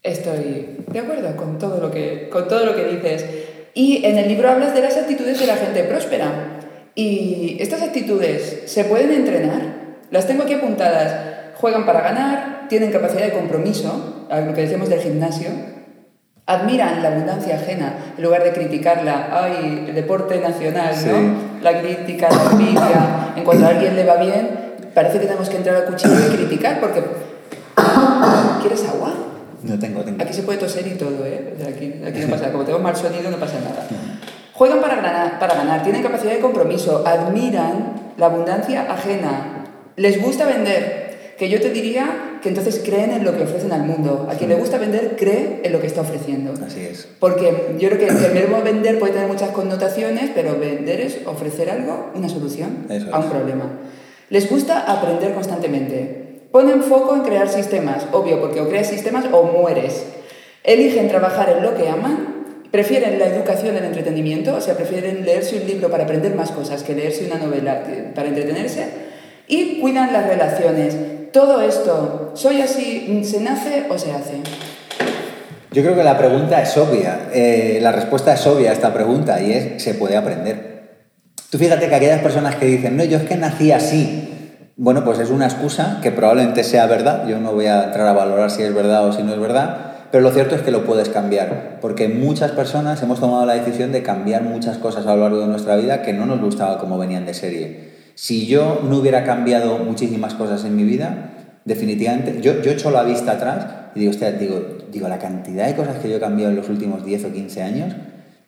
Estoy 0.03 0.85
de 0.93 0.99
acuerdo 0.99 1.35
con 1.35 1.57
todo 1.59 1.81
lo 1.81 1.91
que, 1.91 2.29
con 2.31 2.47
todo 2.47 2.67
lo 2.67 2.77
que 2.77 2.85
dices. 2.85 3.25
Y 3.73 4.05
en 4.05 4.19
el 4.19 4.29
libro 4.29 4.51
hablas 4.51 4.75
de 4.75 4.83
las 4.83 4.99
actitudes 4.99 5.41
de 5.41 5.47
la 5.47 5.57
gente 5.57 5.83
próspera. 5.85 6.59
Y 6.95 7.57
estas 7.59 7.81
actitudes 7.81 8.65
se 8.67 8.85
pueden 8.85 9.13
entrenar. 9.13 9.97
Las 10.11 10.27
tengo 10.27 10.43
aquí 10.43 10.53
apuntadas 10.53 11.37
juegan 11.61 11.87
para 11.87 12.01
ganar, 12.01 12.67
tienen 12.69 12.93
capacidad 12.93 13.25
de 13.25 13.33
compromiso, 13.33 14.27
lo 14.31 14.55
que 14.55 14.63
decíamos 14.63 14.89
del 14.89 15.01
gimnasio, 15.01 15.51
admiran 16.47 17.03
la 17.03 17.09
abundancia 17.09 17.57
ajena 17.57 17.95
en 18.17 18.23
lugar 18.23 18.45
de 18.45 18.53
criticarla. 18.53 19.29
Ay, 19.33 19.87
el 19.89 19.95
deporte 19.95 20.41
nacional, 20.41 20.95
¿no? 21.07 21.63
La 21.63 21.81
crítica, 21.81 22.29
la 22.31 22.51
envidia. 22.53 23.33
En 23.37 23.45
cuanto 23.45 23.67
a 23.67 23.71
alguien 23.71 23.97
le 23.97 24.05
va 24.05 24.17
bien, 24.17 24.49
parece 24.95 25.19
que 25.19 25.27
tenemos 25.27 25.49
que 25.49 25.57
entrar 25.57 25.77
al 25.77 25.85
cuchillo 25.85 26.15
y 26.15 26.37
criticar 26.37 26.81
porque. 26.81 27.03
¿Quieres 28.61 28.85
agua? 28.89 29.13
No 29.63 29.79
tengo, 29.79 30.03
tengo. 30.03 30.23
Aquí 30.23 30.33
se 30.33 30.43
puede 30.43 30.59
toser 30.59 30.87
y 30.87 30.95
todo, 30.95 31.27
¿eh? 31.27 31.57
Aquí, 31.63 32.01
aquí 32.07 32.21
no 32.21 32.29
pasa, 32.31 32.53
como 32.53 32.65
tengo 32.65 32.79
mal 32.79 32.97
sonido, 32.97 33.31
no 33.31 33.37
pasa 33.39 33.59
nada. 33.61 33.87
Juegan 34.53 34.81
para 34.81 34.97
ganar, 34.97 35.39
para 35.39 35.55
ganar, 35.55 35.83
tienen 35.83 36.03
capacidad 36.03 36.33
de 36.33 36.41
compromiso, 36.41 37.05
admiran 37.07 38.13
la 38.17 38.27
abundancia 38.27 38.91
ajena, 38.91 39.65
les 39.97 40.23
gusta 40.23 40.47
vender, 40.47 41.06
que 41.39 41.49
yo 41.49 41.61
te 41.61 41.71
diría 41.71 42.39
que 42.43 42.49
entonces 42.49 42.81
creen 42.85 43.11
en 43.11 43.25
lo 43.25 43.37
que 43.37 43.45
ofrecen 43.45 43.73
al 43.73 43.83
mundo. 43.83 44.27
A 44.31 44.35
quien 44.35 44.51
le 44.51 44.57
gusta 44.57 44.79
vender, 44.79 45.17
cree 45.17 45.61
en 45.63 45.73
lo 45.73 45.81
que 45.81 45.87
está 45.87 46.01
ofreciendo. 46.01 46.55
Así 46.65 46.81
es. 46.81 47.09
Porque 47.19 47.77
yo 47.79 47.89
creo 47.91 47.99
que 47.99 48.07
el 48.09 48.33
verbo 48.33 48.63
vender 48.63 48.99
puede 48.99 49.13
tener 49.13 49.29
muchas 49.29 49.51
connotaciones, 49.51 50.31
pero 50.35 50.59
vender 50.59 51.01
es 51.01 51.19
ofrecer 51.27 51.71
algo, 51.71 52.11
una 52.15 52.29
solución 52.29 52.87
a 53.13 53.19
un 53.19 53.31
problema. 53.31 53.71
Les 54.31 54.49
gusta 54.51 54.81
aprender 54.81 55.35
constantemente. 55.35 56.47
Ponen 56.51 56.83
foco 56.83 57.15
en 57.15 57.23
crear 57.23 57.49
sistemas, 57.49 58.07
obvio, 58.13 58.41
porque 58.41 58.61
o 58.61 58.69
creas 58.69 58.89
sistemas 58.89 59.27
o 59.33 59.43
mueres. 59.43 60.05
Eligen 60.65 61.09
trabajar 61.09 61.51
en 61.51 61.63
lo 61.63 61.75
que 61.75 61.89
aman 61.89 62.37
prefieren 62.71 63.19
la 63.19 63.27
educación, 63.27 63.77
el 63.77 63.85
entretenimiento, 63.85 64.55
o 64.55 64.61
sea, 64.61 64.77
prefieren 64.77 65.25
leerse 65.25 65.57
un 65.57 65.67
libro 65.67 65.91
para 65.91 66.05
aprender 66.05 66.35
más 66.35 66.51
cosas 66.51 66.83
que 66.83 66.95
leerse 66.95 67.25
una 67.25 67.39
novela 67.39 67.85
para 68.15 68.29
entretenerse, 68.29 68.87
y 69.49 69.81
cuidan 69.81 70.13
las 70.13 70.27
relaciones. 70.27 70.95
Todo 71.37 71.61
esto, 71.61 72.31
¿soy 72.33 72.63
así? 72.63 73.23
¿Se 73.23 73.41
nace 73.41 73.85
o 73.91 73.99
se 73.99 74.11
hace? 74.11 74.41
Yo 75.71 75.83
creo 75.83 75.95
que 75.95 76.03
la 76.03 76.17
pregunta 76.17 76.63
es 76.63 76.75
obvia, 76.79 77.29
eh, 77.31 77.79
la 77.83 77.93
respuesta 77.93 78.33
es 78.33 78.47
obvia 78.47 78.71
a 78.71 78.73
esta 78.73 78.95
pregunta 78.95 79.43
y 79.43 79.53
es, 79.53 79.83
se 79.83 79.93
puede 79.93 80.17
aprender. 80.17 81.03
Tú 81.51 81.59
fíjate 81.59 81.91
que 81.91 81.95
aquellas 81.95 82.23
personas 82.23 82.57
que 82.57 82.65
dicen, 82.65 82.97
no, 82.97 83.05
yo 83.05 83.19
es 83.19 83.25
que 83.25 83.37
nací 83.37 83.71
así, 83.71 84.71
bueno, 84.79 85.05
pues 85.05 85.19
es 85.19 85.29
una 85.29 85.45
excusa 85.45 85.99
que 86.03 86.11
probablemente 86.11 86.65
sea 86.65 86.87
verdad, 86.87 87.29
yo 87.29 87.39
no 87.39 87.53
voy 87.53 87.67
a 87.67 87.85
entrar 87.85 88.07
a 88.07 88.15
valorar 88.15 88.51
si 88.51 88.63
es 88.63 88.75
verdad 88.75 89.07
o 89.07 89.13
si 89.13 89.23
no 89.23 89.35
es 89.35 89.39
verdad, 89.39 90.07
pero 90.11 90.23
lo 90.23 90.31
cierto 90.31 90.55
es 90.55 90.63
que 90.63 90.71
lo 90.71 90.87
puedes 90.87 91.11
cambiar, 91.11 91.81
porque 91.83 92.09
muchas 92.09 92.53
personas 92.53 93.03
hemos 93.03 93.21
tomado 93.21 93.45
la 93.45 93.53
decisión 93.53 93.93
de 93.93 94.03
cambiar 94.03 94.41
muchas 94.41 94.79
cosas 94.79 95.07
a 95.07 95.15
lo 95.15 95.25
largo 95.25 95.41
de 95.41 95.49
nuestra 95.49 95.77
vida 95.77 96.01
que 96.01 96.15
no 96.15 96.25
nos 96.25 96.41
gustaba 96.41 96.79
como 96.79 96.97
venían 96.97 97.27
de 97.27 97.35
serie. 97.35 97.96
Si 98.17 98.47
yo 98.47 98.81
no 98.83 98.97
hubiera 98.97 99.25
cambiado 99.25 99.77
muchísimas 99.77 100.33
cosas 100.33 100.65
en 100.65 100.75
mi 100.75 100.85
vida, 100.85 101.33
definitivamente, 101.67 102.41
yo, 102.41 102.63
yo 102.63 102.71
echo 102.71 102.91
la 102.91 103.03
vista 103.03 103.33
atrás 103.33 103.67
y 103.95 104.01
digo, 104.01 104.13
digo, 104.41 104.63
digo, 104.91 105.09
la 105.09 105.19
cantidad 105.19 105.67
de 105.67 105.75
cosas 105.75 105.99
que 105.99 106.09
yo 106.09 106.17
he 106.17 106.21
cambiado 106.21 106.51
en 106.51 106.57
los 106.57 106.71
últimos 106.71 107.05
10 107.05 107.27
o 107.27 107.33
15 107.33 107.63
años, 107.63 107.95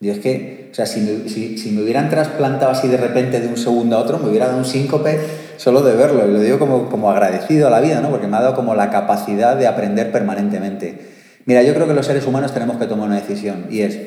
digo, 0.00 0.14
es 0.14 0.20
que, 0.20 0.70
o 0.72 0.74
sea, 0.74 0.87
si 0.87 1.00
me, 1.00 1.28
si, 1.28 1.70
me 1.72 1.83
hubieran 1.83 2.09
trasplantado 2.09 2.70
así 2.70 2.88
de 2.88 2.96
repente 2.96 3.40
de 3.40 3.48
un 3.48 3.59
segundo 3.59 3.98
a 3.98 3.98
otro, 3.98 4.18
me 4.18 4.31
hubiera 4.31 4.46
dado 4.46 4.57
un 4.57 4.64
síncope 4.64 5.18
solo 5.59 5.83
de 5.83 5.94
verlo, 5.96 6.26
y 6.26 6.33
lo 6.33 6.40
digo 6.40 6.59
como, 6.59 6.88
como 6.88 7.11
agradecido 7.11 7.66
a 7.66 7.70
la 7.70 7.81
vida, 7.81 8.00
¿no? 8.00 8.09
Porque 8.09 8.26
me 8.26 8.38
ha 8.38 8.40
dado 8.40 8.54
como 8.54 8.74
la 8.74 8.88
capacidad 8.88 9.54
de 9.54 9.66
aprender 9.66 10.11
permanentemente. 10.11 10.98
Mira, 11.44 11.62
yo 11.62 11.74
creo 11.74 11.87
que 11.87 11.92
los 11.92 12.07
seres 12.07 12.26
humanos 12.26 12.54
tenemos 12.54 12.78
que 12.78 12.87
tomar 12.87 13.09
una 13.09 13.16
decisión, 13.16 13.66
y 13.70 13.83
es, 13.83 13.98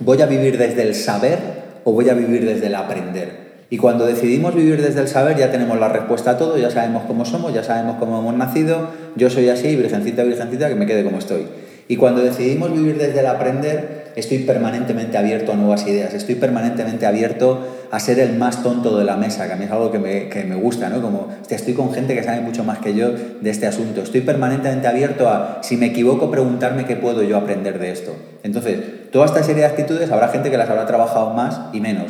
¿voy 0.00 0.20
a 0.20 0.26
vivir 0.26 0.58
desde 0.58 0.82
el 0.82 0.94
saber 0.94 1.38
o 1.84 1.92
voy 1.92 2.10
a 2.10 2.14
vivir 2.14 2.44
desde 2.44 2.66
el 2.66 2.74
aprender? 2.74 3.45
Y 3.68 3.78
cuando 3.78 4.06
decidimos 4.06 4.54
vivir 4.54 4.80
desde 4.80 5.00
el 5.00 5.08
saber 5.08 5.36
ya 5.36 5.50
tenemos 5.50 5.78
la 5.80 5.88
respuesta 5.88 6.32
a 6.32 6.38
todo, 6.38 6.56
ya 6.56 6.70
sabemos 6.70 7.02
cómo 7.06 7.24
somos, 7.24 7.52
ya 7.52 7.64
sabemos 7.64 7.96
cómo 7.98 8.20
hemos 8.20 8.34
nacido, 8.36 8.90
yo 9.16 9.28
soy 9.28 9.48
así, 9.48 9.74
virgencita, 9.74 10.22
virgencita, 10.22 10.68
que 10.68 10.76
me 10.76 10.86
quede 10.86 11.02
como 11.02 11.18
estoy. 11.18 11.46
Y 11.88 11.96
cuando 11.96 12.22
decidimos 12.22 12.72
vivir 12.72 12.96
desde 12.96 13.20
el 13.20 13.26
aprender, 13.26 14.12
estoy 14.14 14.38
permanentemente 14.38 15.18
abierto 15.18 15.52
a 15.52 15.56
nuevas 15.56 15.86
ideas, 15.86 16.14
estoy 16.14 16.36
permanentemente 16.36 17.06
abierto 17.06 17.60
a 17.90 17.98
ser 17.98 18.20
el 18.20 18.36
más 18.36 18.62
tonto 18.62 18.96
de 18.98 19.04
la 19.04 19.16
mesa, 19.16 19.46
que 19.46 19.52
a 19.52 19.56
mí 19.56 19.64
es 19.64 19.70
algo 19.70 19.90
que 19.90 19.98
me, 19.98 20.28
que 20.28 20.44
me 20.44 20.54
gusta, 20.54 20.88
¿no? 20.88 21.02
Como 21.02 21.28
estoy 21.48 21.74
con 21.74 21.92
gente 21.92 22.14
que 22.14 22.22
sabe 22.22 22.40
mucho 22.40 22.62
más 22.62 22.78
que 22.78 22.94
yo 22.94 23.10
de 23.12 23.50
este 23.50 23.66
asunto, 23.66 24.02
estoy 24.02 24.20
permanentemente 24.20 24.86
abierto 24.86 25.28
a, 25.28 25.60
si 25.62 25.76
me 25.76 25.86
equivoco, 25.86 26.30
preguntarme 26.30 26.84
qué 26.84 26.96
puedo 26.96 27.22
yo 27.24 27.36
aprender 27.36 27.80
de 27.80 27.90
esto. 27.90 28.14
Entonces, 28.44 29.10
toda 29.10 29.26
esta 29.26 29.42
serie 29.42 29.62
de 29.62 29.68
actitudes 29.68 30.10
habrá 30.10 30.28
gente 30.28 30.50
que 30.50 30.56
las 30.56 30.70
habrá 30.70 30.86
trabajado 30.86 31.30
más 31.30 31.60
y 31.72 31.80
menos 31.80 32.06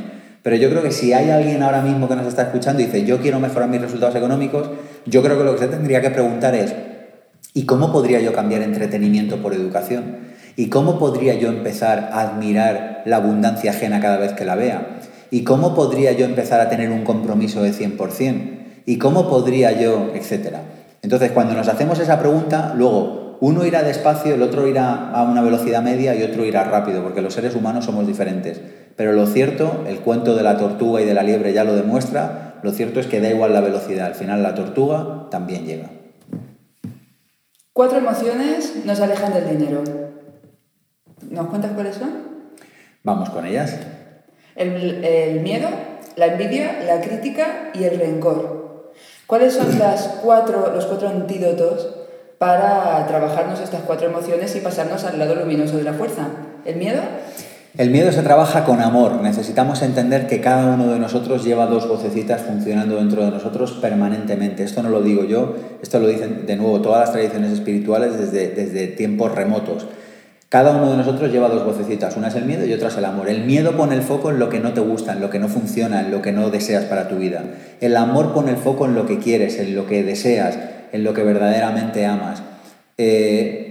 pero 0.46 0.54
yo 0.54 0.70
creo 0.70 0.80
que 0.80 0.92
si 0.92 1.12
hay 1.12 1.30
alguien 1.30 1.60
ahora 1.64 1.82
mismo 1.82 2.08
que 2.08 2.14
nos 2.14 2.28
está 2.28 2.42
escuchando 2.42 2.80
y 2.80 2.84
dice, 2.84 3.04
yo 3.04 3.20
quiero 3.20 3.40
mejorar 3.40 3.68
mis 3.68 3.80
resultados 3.80 4.14
económicos, 4.14 4.70
yo 5.04 5.20
creo 5.20 5.36
que 5.36 5.42
lo 5.42 5.54
que 5.54 5.58
se 5.62 5.66
tendría 5.66 6.00
que 6.00 6.10
preguntar 6.10 6.54
es, 6.54 6.72
¿y 7.52 7.66
cómo 7.66 7.90
podría 7.90 8.20
yo 8.20 8.32
cambiar 8.32 8.62
entretenimiento 8.62 9.42
por 9.42 9.54
educación? 9.54 10.18
¿Y 10.54 10.68
cómo 10.68 11.00
podría 11.00 11.34
yo 11.34 11.48
empezar 11.48 12.10
a 12.12 12.20
admirar 12.20 13.02
la 13.06 13.16
abundancia 13.16 13.72
ajena 13.72 13.98
cada 13.98 14.18
vez 14.18 14.34
que 14.34 14.44
la 14.44 14.54
vea? 14.54 15.00
¿Y 15.32 15.42
cómo 15.42 15.74
podría 15.74 16.12
yo 16.12 16.24
empezar 16.24 16.60
a 16.60 16.68
tener 16.68 16.92
un 16.92 17.02
compromiso 17.02 17.60
de 17.64 17.72
100%? 17.72 18.82
¿Y 18.86 18.98
cómo 18.98 19.28
podría 19.28 19.72
yo, 19.72 20.12
etcétera? 20.14 20.60
Entonces, 21.02 21.32
cuando 21.32 21.54
nos 21.54 21.66
hacemos 21.66 21.98
esa 21.98 22.20
pregunta, 22.20 22.72
luego 22.76 23.36
uno 23.40 23.66
irá 23.66 23.82
despacio, 23.82 24.36
el 24.36 24.42
otro 24.42 24.68
irá 24.68 25.10
a 25.10 25.24
una 25.24 25.42
velocidad 25.42 25.82
media 25.82 26.14
y 26.14 26.22
otro 26.22 26.44
irá 26.44 26.62
rápido, 26.62 27.02
porque 27.02 27.20
los 27.20 27.34
seres 27.34 27.56
humanos 27.56 27.84
somos 27.84 28.06
diferentes 28.06 28.60
Pero 28.96 29.12
lo 29.12 29.26
cierto, 29.26 29.84
el 29.86 30.00
cuento 30.00 30.34
de 30.34 30.42
la 30.42 30.56
tortuga 30.56 31.02
y 31.02 31.04
de 31.04 31.14
la 31.14 31.22
liebre 31.22 31.52
ya 31.52 31.64
lo 31.64 31.74
demuestra, 31.74 32.58
lo 32.62 32.72
cierto 32.72 32.98
es 32.98 33.06
que 33.06 33.20
da 33.20 33.28
igual 33.28 33.52
la 33.52 33.60
velocidad, 33.60 34.06
al 34.06 34.14
final 34.14 34.42
la 34.42 34.54
tortuga 34.54 35.28
también 35.30 35.66
llega. 35.66 35.90
Cuatro 37.72 37.98
emociones 37.98 38.72
nos 38.86 39.00
alejan 39.00 39.34
del 39.34 39.50
dinero. 39.50 39.84
¿Nos 41.30 41.46
cuentas 41.48 41.72
cuáles 41.72 41.96
son? 41.96 42.10
Vamos 43.02 43.28
con 43.28 43.44
ellas. 43.44 43.76
El, 44.54 45.40
miedo, 45.42 45.68
la 46.16 46.26
envidia, 46.26 46.82
la 46.86 47.02
crítica 47.02 47.70
y 47.74 47.84
el 47.84 47.98
rencor. 47.98 48.92
¿Cuáles 49.26 49.52
son 49.52 49.78
las 49.78 50.20
cuatro, 50.22 50.72
los 50.74 50.86
cuatro 50.86 51.08
antídotos 51.08 51.94
para 52.38 53.06
trabajarnos 53.06 53.60
estas 53.60 53.82
cuatro 53.82 54.08
emociones 54.08 54.56
y 54.56 54.60
pasarnos 54.60 55.04
al 55.04 55.18
lado 55.18 55.34
luminoso 55.34 55.76
de 55.76 55.84
la 55.84 55.92
fuerza? 55.92 56.28
¿El 56.64 56.76
miedo? 56.76 57.02
El 57.78 57.90
miedo 57.90 58.10
se 58.10 58.22
trabaja 58.22 58.64
con 58.64 58.80
amor. 58.80 59.20
Necesitamos 59.20 59.82
entender 59.82 60.26
que 60.26 60.40
cada 60.40 60.72
uno 60.72 60.90
de 60.90 60.98
nosotros 60.98 61.44
lleva 61.44 61.66
dos 61.66 61.86
vocecitas 61.86 62.40
funcionando 62.40 62.96
dentro 62.96 63.22
de 63.22 63.30
nosotros 63.30 63.72
permanentemente. 63.72 64.62
Esto 64.62 64.82
no 64.82 64.88
lo 64.88 65.02
digo 65.02 65.24
yo, 65.24 65.56
esto 65.82 65.98
lo 65.98 66.08
dicen 66.08 66.46
de 66.46 66.56
nuevo 66.56 66.80
todas 66.80 67.00
las 67.00 67.12
tradiciones 67.12 67.52
espirituales 67.52 68.18
desde, 68.18 68.48
desde 68.48 68.86
tiempos 68.86 69.34
remotos. 69.34 69.86
Cada 70.48 70.74
uno 70.74 70.90
de 70.92 70.96
nosotros 70.96 71.30
lleva 71.30 71.50
dos 71.50 71.66
vocecitas, 71.66 72.16
una 72.16 72.28
es 72.28 72.34
el 72.36 72.46
miedo 72.46 72.64
y 72.64 72.72
otra 72.72 72.88
es 72.88 72.96
el 72.96 73.04
amor. 73.04 73.28
El 73.28 73.44
miedo 73.44 73.76
pone 73.76 73.94
el 73.94 74.02
foco 74.02 74.30
en 74.30 74.38
lo 74.38 74.48
que 74.48 74.60
no 74.60 74.72
te 74.72 74.80
gusta, 74.80 75.12
en 75.12 75.20
lo 75.20 75.28
que 75.28 75.38
no 75.38 75.48
funciona, 75.48 76.00
en 76.00 76.10
lo 76.10 76.22
que 76.22 76.32
no 76.32 76.48
deseas 76.48 76.84
para 76.84 77.08
tu 77.08 77.16
vida. 77.16 77.44
El 77.82 77.94
amor 77.98 78.32
pone 78.32 78.52
el 78.52 78.56
foco 78.56 78.86
en 78.86 78.94
lo 78.94 79.04
que 79.04 79.18
quieres, 79.18 79.58
en 79.58 79.74
lo 79.74 79.86
que 79.86 80.02
deseas, 80.02 80.58
en 80.92 81.04
lo 81.04 81.12
que 81.12 81.24
verdaderamente 81.24 82.06
amas. 82.06 82.42
Eh, 82.96 83.65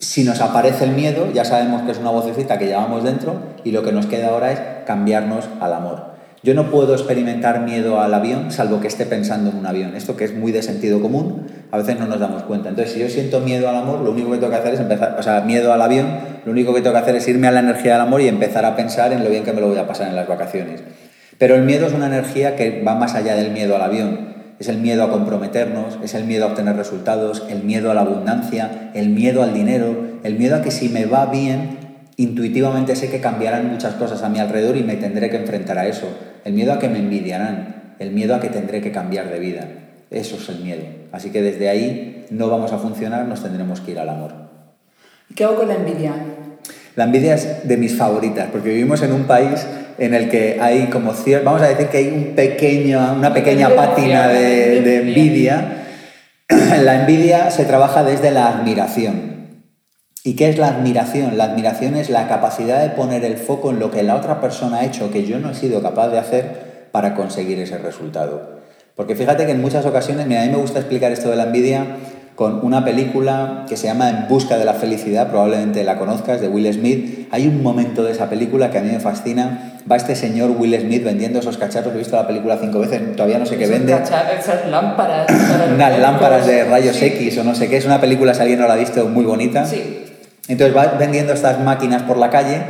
si 0.00 0.24
nos 0.24 0.40
aparece 0.40 0.84
el 0.84 0.92
miedo, 0.92 1.30
ya 1.32 1.44
sabemos 1.44 1.82
que 1.82 1.92
es 1.92 1.98
una 1.98 2.10
vocecita 2.10 2.58
que 2.58 2.66
llevamos 2.66 3.04
dentro 3.04 3.36
y 3.64 3.70
lo 3.70 3.82
que 3.82 3.92
nos 3.92 4.06
queda 4.06 4.30
ahora 4.30 4.50
es 4.50 4.60
cambiarnos 4.86 5.44
al 5.60 5.74
amor. 5.74 6.10
Yo 6.42 6.54
no 6.54 6.70
puedo 6.70 6.94
experimentar 6.94 7.60
miedo 7.60 8.00
al 8.00 8.14
avión 8.14 8.50
salvo 8.50 8.80
que 8.80 8.88
esté 8.88 9.04
pensando 9.04 9.50
en 9.50 9.58
un 9.58 9.66
avión. 9.66 9.94
Esto 9.94 10.16
que 10.16 10.24
es 10.24 10.34
muy 10.34 10.52
de 10.52 10.62
sentido 10.62 11.02
común, 11.02 11.48
a 11.70 11.76
veces 11.76 11.98
no 11.98 12.06
nos 12.06 12.18
damos 12.18 12.44
cuenta. 12.44 12.70
Entonces, 12.70 12.94
si 12.94 13.00
yo 13.00 13.10
siento 13.10 13.40
miedo 13.40 13.68
al 13.68 13.76
amor, 13.76 14.00
lo 14.00 14.12
único 14.12 14.30
que 14.30 14.38
tengo 14.38 14.50
que 14.50 14.58
hacer 14.58 14.72
es 14.72 14.80
empezar, 14.80 15.16
o 15.18 15.22
sea, 15.22 15.42
miedo 15.42 15.70
al 15.70 15.82
avión, 15.82 16.08
lo 16.46 16.52
único 16.52 16.72
que 16.72 16.80
tengo 16.80 16.94
que 16.94 17.02
hacer 17.02 17.16
es 17.16 17.28
irme 17.28 17.48
a 17.48 17.50
la 17.50 17.60
energía 17.60 17.92
del 17.92 18.00
amor 18.00 18.22
y 18.22 18.28
empezar 18.28 18.64
a 18.64 18.74
pensar 18.76 19.12
en 19.12 19.22
lo 19.22 19.28
bien 19.28 19.44
que 19.44 19.52
me 19.52 19.60
lo 19.60 19.68
voy 19.68 19.76
a 19.76 19.86
pasar 19.86 20.08
en 20.08 20.16
las 20.16 20.26
vacaciones. 20.26 20.82
Pero 21.36 21.56
el 21.56 21.62
miedo 21.62 21.86
es 21.86 21.92
una 21.92 22.06
energía 22.06 22.56
que 22.56 22.82
va 22.82 22.94
más 22.94 23.14
allá 23.14 23.34
del 23.34 23.50
miedo 23.50 23.76
al 23.76 23.82
avión 23.82 24.29
es 24.60 24.68
el 24.68 24.76
miedo 24.76 25.02
a 25.02 25.10
comprometernos, 25.10 25.98
es 26.04 26.14
el 26.14 26.24
miedo 26.24 26.44
a 26.44 26.48
obtener 26.48 26.76
resultados, 26.76 27.44
el 27.48 27.64
miedo 27.64 27.90
a 27.90 27.94
la 27.94 28.02
abundancia, 28.02 28.90
el 28.94 29.08
miedo 29.08 29.42
al 29.42 29.54
dinero, 29.54 30.18
el 30.22 30.38
miedo 30.38 30.56
a 30.56 30.62
que 30.62 30.70
si 30.70 30.90
me 30.90 31.06
va 31.06 31.26
bien, 31.26 31.78
intuitivamente 32.18 32.94
sé 32.94 33.10
que 33.10 33.22
cambiarán 33.22 33.72
muchas 33.72 33.94
cosas 33.94 34.22
a 34.22 34.28
mi 34.28 34.38
alrededor 34.38 34.76
y 34.76 34.82
me 34.82 34.96
tendré 34.96 35.30
que 35.30 35.38
enfrentar 35.38 35.78
a 35.78 35.88
eso, 35.88 36.08
el 36.44 36.52
miedo 36.52 36.74
a 36.74 36.78
que 36.78 36.90
me 36.90 36.98
envidiarán, 36.98 37.94
el 37.98 38.10
miedo 38.10 38.34
a 38.34 38.40
que 38.40 38.50
tendré 38.50 38.82
que 38.82 38.92
cambiar 38.92 39.30
de 39.30 39.38
vida. 39.40 39.66
Eso 40.10 40.36
es 40.36 40.46
el 40.50 40.58
miedo. 40.62 40.82
Así 41.10 41.30
que 41.30 41.40
desde 41.40 41.70
ahí 41.70 42.26
no 42.28 42.50
vamos 42.50 42.72
a 42.72 42.78
funcionar, 42.78 43.26
nos 43.26 43.42
tendremos 43.42 43.80
que 43.80 43.92
ir 43.92 43.98
al 43.98 44.10
amor. 44.10 44.34
¿Qué 45.34 45.44
hago 45.44 45.56
con 45.56 45.68
la 45.68 45.76
envidia? 45.76 46.12
La 46.96 47.04
envidia 47.04 47.34
es 47.34 47.66
de 47.66 47.76
mis 47.78 47.96
favoritas, 47.96 48.48
porque 48.52 48.68
vivimos 48.68 49.00
en 49.00 49.12
un 49.12 49.24
país 49.24 49.66
en 50.00 50.14
el 50.14 50.30
que 50.30 50.58
hay 50.60 50.86
como 50.86 51.12
cierto, 51.12 51.44
vamos 51.44 51.60
a 51.60 51.68
decir 51.68 51.88
que 51.88 51.98
hay 51.98 52.08
un 52.08 52.34
pequeño, 52.34 53.12
una 53.14 53.34
pequeña 53.34 53.68
pátina 53.68 54.28
de, 54.28 54.80
de 54.80 54.96
envidia. 55.02 55.84
La 56.48 57.00
envidia 57.02 57.50
se 57.50 57.66
trabaja 57.66 58.02
desde 58.02 58.30
la 58.30 58.48
admiración. 58.48 59.30
¿Y 60.24 60.36
qué 60.36 60.48
es 60.48 60.58
la 60.58 60.68
admiración? 60.68 61.36
La 61.36 61.44
admiración 61.44 61.96
es 61.96 62.10
la 62.10 62.28
capacidad 62.28 62.82
de 62.82 62.90
poner 62.90 63.24
el 63.24 63.36
foco 63.36 63.70
en 63.70 63.78
lo 63.78 63.90
que 63.90 64.02
la 64.02 64.16
otra 64.16 64.40
persona 64.40 64.78
ha 64.78 64.84
hecho 64.84 65.10
que 65.10 65.24
yo 65.24 65.38
no 65.38 65.50
he 65.50 65.54
sido 65.54 65.82
capaz 65.82 66.08
de 66.08 66.18
hacer 66.18 66.88
para 66.92 67.14
conseguir 67.14 67.58
ese 67.58 67.78
resultado. 67.78 68.60
Porque 68.96 69.14
fíjate 69.14 69.46
que 69.46 69.52
en 69.52 69.60
muchas 69.60 69.86
ocasiones, 69.86 70.26
mira, 70.26 70.42
a 70.42 70.46
mí 70.46 70.50
me 70.50 70.58
gusta 70.58 70.80
explicar 70.80 71.12
esto 71.12 71.30
de 71.30 71.36
la 71.36 71.44
envidia 71.44 71.86
con 72.40 72.64
una 72.64 72.86
película 72.86 73.66
que 73.68 73.76
se 73.76 73.86
llama 73.86 74.08
En 74.08 74.26
Busca 74.26 74.56
de 74.56 74.64
la 74.64 74.72
Felicidad, 74.72 75.28
probablemente 75.28 75.84
la 75.84 75.98
conozcas, 75.98 76.40
de 76.40 76.48
Will 76.48 76.72
Smith. 76.72 77.28
Hay 77.30 77.46
un 77.46 77.62
momento 77.62 78.02
de 78.02 78.12
esa 78.12 78.30
película 78.30 78.70
que 78.70 78.78
a 78.78 78.80
mí 78.80 78.90
me 78.90 78.98
fascina. 78.98 79.74
Va 79.92 79.96
este 79.96 80.16
señor 80.16 80.52
Will 80.52 80.74
Smith 80.80 81.04
vendiendo 81.04 81.40
esos 81.40 81.58
cachorros, 81.58 81.92
he 81.94 81.98
visto 81.98 82.16
la 82.16 82.26
película 82.26 82.56
cinco 82.58 82.78
veces, 82.78 83.14
todavía 83.14 83.38
no 83.38 83.44
sé 83.44 83.58
qué 83.58 83.66
vende. 83.66 83.92
Esas 83.92 84.66
lámparas. 84.70 85.26
Unas 85.74 85.98
lámparas 85.98 86.46
de 86.46 86.64
rayos 86.64 87.02
X 87.02 87.36
o 87.36 87.44
no 87.44 87.54
sé 87.54 87.68
qué. 87.68 87.76
Es 87.76 87.84
una 87.84 88.00
película, 88.00 88.32
si 88.32 88.40
alguien 88.40 88.58
no 88.58 88.66
la 88.66 88.72
ha 88.72 88.78
visto, 88.78 89.06
muy 89.06 89.26
bonita. 89.26 89.66
Sí. 89.66 90.06
Entonces 90.48 90.74
va 90.74 90.96
vendiendo 90.98 91.34
estas 91.34 91.60
máquinas 91.60 92.04
por 92.04 92.16
la 92.16 92.30
calle 92.30 92.62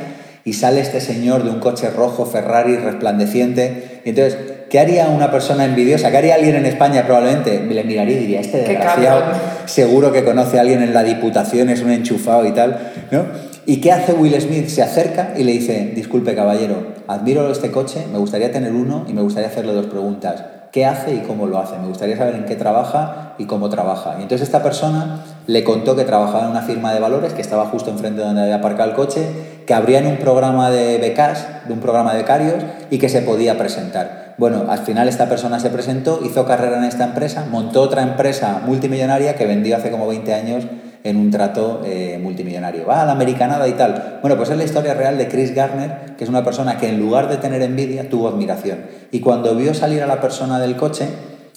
y 0.44 0.54
sale 0.54 0.80
este 0.80 1.00
señor 1.00 1.44
de 1.44 1.50
un 1.50 1.60
coche 1.60 1.90
rojo 1.90 2.26
Ferrari 2.26 2.74
resplandeciente. 2.74 4.00
Y 4.04 4.08
entonces 4.08 4.36
¿Qué 4.70 4.78
haría 4.78 5.08
una 5.08 5.32
persona 5.32 5.64
envidiosa? 5.64 6.12
¿Qué 6.12 6.18
haría 6.18 6.36
alguien 6.36 6.54
en 6.54 6.64
España 6.64 7.04
probablemente? 7.04 7.58
Me 7.58 7.74
le 7.74 7.82
miraría 7.82 8.14
y 8.14 8.20
diría, 8.20 8.40
este 8.40 8.58
desgraciado 8.58 9.20
seguro 9.66 10.12
que 10.12 10.24
conoce 10.24 10.58
a 10.58 10.60
alguien 10.60 10.80
en 10.80 10.94
la 10.94 11.02
diputación, 11.02 11.70
es 11.70 11.82
un 11.82 11.90
enchufado 11.90 12.46
y 12.46 12.52
tal, 12.52 12.92
¿no? 13.10 13.24
¿Y 13.66 13.80
qué 13.80 13.90
hace 13.90 14.12
Will 14.12 14.40
Smith? 14.40 14.68
Se 14.68 14.82
acerca 14.82 15.34
y 15.36 15.42
le 15.42 15.50
dice, 15.52 15.90
disculpe 15.96 16.36
caballero, 16.36 16.86
admiro 17.08 17.50
este 17.50 17.72
coche, 17.72 18.06
me 18.12 18.18
gustaría 18.18 18.52
tener 18.52 18.72
uno 18.72 19.06
y 19.08 19.12
me 19.12 19.22
gustaría 19.22 19.48
hacerle 19.48 19.72
dos 19.72 19.86
preguntas 19.86 20.44
qué 20.72 20.86
hace 20.86 21.14
y 21.14 21.18
cómo 21.20 21.46
lo 21.46 21.58
hace. 21.58 21.76
Me 21.78 21.88
gustaría 21.88 22.16
saber 22.16 22.36
en 22.36 22.44
qué 22.44 22.54
trabaja 22.54 23.34
y 23.38 23.46
cómo 23.46 23.68
trabaja. 23.68 24.16
Y 24.18 24.22
entonces 24.22 24.46
esta 24.46 24.62
persona 24.62 25.24
le 25.46 25.64
contó 25.64 25.96
que 25.96 26.04
trabajaba 26.04 26.44
en 26.44 26.50
una 26.50 26.62
firma 26.62 26.94
de 26.94 27.00
valores, 27.00 27.32
que 27.32 27.42
estaba 27.42 27.66
justo 27.66 27.90
enfrente 27.90 28.20
de 28.20 28.26
donde 28.26 28.42
había 28.42 28.56
aparcado 28.56 28.90
el 28.90 28.96
coche, 28.96 29.26
que 29.66 29.74
abrían 29.74 30.06
un 30.06 30.18
programa 30.18 30.70
de 30.70 30.98
becas, 30.98 31.46
de 31.66 31.72
un 31.72 31.80
programa 31.80 32.12
de 32.12 32.18
becarios, 32.18 32.64
y 32.90 32.98
que 32.98 33.08
se 33.08 33.22
podía 33.22 33.58
presentar. 33.58 34.29
Bueno, 34.40 34.64
al 34.70 34.78
final 34.78 35.06
esta 35.06 35.28
persona 35.28 35.60
se 35.60 35.68
presentó, 35.68 36.18
hizo 36.24 36.46
carrera 36.46 36.78
en 36.78 36.84
esta 36.84 37.04
empresa, 37.04 37.44
montó 37.50 37.82
otra 37.82 38.00
empresa 38.00 38.62
multimillonaria 38.64 39.36
que 39.36 39.44
vendió 39.44 39.76
hace 39.76 39.90
como 39.90 40.08
20 40.08 40.32
años 40.32 40.64
en 41.04 41.18
un 41.18 41.30
trato 41.30 41.82
eh, 41.84 42.18
multimillonario. 42.22 42.86
Va 42.86 43.02
a 43.02 43.04
la 43.04 43.12
americanada 43.12 43.68
y 43.68 43.72
tal. 43.72 44.18
Bueno, 44.22 44.38
pues 44.38 44.48
es 44.48 44.56
la 44.56 44.64
historia 44.64 44.94
real 44.94 45.18
de 45.18 45.28
Chris 45.28 45.54
Garner, 45.54 46.16
que 46.16 46.24
es 46.24 46.30
una 46.30 46.42
persona 46.42 46.78
que 46.78 46.88
en 46.88 46.98
lugar 46.98 47.28
de 47.28 47.36
tener 47.36 47.60
envidia 47.60 48.08
tuvo 48.08 48.28
admiración. 48.28 48.78
Y 49.10 49.20
cuando 49.20 49.54
vio 49.54 49.74
salir 49.74 50.02
a 50.02 50.06
la 50.06 50.22
persona 50.22 50.58
del 50.58 50.74
coche, 50.74 51.10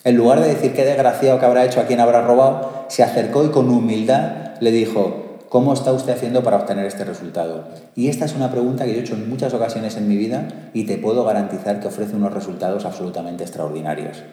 en 0.03 0.17
lugar 0.17 0.41
de 0.41 0.49
decir 0.49 0.73
qué 0.73 0.83
desgraciado 0.83 1.39
que 1.39 1.45
habrá 1.45 1.63
hecho, 1.63 1.79
a 1.79 1.85
quién 1.85 2.01
habrá 2.01 2.23
robado, 2.23 2.83
se 2.89 3.01
acercó 3.01 3.45
y 3.45 3.47
con 3.47 3.69
humildad 3.69 4.59
le 4.59 4.71
dijo, 4.73 5.22
¿cómo 5.53 5.71
está 5.71 5.93
usted 5.93 6.13
haciendo 6.13 6.41
para 6.41 6.57
obtener 6.57 6.87
este 6.87 7.05
resultado? 7.05 7.67
Y 7.95 8.07
esta 8.07 8.25
es 8.25 8.33
una 8.33 8.49
pregunta 8.49 8.85
que 8.85 8.93
yo 8.93 8.97
he 8.97 9.01
hecho 9.01 9.13
en 9.13 9.29
muchas 9.29 9.53
ocasiones 9.53 9.95
en 9.97 10.07
mi 10.07 10.17
vida 10.17 10.47
y 10.73 10.85
te 10.85 10.97
puedo 10.97 11.23
garantizar 11.25 11.79
que 11.79 11.89
ofrece 11.89 12.15
unos 12.15 12.33
resultados 12.33 12.85
absolutamente 12.85 13.43
extraordinarios. 13.43 14.23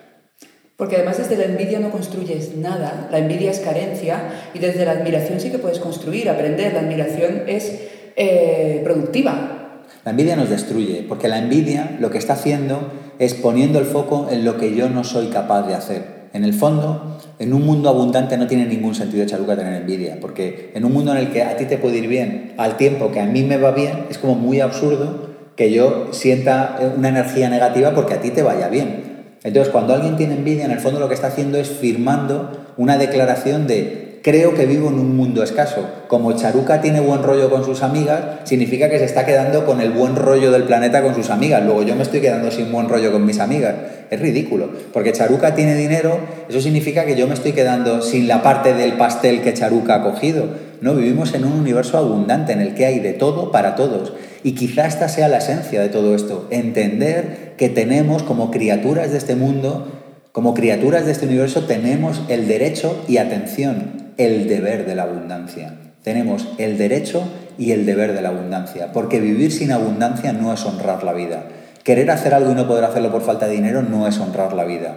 Porque 0.79 0.97
además 0.97 1.19
desde 1.19 1.37
la 1.37 1.45
envidia 1.45 1.79
no 1.79 1.91
construyes 1.91 2.57
nada, 2.57 3.09
la 3.11 3.19
envidia 3.19 3.51
es 3.51 3.59
carencia 3.59 4.31
y 4.55 4.61
desde 4.61 4.87
la 4.87 4.93
admiración 4.93 5.41
sí 5.41 5.51
que 5.51 5.59
puedes 5.59 5.79
construir, 5.79 6.31
aprender, 6.31 6.73
la 6.73 6.81
admiración 6.81 7.43
es 7.47 7.71
eh, 8.17 8.81
productiva. 8.83 9.83
La 10.07 10.13
envidia 10.13 10.37
nos 10.37 10.49
destruye, 10.49 11.05
porque 11.07 11.29
la 11.29 11.37
envidia 11.37 11.99
lo 12.01 12.11
que 12.11 12.17
está 12.17 12.33
haciendo 12.33 12.93
es 13.19 13.35
poniendo 13.35 13.79
el 13.79 13.85
foco 13.85 14.29
en 14.31 14.47
lo 14.47 14.57
que 14.57 14.75
yo 14.75 14.89
no 14.89 15.05
soy 15.05 15.27
capaz 15.27 15.67
de 15.67 15.75
hacer. 15.75 16.20
En 16.33 16.45
el 16.45 16.55
fondo, 16.55 17.19
en 17.39 17.53
un 17.53 17.67
mundo 17.67 17.89
abundante 17.89 18.37
no 18.37 18.47
tiene 18.47 18.67
ningún 18.67 18.95
sentido 18.95 19.27
chaluca 19.27 19.57
tener 19.57 19.75
envidia, 19.81 20.19
porque 20.21 20.71
en 20.75 20.85
un 20.85 20.93
mundo 20.93 21.13
en 21.13 21.19
el 21.19 21.31
que 21.31 21.43
a 21.43 21.57
ti 21.57 21.65
te 21.65 21.79
puede 21.79 21.99
ir 21.99 22.09
bien 22.09 22.55
al 22.57 22.77
tiempo 22.77 23.11
que 23.11 23.21
a 23.21 23.27
mí 23.27 23.43
me 23.43 23.57
va 23.57 23.73
bien, 23.73 24.07
es 24.11 24.19
como 24.19 24.35
muy 24.35 24.61
absurdo 24.61 25.31
que 25.57 25.73
yo 25.73 26.09
sienta 26.13 26.79
una 26.97 27.09
energía 27.09 27.51
negativa 27.51 27.93
porque 27.95 28.15
a 28.15 28.21
ti 28.21 28.31
te 28.31 28.43
vaya 28.43 28.69
bien. 28.69 29.11
Entonces, 29.43 29.73
cuando 29.73 29.95
alguien 29.95 30.17
tiene 30.17 30.35
envidia, 30.35 30.65
en 30.67 30.71
el 30.71 30.79
fondo 30.79 31.01
lo 31.01 31.09
que 31.09 31.15
está 31.15 31.29
haciendo 31.29 31.59
es 31.59 31.69
firmando 31.69 32.51
una 32.77 32.97
declaración 32.97 33.67
de 33.67 34.10
creo 34.23 34.55
que 34.55 34.67
vivo 34.67 34.89
en 34.89 34.95
un 34.95 35.17
mundo 35.17 35.43
escaso. 35.43 35.87
Como 36.09 36.33
Charuca 36.33 36.81
tiene 36.81 37.01
buen 37.01 37.23
rollo 37.23 37.51
con 37.51 37.65
sus 37.65 37.83
amigas, 37.83 38.21
significa 38.45 38.89
que 38.89 38.99
se 38.99 39.05
está 39.05 39.25
quedando 39.25 39.65
con 39.65 39.81
el 39.81 39.91
buen 39.91 40.17
rollo 40.17 40.51
del 40.51 40.65
planeta 40.65 41.03
con 41.03 41.15
sus 41.15 41.31
amigas. 41.31 41.65
Luego 41.65 41.83
yo 41.83 41.97
me 41.97 42.03
estoy 42.03 42.21
quedando 42.21 42.51
sin 42.51 42.71
buen 42.71 42.89
rollo 42.89 43.13
con 43.13 43.25
mis 43.25 43.41
amigas. 43.41 43.75
Es 44.11 44.21
ridículo. 44.21 44.71
Porque 44.93 45.13
Charuca 45.13 45.55
tiene 45.55 45.75
dinero, 45.75 46.19
eso 46.49 46.61
significa 46.61 47.05
que 47.05 47.17
yo 47.17 47.27
me 47.27 47.35
estoy 47.35 47.53
quedando 47.53 48.03
sin 48.03 48.29
la 48.29 48.43
parte 48.43 48.75
del 48.75 48.95
pastel 48.95 49.41
que 49.41 49.55
Charuca 49.55 49.97
ha 49.97 50.03
cogido. 50.03 50.47
No, 50.81 50.95
vivimos 50.95 51.35
en 51.35 51.45
un 51.45 51.53
universo 51.53 51.99
abundante 51.99 52.53
en 52.53 52.61
el 52.61 52.75
que 52.75 52.87
hay 52.87 53.01
de 53.01 53.13
todo 53.13 53.53
para 53.53 53.77
todos. 53.77 54.15
Y 54.43 54.53
quizá 54.53 54.87
esta 54.87 55.09
sea 55.09 55.29
la 55.29 55.39
esencia 55.39 55.83
de 55.83 55.91
todo 55.91 56.15
esto, 56.15 56.47
entender 56.51 57.53
que 57.59 57.69
tenemos 57.69 58.23
como 58.23 58.51
criaturas 58.51 59.13
de 59.13 59.19
este 59.19 59.37
mundo, 59.37 59.89
como 60.33 60.55
criaturas 60.55 61.05
de 61.05 61.13
este 61.13 61.27
universo, 61.27 61.65
tenemos 61.67 62.23
el 62.29 62.49
derecho 62.49 63.05
y 63.07 63.19
atención, 63.19 64.00
el 64.21 64.49
deber 64.49 64.85
de 64.85 64.95
la 64.95 65.05
abundancia. 65.05 65.79
Tenemos 66.03 66.47
el 66.59 66.77
derecho 66.77 67.23
y 67.57 67.73
el 67.73 67.87
deber 67.87 68.13
de 68.13 68.21
la 68.21 68.29
abundancia, 68.29 68.93
porque 68.93 69.19
vivir 69.19 69.51
sin 69.51 69.73
abundancia 69.73 70.35
no 70.35 70.53
es 70.53 70.63
honrar 70.67 71.05
la 71.05 71.15
vida. 71.15 71.45
Querer 71.85 72.11
hacer 72.11 72.35
algo 72.35 72.53
y 72.53 72.55
no 72.55 72.69
poder 72.69 72.85
hacerlo 72.85 73.11
por 73.11 73.23
falta 73.23 73.47
de 73.47 73.55
dinero 73.55 73.81
no 73.81 74.07
es 74.07 74.19
honrar 74.19 74.53
la 74.53 74.65
vida. 74.65 74.95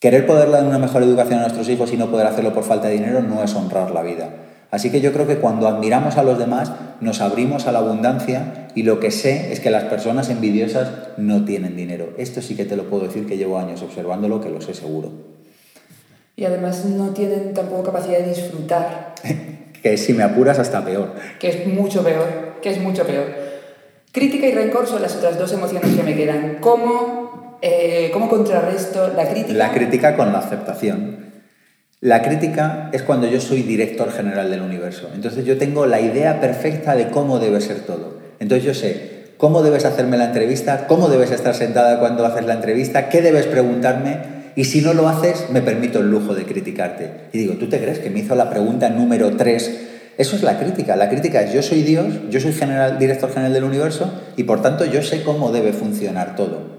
Querer 0.00 0.26
poder 0.26 0.50
dar 0.50 0.64
una 0.64 0.80
mejor 0.80 1.04
educación 1.04 1.38
a 1.38 1.42
nuestros 1.42 1.68
hijos 1.68 1.92
y 1.92 1.96
no 1.96 2.10
poder 2.10 2.26
hacerlo 2.26 2.52
por 2.52 2.64
falta 2.64 2.88
de 2.88 2.94
dinero 2.94 3.22
no 3.22 3.44
es 3.44 3.54
honrar 3.54 3.92
la 3.92 4.02
vida. 4.02 4.30
Así 4.72 4.90
que 4.90 5.00
yo 5.00 5.12
creo 5.12 5.28
que 5.28 5.36
cuando 5.36 5.68
admiramos 5.68 6.16
a 6.16 6.24
los 6.24 6.36
demás 6.36 6.72
nos 7.00 7.20
abrimos 7.20 7.68
a 7.68 7.72
la 7.72 7.78
abundancia 7.78 8.66
y 8.74 8.82
lo 8.82 8.98
que 8.98 9.12
sé 9.12 9.52
es 9.52 9.60
que 9.60 9.70
las 9.70 9.84
personas 9.84 10.30
envidiosas 10.30 10.90
no 11.16 11.44
tienen 11.44 11.76
dinero. 11.76 12.08
Esto 12.18 12.42
sí 12.42 12.56
que 12.56 12.64
te 12.64 12.76
lo 12.76 12.90
puedo 12.90 13.04
decir 13.04 13.24
que 13.24 13.36
llevo 13.36 13.58
años 13.58 13.82
observándolo, 13.82 14.40
que 14.40 14.50
lo 14.50 14.60
sé 14.60 14.74
seguro. 14.74 15.31
Y 16.36 16.44
además 16.44 16.84
no 16.86 17.10
tienen 17.10 17.54
tampoco 17.54 17.84
capacidad 17.84 18.18
de 18.18 18.28
disfrutar. 18.28 19.14
que 19.82 19.96
si 19.96 20.12
me 20.14 20.22
apuras 20.22 20.58
hasta 20.58 20.84
peor. 20.84 21.14
Que 21.38 21.48
es 21.48 21.66
mucho 21.66 22.02
peor, 22.02 22.58
que 22.62 22.70
es 22.70 22.78
mucho 22.78 23.04
peor. 23.04 23.26
Crítica 24.12 24.46
y 24.46 24.52
rencor 24.52 24.86
son 24.86 25.02
las 25.02 25.16
otras 25.16 25.38
dos 25.38 25.52
emociones 25.52 25.94
que 25.94 26.02
me 26.02 26.14
quedan. 26.14 26.58
¿Cómo, 26.60 27.58
eh, 27.62 28.10
cómo 28.12 28.28
contrarresto 28.28 29.08
la 29.16 29.28
crítica? 29.28 29.54
La 29.54 29.72
crítica 29.72 30.16
con 30.16 30.32
la 30.32 30.38
aceptación. 30.38 31.32
La 32.00 32.22
crítica 32.22 32.90
es 32.92 33.02
cuando 33.02 33.26
yo 33.26 33.40
soy 33.40 33.62
director 33.62 34.10
general 34.10 34.50
del 34.50 34.62
universo. 34.62 35.08
Entonces 35.14 35.44
yo 35.44 35.56
tengo 35.56 35.86
la 35.86 36.00
idea 36.00 36.40
perfecta 36.40 36.94
de 36.96 37.08
cómo 37.08 37.38
debe 37.38 37.60
ser 37.60 37.80
todo. 37.80 38.18
Entonces 38.38 38.64
yo 38.64 38.74
sé 38.74 39.34
cómo 39.36 39.62
debes 39.62 39.84
hacerme 39.84 40.18
la 40.18 40.26
entrevista, 40.26 40.86
cómo 40.86 41.08
debes 41.08 41.30
estar 41.30 41.54
sentada 41.54 41.98
cuando 42.00 42.26
haces 42.26 42.44
la 42.44 42.54
entrevista, 42.54 43.08
qué 43.08 43.22
debes 43.22 43.46
preguntarme 43.46 44.41
y 44.56 44.64
si 44.64 44.80
no 44.80 44.94
lo 44.94 45.08
haces 45.08 45.46
me 45.50 45.62
permito 45.62 46.00
el 46.00 46.10
lujo 46.10 46.34
de 46.34 46.44
criticarte. 46.44 47.28
Y 47.32 47.38
digo, 47.38 47.54
¿tú 47.54 47.68
te 47.68 47.80
crees 47.80 47.98
que 47.98 48.10
me 48.10 48.20
hizo 48.20 48.34
la 48.34 48.50
pregunta 48.50 48.88
número 48.88 49.36
3? 49.36 49.80
Eso 50.18 50.36
es 50.36 50.42
la 50.42 50.58
crítica. 50.58 50.96
La 50.96 51.08
crítica 51.08 51.42
es 51.42 51.52
yo 51.52 51.62
soy 51.62 51.82
Dios, 51.82 52.06
yo 52.30 52.40
soy 52.40 52.52
general, 52.52 52.98
director 52.98 53.30
general 53.30 53.52
del 53.52 53.64
universo 53.64 54.12
y 54.36 54.44
por 54.44 54.62
tanto 54.62 54.84
yo 54.84 55.02
sé 55.02 55.22
cómo 55.22 55.52
debe 55.52 55.72
funcionar 55.72 56.36
todo 56.36 56.72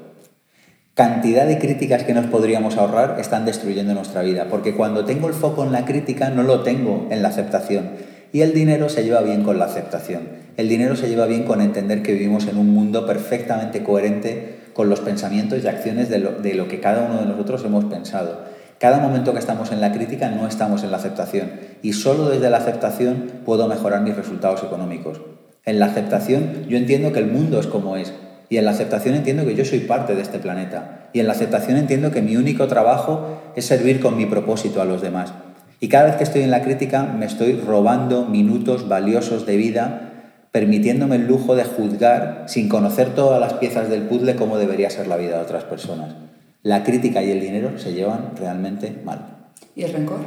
cantidad 0.93 1.47
de 1.47 1.57
críticas 1.57 2.03
que 2.03 2.13
nos 2.13 2.27
podríamos 2.27 2.77
ahorrar 2.77 3.19
están 3.19 3.45
destruyendo 3.45 3.95
nuestra 3.95 4.21
vida, 4.21 4.47
porque 4.49 4.75
cuando 4.75 5.05
tengo 5.05 5.27
el 5.27 5.33
foco 5.33 5.63
en 5.63 5.71
la 5.71 5.86
crítica 5.86 6.29
no 6.29 6.43
lo 6.43 6.62
tengo 6.62 7.07
en 7.09 7.23
la 7.23 7.29
aceptación. 7.29 7.91
Y 8.31 8.41
el 8.41 8.53
dinero 8.53 8.89
se 8.89 9.03
lleva 9.03 9.21
bien 9.21 9.43
con 9.43 9.59
la 9.59 9.65
aceptación. 9.65 10.21
El 10.57 10.69
dinero 10.69 10.95
se 10.95 11.07
lleva 11.07 11.25
bien 11.25 11.43
con 11.43 11.62
entender 11.62 12.01
que 12.03 12.13
vivimos 12.13 12.47
en 12.47 12.57
un 12.57 12.69
mundo 12.69 13.05
perfectamente 13.05 13.83
coherente 13.83 14.52
con 14.73 14.89
los 14.89 14.99
pensamientos 14.99 15.63
y 15.63 15.67
acciones 15.67 16.09
de 16.09 16.19
lo, 16.19 16.31
de 16.31 16.53
lo 16.55 16.67
que 16.67 16.79
cada 16.79 17.05
uno 17.05 17.19
de 17.19 17.25
nosotros 17.25 17.63
hemos 17.65 17.86
pensado. 17.86 18.41
Cada 18.79 18.99
momento 18.99 19.33
que 19.33 19.39
estamos 19.39 19.71
en 19.71 19.79
la 19.79 19.93
crítica 19.93 20.29
no 20.29 20.47
estamos 20.47 20.83
en 20.83 20.91
la 20.91 20.97
aceptación 20.97 21.51
y 21.81 21.93
solo 21.93 22.29
desde 22.29 22.49
la 22.49 22.57
aceptación 22.57 23.31
puedo 23.45 23.67
mejorar 23.67 24.01
mis 24.01 24.15
resultados 24.15 24.63
económicos. 24.63 25.21
En 25.65 25.79
la 25.79 25.86
aceptación 25.86 26.65
yo 26.67 26.77
entiendo 26.77 27.13
que 27.13 27.19
el 27.19 27.27
mundo 27.27 27.59
es 27.59 27.67
como 27.67 27.95
es, 27.95 28.13
y 28.49 28.57
en 28.57 28.65
la 28.65 28.71
aceptación 28.71 29.15
entiendo 29.15 29.45
que 29.45 29.55
yo 29.55 29.65
soy 29.65 29.79
parte 29.79 30.15
de 30.15 30.21
este 30.21 30.38
planeta. 30.38 31.09
Y 31.13 31.19
en 31.19 31.27
la 31.27 31.33
aceptación 31.33 31.77
entiendo 31.77 32.12
que 32.12 32.21
mi 32.21 32.36
único 32.36 32.67
trabajo 32.67 33.39
es 33.55 33.65
servir 33.65 33.99
con 33.99 34.15
mi 34.15 34.25
propósito 34.25 34.81
a 34.81 34.86
los 34.86 35.01
demás. 35.01 35.33
Y 35.79 35.88
cada 35.88 36.05
vez 36.05 36.15
que 36.17 36.23
estoy 36.23 36.43
en 36.43 36.51
la 36.51 36.62
crítica 36.62 37.03
me 37.03 37.25
estoy 37.25 37.53
robando 37.53 38.25
minutos 38.25 38.88
valiosos 38.88 39.45
de 39.45 39.57
vida, 39.57 40.12
permitiéndome 40.53 41.17
el 41.17 41.27
lujo 41.27 41.53
de 41.55 41.65
juzgar 41.65 42.45
sin 42.47 42.69
conocer 42.69 43.13
todas 43.13 43.41
las 43.41 43.55
piezas 43.55 43.89
del 43.89 44.03
puzzle 44.03 44.37
cómo 44.37 44.57
debería 44.57 44.89
ser 44.89 45.07
la 45.07 45.17
vida 45.17 45.35
de 45.35 45.43
otras 45.43 45.65
personas. 45.65 46.15
La 46.61 46.85
crítica 46.85 47.21
y 47.21 47.31
el 47.31 47.41
dinero 47.41 47.77
se 47.77 47.91
llevan 47.91 48.31
realmente 48.37 49.01
mal. 49.03 49.49
¿Y 49.75 49.83
el 49.83 49.91
rencor? 49.91 50.19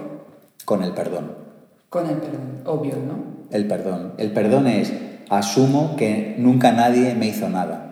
Con 0.66 0.82
el 0.82 0.92
perdón. 0.92 1.32
Con 1.88 2.06
el 2.10 2.16
perdón, 2.16 2.60
obvio, 2.66 2.96
¿no? 2.96 3.46
El 3.50 3.66
perdón. 3.66 4.12
El 4.18 4.32
perdón 4.32 4.66
es, 4.66 4.92
asumo 5.30 5.96
que 5.96 6.34
nunca 6.36 6.72
nadie 6.72 7.14
me 7.14 7.28
hizo 7.28 7.48
nada 7.48 7.86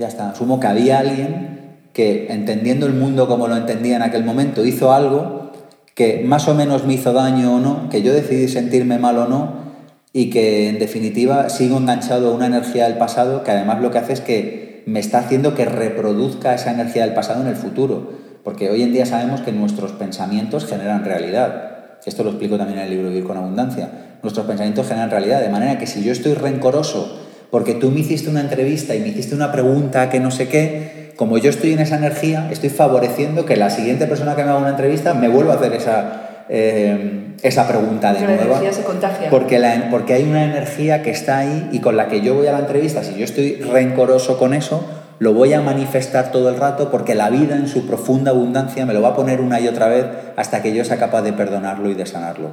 ya 0.00 0.08
está. 0.08 0.30
Asumo 0.30 0.58
que 0.58 0.66
había 0.66 0.98
alguien 0.98 1.76
que, 1.92 2.32
entendiendo 2.32 2.86
el 2.86 2.94
mundo 2.94 3.28
como 3.28 3.46
lo 3.46 3.56
entendía 3.56 3.96
en 3.96 4.02
aquel 4.02 4.24
momento, 4.24 4.64
hizo 4.64 4.92
algo 4.92 5.52
que 5.94 6.22
más 6.24 6.48
o 6.48 6.54
menos 6.54 6.86
me 6.86 6.94
hizo 6.94 7.12
daño 7.12 7.56
o 7.56 7.60
no, 7.60 7.90
que 7.90 8.00
yo 8.00 8.14
decidí 8.14 8.48
sentirme 8.48 8.98
mal 8.98 9.18
o 9.18 9.28
no, 9.28 9.69
y 10.12 10.30
que 10.30 10.68
en 10.68 10.78
definitiva 10.78 11.48
sigo 11.48 11.78
enganchado 11.78 12.30
a 12.30 12.34
una 12.34 12.46
energía 12.46 12.84
del 12.84 12.98
pasado 12.98 13.44
que 13.44 13.50
además 13.52 13.80
lo 13.80 13.90
que 13.90 13.98
hace 13.98 14.12
es 14.12 14.20
que 14.20 14.82
me 14.86 14.98
está 14.98 15.18
haciendo 15.18 15.54
que 15.54 15.64
reproduzca 15.64 16.54
esa 16.54 16.72
energía 16.72 17.04
del 17.04 17.14
pasado 17.14 17.42
en 17.42 17.48
el 17.48 17.56
futuro. 17.56 18.18
Porque 18.42 18.70
hoy 18.70 18.82
en 18.82 18.92
día 18.92 19.06
sabemos 19.06 19.42
que 19.42 19.52
nuestros 19.52 19.92
pensamientos 19.92 20.66
generan 20.66 21.04
realidad. 21.04 21.98
Esto 22.04 22.24
lo 22.24 22.30
explico 22.30 22.56
también 22.56 22.78
en 22.78 22.84
el 22.86 22.90
libro 22.90 23.08
Vivir 23.08 23.24
con 23.24 23.36
Abundancia. 23.36 24.16
Nuestros 24.22 24.46
pensamientos 24.46 24.88
generan 24.88 25.10
realidad, 25.10 25.40
de 25.40 25.50
manera 25.50 25.78
que 25.78 25.86
si 25.86 26.02
yo 26.02 26.12
estoy 26.12 26.34
rencoroso 26.34 27.20
porque 27.50 27.74
tú 27.74 27.90
me 27.90 28.00
hiciste 28.00 28.30
una 28.30 28.40
entrevista 28.40 28.94
y 28.94 29.00
me 29.00 29.08
hiciste 29.08 29.34
una 29.34 29.52
pregunta 29.52 30.08
que 30.08 30.20
no 30.20 30.30
sé 30.30 30.48
qué, 30.48 31.12
como 31.16 31.36
yo 31.36 31.50
estoy 31.50 31.72
en 31.72 31.80
esa 31.80 31.96
energía, 31.96 32.48
estoy 32.50 32.70
favoreciendo 32.70 33.44
que 33.44 33.56
la 33.56 33.70
siguiente 33.70 34.06
persona 34.06 34.36
que 34.36 34.44
me 34.44 34.50
haga 34.50 34.58
una 34.58 34.70
entrevista 34.70 35.14
me 35.14 35.28
vuelva 35.28 35.54
a 35.54 35.56
hacer 35.56 35.74
esa, 35.74 36.29
eh, 36.52 37.36
esa 37.42 37.68
pregunta 37.68 38.12
de 38.12 38.22
nuevo. 38.22 38.42
Energía 38.42 38.72
se 38.72 38.82
contagia. 38.82 39.30
Porque, 39.30 39.62
porque 39.88 40.14
hay 40.14 40.24
una 40.24 40.44
energía 40.44 41.00
que 41.02 41.10
está 41.10 41.38
ahí 41.38 41.68
y 41.70 41.78
con 41.78 41.96
la 41.96 42.08
que 42.08 42.22
yo 42.22 42.34
voy 42.34 42.48
a 42.48 42.52
la 42.52 42.58
entrevista, 42.58 43.04
si 43.04 43.14
yo 43.14 43.24
estoy 43.24 43.54
rencoroso 43.54 44.36
con 44.36 44.52
eso, 44.52 44.84
lo 45.20 45.32
voy 45.32 45.52
a 45.52 45.60
manifestar 45.60 46.32
todo 46.32 46.48
el 46.48 46.56
rato 46.56 46.90
porque 46.90 47.14
la 47.14 47.30
vida 47.30 47.54
en 47.54 47.68
su 47.68 47.86
profunda 47.86 48.32
abundancia 48.32 48.84
me 48.84 48.94
lo 48.94 49.00
va 49.00 49.10
a 49.10 49.14
poner 49.14 49.40
una 49.40 49.60
y 49.60 49.68
otra 49.68 49.86
vez 49.88 50.06
hasta 50.36 50.60
que 50.60 50.74
yo 50.74 50.84
sea 50.84 50.98
capaz 50.98 51.22
de 51.22 51.32
perdonarlo 51.32 51.88
y 51.88 51.94
de 51.94 52.06
sanarlo. 52.06 52.48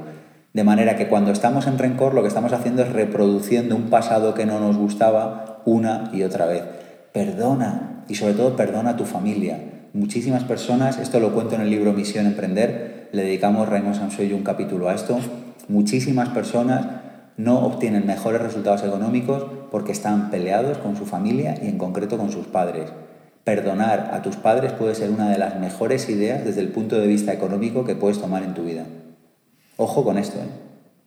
De 0.52 0.64
manera 0.64 0.94
que 0.94 1.08
cuando 1.08 1.32
estamos 1.32 1.66
en 1.66 1.76
rencor 1.76 2.14
lo 2.14 2.22
que 2.22 2.28
estamos 2.28 2.52
haciendo 2.52 2.82
es 2.82 2.92
reproduciendo 2.92 3.74
un 3.74 3.90
pasado 3.90 4.34
que 4.34 4.46
no 4.46 4.60
nos 4.60 4.76
gustaba 4.76 5.60
una 5.64 6.10
y 6.12 6.22
otra 6.22 6.46
vez. 6.46 6.62
Perdona 7.12 8.04
y 8.06 8.14
sobre 8.14 8.34
todo 8.34 8.54
perdona 8.54 8.90
a 8.90 8.96
tu 8.96 9.06
familia. 9.06 9.58
Muchísimas 9.92 10.44
personas, 10.44 10.98
esto 10.98 11.18
lo 11.18 11.32
cuento 11.32 11.56
en 11.56 11.62
el 11.62 11.70
libro 11.70 11.92
Misión 11.92 12.26
Emprender, 12.26 12.97
le 13.12 13.22
dedicamos 13.22 13.68
Raymond 13.68 13.96
Sanso 13.96 14.22
y 14.22 14.32
un 14.32 14.42
capítulo 14.42 14.88
a 14.88 14.94
esto, 14.94 15.18
muchísimas 15.68 16.30
personas 16.30 16.86
no 17.38 17.64
obtienen 17.64 18.04
mejores 18.04 18.42
resultados 18.42 18.82
económicos 18.82 19.46
porque 19.70 19.92
están 19.92 20.30
peleados 20.30 20.78
con 20.78 20.96
su 20.96 21.06
familia 21.06 21.54
y 21.62 21.68
en 21.68 21.78
concreto 21.78 22.18
con 22.18 22.32
sus 22.32 22.46
padres. 22.46 22.90
Perdonar 23.44 24.10
a 24.12 24.22
tus 24.22 24.36
padres 24.36 24.72
puede 24.72 24.94
ser 24.94 25.10
una 25.10 25.30
de 25.30 25.38
las 25.38 25.58
mejores 25.58 26.08
ideas 26.08 26.44
desde 26.44 26.60
el 26.60 26.68
punto 26.68 26.98
de 26.98 27.06
vista 27.06 27.32
económico 27.32 27.84
que 27.84 27.94
puedes 27.94 28.20
tomar 28.20 28.42
en 28.42 28.54
tu 28.54 28.64
vida. 28.64 28.84
Ojo 29.76 30.04
con 30.04 30.18
esto. 30.18 30.38
¿eh? 30.38 30.48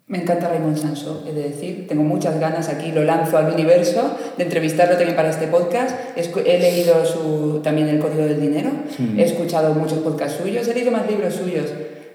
Me 0.08 0.22
encanta 0.22 0.48
Raymond 0.48 0.78
Sanso, 0.78 1.24
he 1.28 1.34
de 1.34 1.50
decir. 1.50 1.86
Tengo 1.88 2.04
muchas 2.04 2.40
ganas 2.40 2.70
aquí, 2.70 2.94
lo 2.94 3.04
lanzo 3.04 3.38
al 3.38 3.54
universo, 3.54 4.18
de 4.38 4.46
entrevistarlo 4.46 4.96
también 4.96 5.18
para 5.18 5.30
este 5.30 5.48
podcast. 5.48 5.96
He 6.16 6.60
leído 6.60 7.06
su, 7.06 7.60
también 7.62 7.90
El 7.90 8.00
Código 8.00 8.24
del 8.24 8.40
Dinero, 8.40 8.72
mm. 8.98 9.20
he 9.20 9.24
escuchado 9.24 9.74
muchos 9.74 10.00
podcasts 10.00 10.40
suyos, 10.42 10.68
he 10.68 10.74
leído 10.74 10.92
más 10.92 11.06
libros 11.10 11.36
suyos 11.36 11.66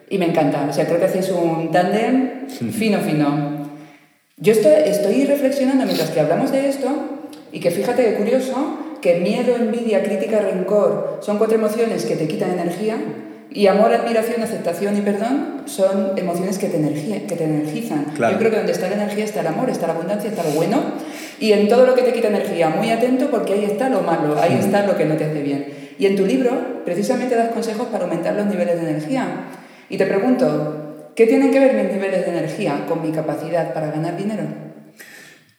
y 0.09 0.19
me 0.19 0.27
encanta. 0.27 0.67
O 0.69 0.73
sea, 0.73 0.87
creo 0.87 0.99
que 0.99 1.07
hacéis 1.07 1.31
un 1.31 1.71
tándem 1.71 2.49
fino, 2.49 3.01
fino. 3.01 3.67
Yo 4.39 4.53
estoy, 4.53 4.73
estoy 4.87 5.25
reflexionando 5.25 5.85
mientras 5.85 6.11
que 6.11 6.21
hablamos 6.21 6.53
de 6.53 6.69
esto 6.69 6.89
y 7.53 7.61
que 7.61 7.71
fíjate 7.71 8.05
qué 8.05 8.15
curioso 8.15 8.79
que 9.01 9.21
miedo, 9.21 9.55
envidia, 9.57 10.03
crítica, 10.03 10.41
rencor 10.41 11.21
son 11.23 11.39
cuatro 11.39 11.57
emociones 11.57 12.05
que 12.05 12.17
te 12.17 12.27
quitan 12.27 12.51
energía 12.53 12.97
y 13.51 13.69
amor, 13.69 13.95
admiración, 13.95 14.43
aceptación 14.43 14.97
y 14.97 15.01
perdón 15.01 15.63
son 15.67 16.13
emociones 16.17 16.59
que 16.59 16.69
te, 16.69 16.79
que 17.27 17.37
te 17.37 17.45
energizan. 17.45 18.07
Yo 18.15 18.39
creo 18.39 18.51
que 18.51 18.57
donde 18.59 18.73
está 18.73 18.89
la 18.89 18.97
energía 18.97 19.25
está 19.25 19.41
el 19.41 19.47
amor, 19.47 19.71
está 19.71 19.87
la 19.87 19.95
abundancia, 19.95 20.29
está 20.29 20.43
lo 20.43 20.51
bueno. 20.51 20.83
Y 21.41 21.53
en 21.53 21.69
todo 21.69 21.87
lo 21.87 21.95
que 21.95 22.03
te 22.03 22.13
quita 22.13 22.29
energía, 22.29 22.69
muy 22.69 22.91
atento 22.91 23.31
porque 23.31 23.55
ahí 23.55 23.65
está 23.65 23.89
lo 23.89 24.03
malo, 24.03 24.37
ahí 24.41 24.59
está 24.61 24.87
lo 24.87 24.97
que 24.97 25.05
no 25.05 25.17
te 25.17 25.25
hace 25.25 25.43
bien. 25.43 25.67
Y 25.99 26.07
en 26.07 26.17
tu 26.17 26.27
libro 26.27 26.83
precisamente 26.85 27.35
das 27.35 27.51
consejos 27.51 27.87
para 27.89 28.05
aumentar 28.05 28.35
los 28.35 28.47
niveles 28.47 28.81
de 28.81 28.91
energía. 28.91 29.27
Y 29.89 29.99
te 29.99 30.07
pregunto, 30.07 31.13
¿qué 31.15 31.27
tienen 31.27 31.51
que 31.51 31.61
ver 31.61 31.75
mis 31.75 31.93
niveles 31.93 32.27
de 32.27 32.37
energía 32.37 32.85
con 32.89 33.03
mi 33.03 33.13
capacidad 33.13 33.73
para 33.73 33.91
ganar 33.91 34.17
dinero? 34.17 34.43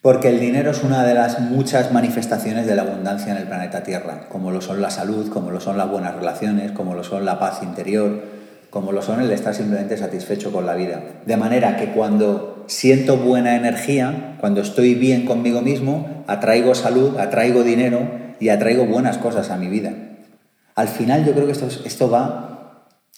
Porque 0.02 0.30
el 0.30 0.40
dinero 0.40 0.72
es 0.72 0.84
una 0.84 1.06
de 1.06 1.14
las 1.14 1.40
muchas 1.40 1.92
manifestaciones 1.92 2.68
de 2.68 2.76
la 2.76 2.84
abundancia 2.84 3.32
en 3.32 3.38
el 3.38 3.48
planeta 3.48 3.84
Tierra, 3.84 4.28
como 4.30 4.52
lo 4.52 4.62
son 4.62 4.82
la 4.82 4.90
salud, 4.90 5.30
como 5.30 5.52
lo 5.52 5.60
son 5.60 5.78
las 5.78 5.90
buenas 5.90 6.16
relaciones, 6.16 6.72
como 6.72 6.94
lo 6.94 7.04
son 7.04 7.26
la 7.26 7.40
paz 7.40 7.64
interior, 7.64 8.22
como 8.70 8.92
lo 8.92 9.02
son 9.02 9.22
el 9.22 9.32
estar 9.32 9.56
simplemente 9.56 9.98
satisfecho 9.98 10.52
con 10.52 10.66
la 10.66 10.76
vida. 10.76 11.02
De 11.26 11.38
manera 11.38 11.78
que 11.78 11.92
cuando 11.92 12.64
siento 12.68 13.18
buena 13.18 13.56
energía, 13.56 14.36
cuando 14.40 14.62
estoy 14.62 14.94
bien 14.94 15.26
conmigo 15.26 15.62
mismo, 15.62 16.24
atraigo 16.28 16.76
salud, 16.76 17.18
atraigo 17.18 17.64
dinero 17.64 18.10
y 18.40 18.50
atraigo 18.50 18.86
buenas 18.86 19.18
cosas 19.18 19.50
a 19.50 19.58
mi 19.58 19.68
vida. 19.68 19.94
Al 20.76 20.90
final 20.90 21.26
yo 21.26 21.34
creo 21.34 21.48
que 21.48 21.54
esto, 21.54 21.68
esto 21.86 22.10
va 22.10 22.57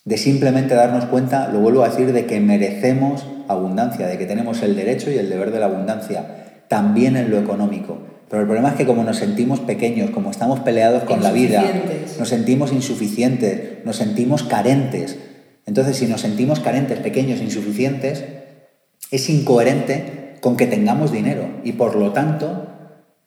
de 0.05 0.17
simplemente 0.17 0.75
darnos 0.75 1.05
cuenta, 1.05 1.49
lo 1.49 1.59
vuelvo 1.59 1.83
a 1.83 1.89
decir, 1.89 2.13
de 2.13 2.25
que 2.25 2.39
merecemos 2.39 3.25
abundancia, 3.47 4.07
de 4.07 4.17
que 4.17 4.25
tenemos 4.25 4.61
el 4.61 4.75
derecho 4.75 5.11
y 5.11 5.17
el 5.17 5.29
deber 5.29 5.51
de 5.51 5.59
la 5.59 5.65
abundancia 5.65 6.63
también 6.67 7.17
en 7.17 7.31
lo 7.31 7.39
económico. 7.39 7.97
Pero 8.29 8.41
el 8.41 8.47
problema 8.47 8.69
es 8.69 8.75
que 8.75 8.85
como 8.85 9.03
nos 9.03 9.17
sentimos 9.17 9.59
pequeños, 9.59 10.11
como 10.11 10.29
estamos 10.29 10.59
peleados 10.59 11.03
con 11.03 11.23
la 11.23 11.31
vida, 11.31 11.63
nos 12.19 12.29
sentimos 12.29 12.71
insuficientes, 12.71 13.83
nos 13.83 13.95
sentimos 13.95 14.43
carentes. 14.43 15.17
Entonces, 15.65 15.97
si 15.97 16.05
nos 16.05 16.21
sentimos 16.21 16.59
carentes, 16.59 16.99
pequeños, 16.99 17.41
insuficientes, 17.41 18.23
es 19.09 19.29
incoherente 19.29 20.35
con 20.41 20.57
que 20.57 20.67
tengamos 20.67 21.11
dinero. 21.11 21.49
Y 21.63 21.73
por 21.73 21.95
lo 21.95 22.11
tanto, 22.13 22.68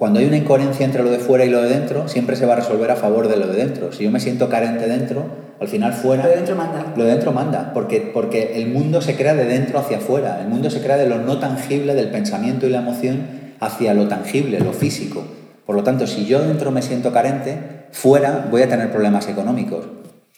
Cuando 0.03 0.19
hay 0.19 0.27
una 0.27 0.37
incoherencia 0.37 0.85
entre 0.85 1.05
lo 1.05 1.13
de 1.13 1.21
fuera 1.21 1.45
y 1.45 1.49
lo 1.49 1.63
de 1.63 1.69
dentro, 1.69 2.09
siempre 2.09 2.35
se 2.35 2.45
va 2.45 2.55
a 2.55 2.57
resolver 2.57 2.91
a 2.91 2.97
favor 2.97 3.29
de 3.29 3.37
lo 3.37 3.47
de 3.47 3.55
dentro. 3.55 3.93
Si 3.93 4.03
yo 4.03 4.11
me 4.11 4.19
siento 4.19 4.49
carente 4.49 4.89
dentro, 4.89 5.27
al 5.61 5.69
final 5.69 5.93
fuera... 5.93 6.25
Lo 6.25 6.31
de 6.31 6.35
dentro 6.35 6.57
manda. 6.57 6.93
Lo 6.97 7.05
de 7.05 7.11
dentro 7.11 7.31
manda, 7.31 7.73
porque, 7.73 8.11
porque 8.13 8.55
el 8.57 8.67
mundo 8.67 9.01
se 9.01 9.15
crea 9.15 9.35
de 9.35 9.45
dentro 9.45 9.79
hacia 9.79 9.99
afuera. 9.99 10.41
El 10.43 10.49
mundo 10.49 10.71
se 10.71 10.81
crea 10.81 10.97
de 10.97 11.09
lo 11.09 11.19
no 11.19 11.39
tangible, 11.39 11.95
del 11.95 12.11
pensamiento 12.11 12.67
y 12.67 12.71
la 12.71 12.79
emoción, 12.79 13.29
hacia 13.61 13.95
lo 13.95 14.09
tangible, 14.09 14.59
lo 14.59 14.73
físico. 14.73 15.23
Por 15.65 15.77
lo 15.77 15.85
tanto, 15.85 16.09
si 16.09 16.27
yo 16.27 16.41
dentro 16.41 16.73
me 16.73 16.83
siento 16.83 17.13
carente, 17.13 17.59
fuera 17.93 18.49
voy 18.51 18.63
a 18.63 18.69
tener 18.69 18.91
problemas 18.91 19.29
económicos. 19.29 19.85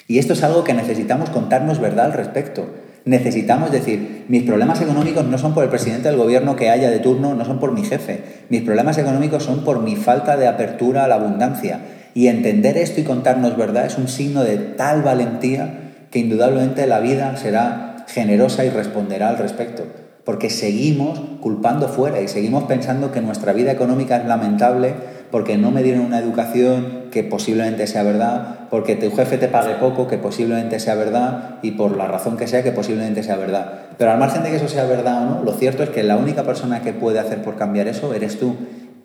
Y 0.07 0.19
esto 0.19 0.35
es 0.35 0.43
algo 0.43 0.63
que 0.63 0.75
necesitamos 0.75 1.31
contarnos 1.31 1.81
verdad 1.81 2.05
al 2.05 2.13
respecto 2.13 2.67
necesitamos 3.05 3.71
decir, 3.71 4.25
mis 4.29 4.45
problemas 4.45 4.81
económicos 4.81 5.25
no 5.27 5.37
son 5.37 5.55
por 5.55 5.65
el 5.65 5.71
presidente 5.71 6.09
del 6.09 6.17
gobierno 6.17 6.57
que 6.57 6.71
haya 6.71 6.91
de 6.91 7.01
turno, 7.01 7.35
no 7.35 7.45
son 7.45 7.61
por 7.61 7.73
mi 7.73 7.85
jefe, 7.85 8.23
mis 8.49 8.63
problemas 8.63 8.97
económicos 8.99 9.45
son 9.45 9.65
por 9.65 9.81
mi 9.81 9.97
falta 9.97 10.37
de 10.37 10.47
apertura 10.47 11.05
a 11.05 11.09
la 11.09 11.17
abundancia. 11.17 11.81
Y 12.15 12.29
entender 12.29 12.79
esto 12.79 13.01
y 13.01 13.05
contarnos 13.05 13.57
verdad 13.57 13.87
es 13.87 13.99
un 13.99 14.09
signo 14.09 14.45
de 14.45 14.57
tal 14.57 15.03
valentía 15.03 15.93
que 16.11 16.21
indudablemente 16.21 16.87
la 16.87 17.01
vida 17.01 17.37
será 17.37 18.05
generosa 18.07 18.65
y 18.65 18.71
responderá 18.71 19.31
al 19.31 19.39
respecto. 19.39 19.83
Porque 20.25 20.49
seguimos 20.49 21.21
culpando 21.41 21.89
fuera 21.89 22.21
y 22.21 22.29
seguimos 22.29 22.65
pensando 22.65 23.11
que 23.11 23.21
nuestra 23.21 23.53
vida 23.53 23.73
económica 23.73 24.17
es 24.17 24.27
lamentable 24.27 24.95
porque 25.35 25.59
no 25.59 25.73
me 25.73 25.83
dieron 25.83 26.05
una 26.05 26.21
educación 26.21 27.07
que 27.11 27.25
posiblemente 27.25 27.89
sea 27.89 28.05
verdad, 28.05 28.69
porque 28.71 28.95
tu 28.95 29.11
jefe 29.11 29.37
te 29.37 29.49
pague 29.49 29.75
poco, 29.75 30.07
que 30.07 30.17
posiblemente 30.17 30.79
sea 30.79 30.95
verdad, 30.95 31.59
y 31.61 31.73
por 31.73 31.97
la 31.97 32.07
razón 32.07 32.37
que 32.37 32.47
sea, 32.47 32.63
que 32.63 32.71
posiblemente 32.71 33.25
sea 33.25 33.35
verdad. 33.35 33.81
Pero 33.99 34.13
al 34.13 34.19
margen 34.19 34.45
de 34.45 34.51
que 34.51 34.57
eso 34.59 34.69
sea 34.69 34.85
verdad 34.85 35.25
o 35.25 35.31
no, 35.31 35.43
lo 35.43 35.53
cierto 35.55 35.83
es 35.83 35.91
que 35.91 36.05
la 36.05 36.17
única 36.19 36.45
persona 36.45 36.83
que 36.83 36.93
puede 36.93 37.19
hacer 37.19 37.43
por 37.43 37.57
cambiar 37.57 37.89
eso 37.89 38.15
eres 38.15 38.39
tú. 38.39 38.55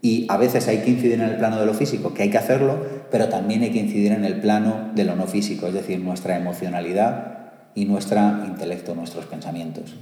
Y 0.04 0.28
a 0.30 0.38
veces 0.38 0.68
hay 0.68 0.84
que 0.84 0.92
incidir 0.92 1.14
en 1.14 1.22
el 1.22 1.38
plano 1.38 1.60
de 1.60 1.66
lo 1.66 1.74
físico, 1.74 2.14
que 2.14 2.22
hay 2.22 2.30
que 2.30 2.38
hacerlo, 2.38 2.78
pero 3.10 3.28
también 3.30 3.64
hay 3.64 3.72
que 3.72 3.80
incidir 3.80 4.12
en 4.12 4.24
el 4.24 4.40
plano 4.40 4.92
de 4.94 5.06
lo 5.06 5.16
no 5.16 5.26
físico, 5.26 5.66
es 5.66 5.74
decir, 5.74 6.00
nuestra 6.00 6.38
emocionalidad 6.38 7.54
y 7.74 7.86
nuestro 7.86 8.20
intelecto, 8.46 8.94
nuestros 8.94 9.26
pensamientos. 9.26 9.96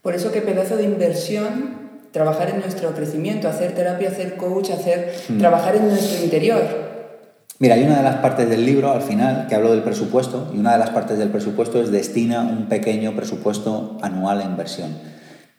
Por 0.00 0.14
eso 0.14 0.32
qué 0.32 0.40
pedazo 0.40 0.78
de 0.78 0.84
inversión 0.84 1.83
trabajar 2.14 2.48
en 2.48 2.60
nuestro 2.60 2.94
crecimiento, 2.94 3.48
hacer 3.48 3.72
terapia, 3.72 4.08
hacer 4.08 4.36
coach, 4.36 4.70
hacer 4.70 5.12
hmm. 5.28 5.38
trabajar 5.38 5.74
en 5.74 5.88
nuestro 5.88 6.22
interior. 6.22 6.62
Mira, 7.58 7.74
hay 7.74 7.82
una 7.82 7.96
de 7.96 8.04
las 8.04 8.16
partes 8.16 8.48
del 8.48 8.64
libro 8.64 8.92
al 8.92 9.02
final 9.02 9.48
que 9.48 9.56
hablo 9.56 9.72
del 9.72 9.82
presupuesto 9.82 10.52
y 10.54 10.58
una 10.60 10.72
de 10.74 10.78
las 10.78 10.90
partes 10.90 11.18
del 11.18 11.30
presupuesto 11.30 11.82
es 11.82 11.90
destina 11.90 12.42
un 12.42 12.68
pequeño 12.68 13.16
presupuesto 13.16 13.98
anual 14.00 14.40
a 14.40 14.44
inversión. 14.44 14.90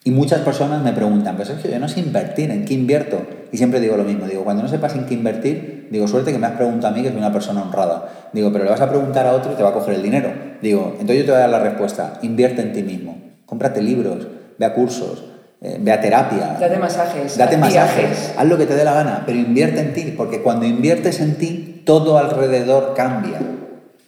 Y 0.06 0.12
muchas 0.12 0.42
personas 0.42 0.82
me 0.82 0.94
preguntan, 0.94 1.40
es 1.42 1.50
que 1.50 1.70
yo 1.70 1.78
no 1.78 1.90
sé 1.90 2.00
invertir, 2.00 2.50
¿en 2.52 2.64
qué 2.64 2.74
invierto? 2.74 3.22
Y 3.52 3.58
siempre 3.58 3.82
digo 3.82 3.98
lo 3.98 4.06
mismo, 4.06 4.26
digo, 4.26 4.46
cuando 4.46 4.64
no 4.64 4.70
sepas 4.70 4.96
en 4.96 5.08
qué 5.08 5.14
invertir, 5.14 5.90
digo, 5.92 6.08
suerte 6.08 6.32
que 6.32 6.38
me 6.38 6.48
has 6.48 6.54
preguntado 6.54 6.94
a 6.94 6.96
mí 6.96 7.04
que 7.04 7.10
soy 7.10 7.18
una 7.18 7.34
persona 7.34 7.64
honrada. 7.64 8.30
Digo, 8.32 8.50
pero 8.54 8.64
le 8.64 8.70
vas 8.70 8.82
a 8.82 8.90
preguntar 8.90 9.28
a 9.28 9.34
otro 9.34 9.52
y 9.52 9.56
te 9.56 9.64
va 9.64 9.70
a 9.70 9.74
coger 9.74 9.96
el 9.96 10.04
dinero. 10.04 10.32
Digo, 10.62 10.92
entonces 11.00 11.18
yo 11.18 11.26
te 11.26 11.32
voy 11.32 11.38
a 11.38 11.42
dar 11.42 11.50
la 11.50 11.60
respuesta, 11.60 12.20
invierte 12.22 12.62
en 12.62 12.72
ti 12.72 12.84
mismo, 12.84 13.18
cómprate 13.46 13.82
libros, 13.82 14.28
ve 14.58 14.66
a 14.66 14.74
cursos, 14.74 15.35
eh, 15.66 15.78
ve 15.80 15.92
a 15.92 16.00
terapia. 16.00 16.58
Date 16.60 16.78
masajes. 16.78 17.38
Date 17.38 17.58
masajes. 17.58 18.34
Haz 18.38 18.46
lo 18.46 18.56
que 18.58 18.68
te 18.68 18.76
dé 18.76 18.84
la 18.84 18.94
gana, 18.94 19.24
pero 19.26 19.40
invierte 19.40 19.80
en 19.80 19.94
ti, 19.94 20.14
porque 20.16 20.42
cuando 20.42 20.66
inviertes 20.66 21.20
en 21.20 21.38
ti, 21.38 21.82
todo 21.86 22.20
alrededor 22.20 22.94
cambia. 22.96 23.40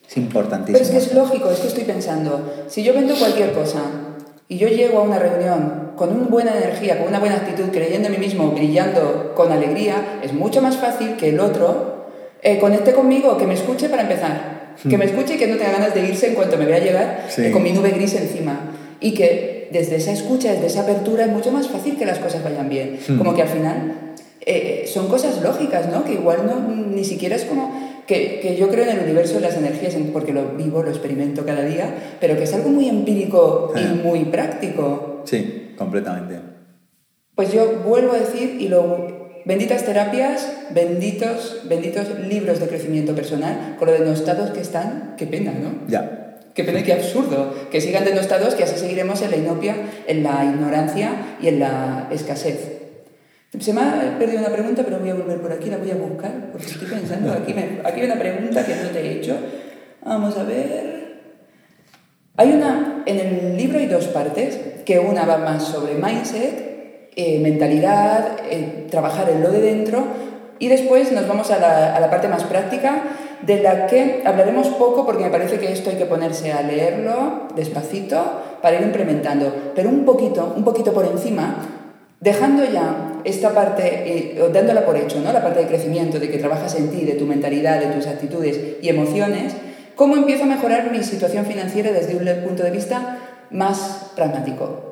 Es 0.07 0.17
importantísimo. 0.17 0.77
Pero 0.77 0.85
es 0.85 0.91
que 0.91 0.97
es 0.97 1.15
lógico, 1.15 1.49
es 1.49 1.59
que 1.59 1.67
estoy 1.67 1.83
pensando, 1.83 2.65
si 2.67 2.83
yo 2.83 2.93
vendo 2.93 3.15
cualquier 3.15 3.53
cosa 3.53 3.79
y 4.47 4.57
yo 4.59 4.67
llego 4.67 4.99
a 4.99 5.01
una 5.01 5.17
reunión 5.17 5.93
con 5.95 6.15
una 6.15 6.27
buena 6.27 6.55
energía, 6.55 6.99
con 6.99 7.07
una 7.07 7.19
buena 7.19 7.37
actitud, 7.37 7.71
creyendo 7.71 8.07
en 8.07 8.13
mí 8.13 8.19
mismo, 8.19 8.51
brillando 8.51 9.33
con 9.35 9.51
alegría, 9.51 10.19
es 10.21 10.33
mucho 10.33 10.61
más 10.61 10.77
fácil 10.77 11.17
que 11.17 11.29
el 11.29 11.39
otro 11.39 12.05
eh, 12.43 12.59
conecte 12.59 12.93
conmigo, 12.93 13.35
que 13.37 13.47
me 13.47 13.55
escuche 13.55 13.89
para 13.89 14.03
empezar. 14.03 14.57
Que 14.87 14.95
me 14.95 15.05
escuche 15.05 15.33
y 15.33 15.37
que 15.37 15.47
no 15.47 15.57
tenga 15.57 15.71
ganas 15.71 15.95
de 15.95 16.01
irse 16.01 16.27
en 16.27 16.35
cuanto 16.35 16.55
me 16.55 16.65
vea 16.65 16.77
llegar 16.77 17.25
eh, 17.35 17.49
con 17.49 17.63
mi 17.63 17.71
nube 17.71 17.89
gris 17.89 18.13
encima. 18.13 18.59
Y 18.99 19.15
que 19.15 19.56
desde 19.71 19.97
esa 19.97 20.11
escucha, 20.11 20.51
desde 20.51 20.67
esa 20.67 20.81
apertura, 20.81 21.25
es 21.25 21.31
mucho 21.31 21.51
más 21.51 21.67
fácil 21.67 21.97
que 21.97 22.05
las 22.05 22.19
cosas 22.19 22.43
vayan 22.43 22.69
bien. 22.69 22.99
Hmm. 23.07 23.17
Como 23.17 23.33
que 23.33 23.41
al 23.41 23.47
final 23.49 24.13
eh, 24.45 24.85
son 24.91 25.07
cosas 25.07 25.41
lógicas, 25.41 25.89
¿no? 25.91 26.03
Que 26.03 26.13
igual 26.13 26.45
no, 26.45 26.59
ni 26.59 27.03
siquiera 27.03 27.35
es 27.35 27.45
como... 27.45 27.87
Que, 28.07 28.39
que, 28.41 28.55
yo 28.55 28.69
creo 28.69 28.85
en 28.85 28.97
el 28.97 29.03
universo 29.03 29.33
de 29.33 29.41
las 29.41 29.57
energías, 29.57 29.93
porque 30.13 30.31
lo 30.31 30.55
vivo, 30.55 30.81
lo 30.81 30.89
experimento 30.89 31.45
cada 31.45 31.65
día, 31.65 31.93
pero 32.21 32.37
que 32.37 32.43
es 32.43 32.53
algo 32.53 32.69
muy 32.69 32.87
empírico 32.87 33.73
y 33.75 33.97
muy 33.97 34.23
práctico. 34.25 35.23
Sí, 35.25 35.73
completamente. 35.77 36.39
Pues 37.35 37.51
yo 37.51 37.83
vuelvo 37.85 38.13
a 38.13 38.19
decir, 38.19 38.55
y 38.61 38.69
lo, 38.69 39.41
benditas 39.47 39.85
terapias, 39.85 40.51
benditos, 40.73 41.61
benditos 41.69 42.07
libros 42.27 42.59
de 42.59 42.67
crecimiento 42.67 43.15
personal, 43.15 43.75
con 43.79 43.87
lo 43.87 43.93
denostados 43.93 44.51
que 44.51 44.59
están, 44.59 45.15
qué 45.17 45.25
pena, 45.25 45.51
¿no? 45.51 45.87
Ya. 45.87 46.26
Qué 46.57 46.63
pena, 46.63 46.81
qué 46.81 46.91
absurdo. 46.91 47.53
Que 47.69 47.79
sigan 47.79 48.03
denostados, 48.03 48.55
que 48.55 48.63
así 48.63 48.79
seguiremos 48.79 49.21
en 49.21 49.29
la 49.29 49.37
inopia, 49.37 49.75
en 50.07 50.23
la 50.23 50.43
ignorancia 50.43 51.37
y 51.39 51.49
en 51.49 51.59
la 51.59 52.07
escasez. 52.09 52.79
Se 53.59 53.73
me 53.73 53.81
ha 53.81 54.15
perdido 54.17 54.39
una 54.39 54.49
pregunta, 54.49 54.81
pero 54.83 54.97
voy 54.97 55.11
a 55.11 55.13
volver 55.13 55.39
por 55.39 55.51
aquí, 55.51 55.69
la 55.69 55.77
voy 55.77 55.91
a 55.91 55.95
buscar, 55.95 56.49
porque 56.51 56.65
estoy 56.65 56.87
pensando, 56.87 57.31
aquí, 57.31 57.53
aquí 57.83 57.99
hay 58.01 58.05
una 58.07 58.17
pregunta 58.17 58.65
que 58.65 58.75
no 58.75 58.89
te 58.89 59.01
he 59.01 59.11
hecho. 59.19 59.37
Vamos 60.03 60.35
a 60.35 60.43
ver. 60.45 61.19
Hay 62.37 62.51
una, 62.53 63.03
en 63.05 63.19
el 63.19 63.55
libro 63.55 63.77
hay 63.77 63.85
dos 63.85 64.05
partes, 64.07 64.57
que 64.83 64.97
una 64.97 65.25
va 65.25 65.37
más 65.37 65.63
sobre 65.63 65.93
mindset, 65.93 67.11
eh, 67.15 67.39
mentalidad, 67.39 68.35
eh, 68.49 68.87
trabajar 68.89 69.29
en 69.29 69.43
lo 69.43 69.51
de 69.51 69.61
dentro, 69.61 70.07
y 70.57 70.69
después 70.69 71.11
nos 71.11 71.27
vamos 71.27 71.51
a 71.51 71.59
la, 71.59 71.95
a 71.95 71.99
la 71.99 72.09
parte 72.09 72.27
más 72.27 72.45
práctica, 72.45 73.03
de 73.41 73.61
la 73.61 73.87
que 73.87 74.23
hablaremos 74.25 74.67
poco 74.69 75.05
porque 75.05 75.23
me 75.23 75.29
parece 75.29 75.59
que 75.59 75.71
esto 75.71 75.89
hay 75.89 75.97
que 75.97 76.05
ponerse 76.05 76.51
a 76.51 76.61
leerlo 76.61 77.47
despacito 77.55 78.41
para 78.61 78.77
ir 78.77 78.83
implementando, 78.83 79.53
pero 79.75 79.89
un 79.89 80.05
poquito, 80.05 80.53
un 80.55 80.63
poquito 80.63 80.93
por 80.93 81.05
encima, 81.05 81.57
dejando 82.19 82.63
ya 82.65 83.21
esta 83.23 83.51
parte, 83.51 83.83
eh, 83.83 84.49
dándola 84.51 84.85
por 84.85 84.97
hecho, 84.97 85.19
¿no? 85.19 85.31
la 85.31 85.43
parte 85.43 85.59
de 85.59 85.67
crecimiento, 85.67 86.19
de 86.19 86.29
que 86.29 86.37
trabajas 86.37 86.75
en 86.75 86.89
ti, 86.89 87.05
de 87.05 87.13
tu 87.13 87.25
mentalidad, 87.25 87.79
de 87.79 87.87
tus 87.87 88.07
actitudes 88.07 88.77
y 88.81 88.89
emociones, 88.89 89.53
¿cómo 89.95 90.15
empiezo 90.15 90.43
a 90.43 90.47
mejorar 90.47 90.91
mi 90.91 91.03
situación 91.03 91.45
financiera 91.45 91.91
desde 91.91 92.15
un 92.15 92.43
punto 92.43 92.63
de 92.63 92.71
vista 92.71 93.17
más 93.51 94.11
pragmático? 94.15 94.86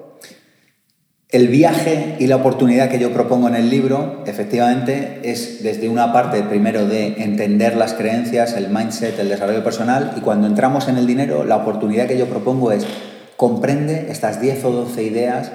El 1.35 1.49
viaje 1.49 2.15
y 2.17 2.27
la 2.27 2.37
oportunidad 2.37 2.89
que 2.89 2.97
yo 2.97 3.11
propongo 3.11 3.49
en 3.49 3.55
el 3.55 3.69
libro, 3.69 4.23
efectivamente, 4.25 5.19
es 5.25 5.61
desde 5.63 5.89
una 5.89 6.13
parte 6.13 6.41
primero 6.43 6.87
de 6.87 7.21
entender 7.21 7.75
las 7.75 7.93
creencias, 7.93 8.53
el 8.53 8.69
mindset, 8.69 9.19
el 9.19 9.27
desarrollo 9.27 9.61
personal, 9.61 10.13
y 10.15 10.21
cuando 10.21 10.47
entramos 10.47 10.87
en 10.87 10.95
el 10.95 11.05
dinero, 11.05 11.43
la 11.43 11.57
oportunidad 11.57 12.07
que 12.07 12.17
yo 12.17 12.27
propongo 12.27 12.71
es 12.71 12.87
comprende 13.35 14.05
estas 14.09 14.39
10 14.39 14.63
o 14.63 14.71
12 14.71 15.03
ideas 15.03 15.51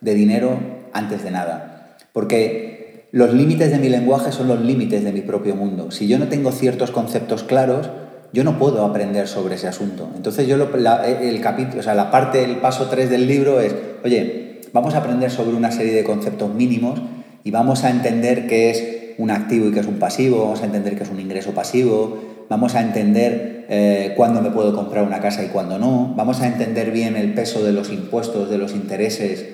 de 0.00 0.14
dinero 0.14 0.56
antes 0.92 1.24
de 1.24 1.32
nada. 1.32 1.96
Porque 2.12 3.08
los 3.10 3.34
límites 3.34 3.72
de 3.72 3.80
mi 3.80 3.88
lenguaje 3.88 4.30
son 4.30 4.46
los 4.46 4.60
límites 4.60 5.02
de 5.02 5.10
mi 5.10 5.22
propio 5.22 5.56
mundo. 5.56 5.90
Si 5.90 6.06
yo 6.06 6.20
no 6.20 6.28
tengo 6.28 6.52
ciertos 6.52 6.92
conceptos 6.92 7.42
claros, 7.42 7.90
yo 8.32 8.44
no 8.44 8.56
puedo 8.56 8.84
aprender 8.84 9.26
sobre 9.26 9.56
ese 9.56 9.66
asunto. 9.66 10.08
Entonces 10.14 10.46
yo 10.46 10.56
la, 10.76 11.04
el 11.08 11.40
capítulo, 11.40 11.80
o 11.80 11.82
sea, 11.82 11.96
la 11.96 12.12
parte, 12.12 12.44
el 12.44 12.58
paso 12.58 12.86
3 12.88 13.10
del 13.10 13.26
libro 13.26 13.58
es, 13.58 13.74
oye, 14.04 14.43
vamos 14.74 14.94
a 14.96 14.98
aprender 14.98 15.30
sobre 15.30 15.56
una 15.56 15.70
serie 15.70 15.94
de 15.94 16.02
conceptos 16.02 16.52
mínimos 16.52 17.00
y 17.44 17.52
vamos 17.52 17.84
a 17.84 17.90
entender 17.90 18.48
qué 18.48 18.70
es 18.70 18.84
un 19.18 19.30
activo 19.30 19.68
y 19.68 19.72
qué 19.72 19.80
es 19.80 19.86
un 19.86 20.00
pasivo, 20.00 20.40
vamos 20.40 20.62
a 20.62 20.64
entender 20.66 20.96
qué 20.96 21.04
es 21.04 21.10
un 21.10 21.20
ingreso 21.20 21.52
pasivo, 21.52 22.18
vamos 22.48 22.74
a 22.74 22.80
entender 22.80 23.66
eh, 23.68 24.14
cuándo 24.16 24.42
me 24.42 24.50
puedo 24.50 24.74
comprar 24.74 25.04
una 25.04 25.20
casa 25.20 25.44
y 25.44 25.48
cuándo 25.48 25.78
no, 25.78 26.12
vamos 26.16 26.40
a 26.40 26.48
entender 26.48 26.90
bien 26.90 27.16
el 27.16 27.34
peso 27.34 27.64
de 27.64 27.72
los 27.72 27.90
impuestos, 27.90 28.50
de 28.50 28.58
los 28.58 28.72
intereses 28.72 29.46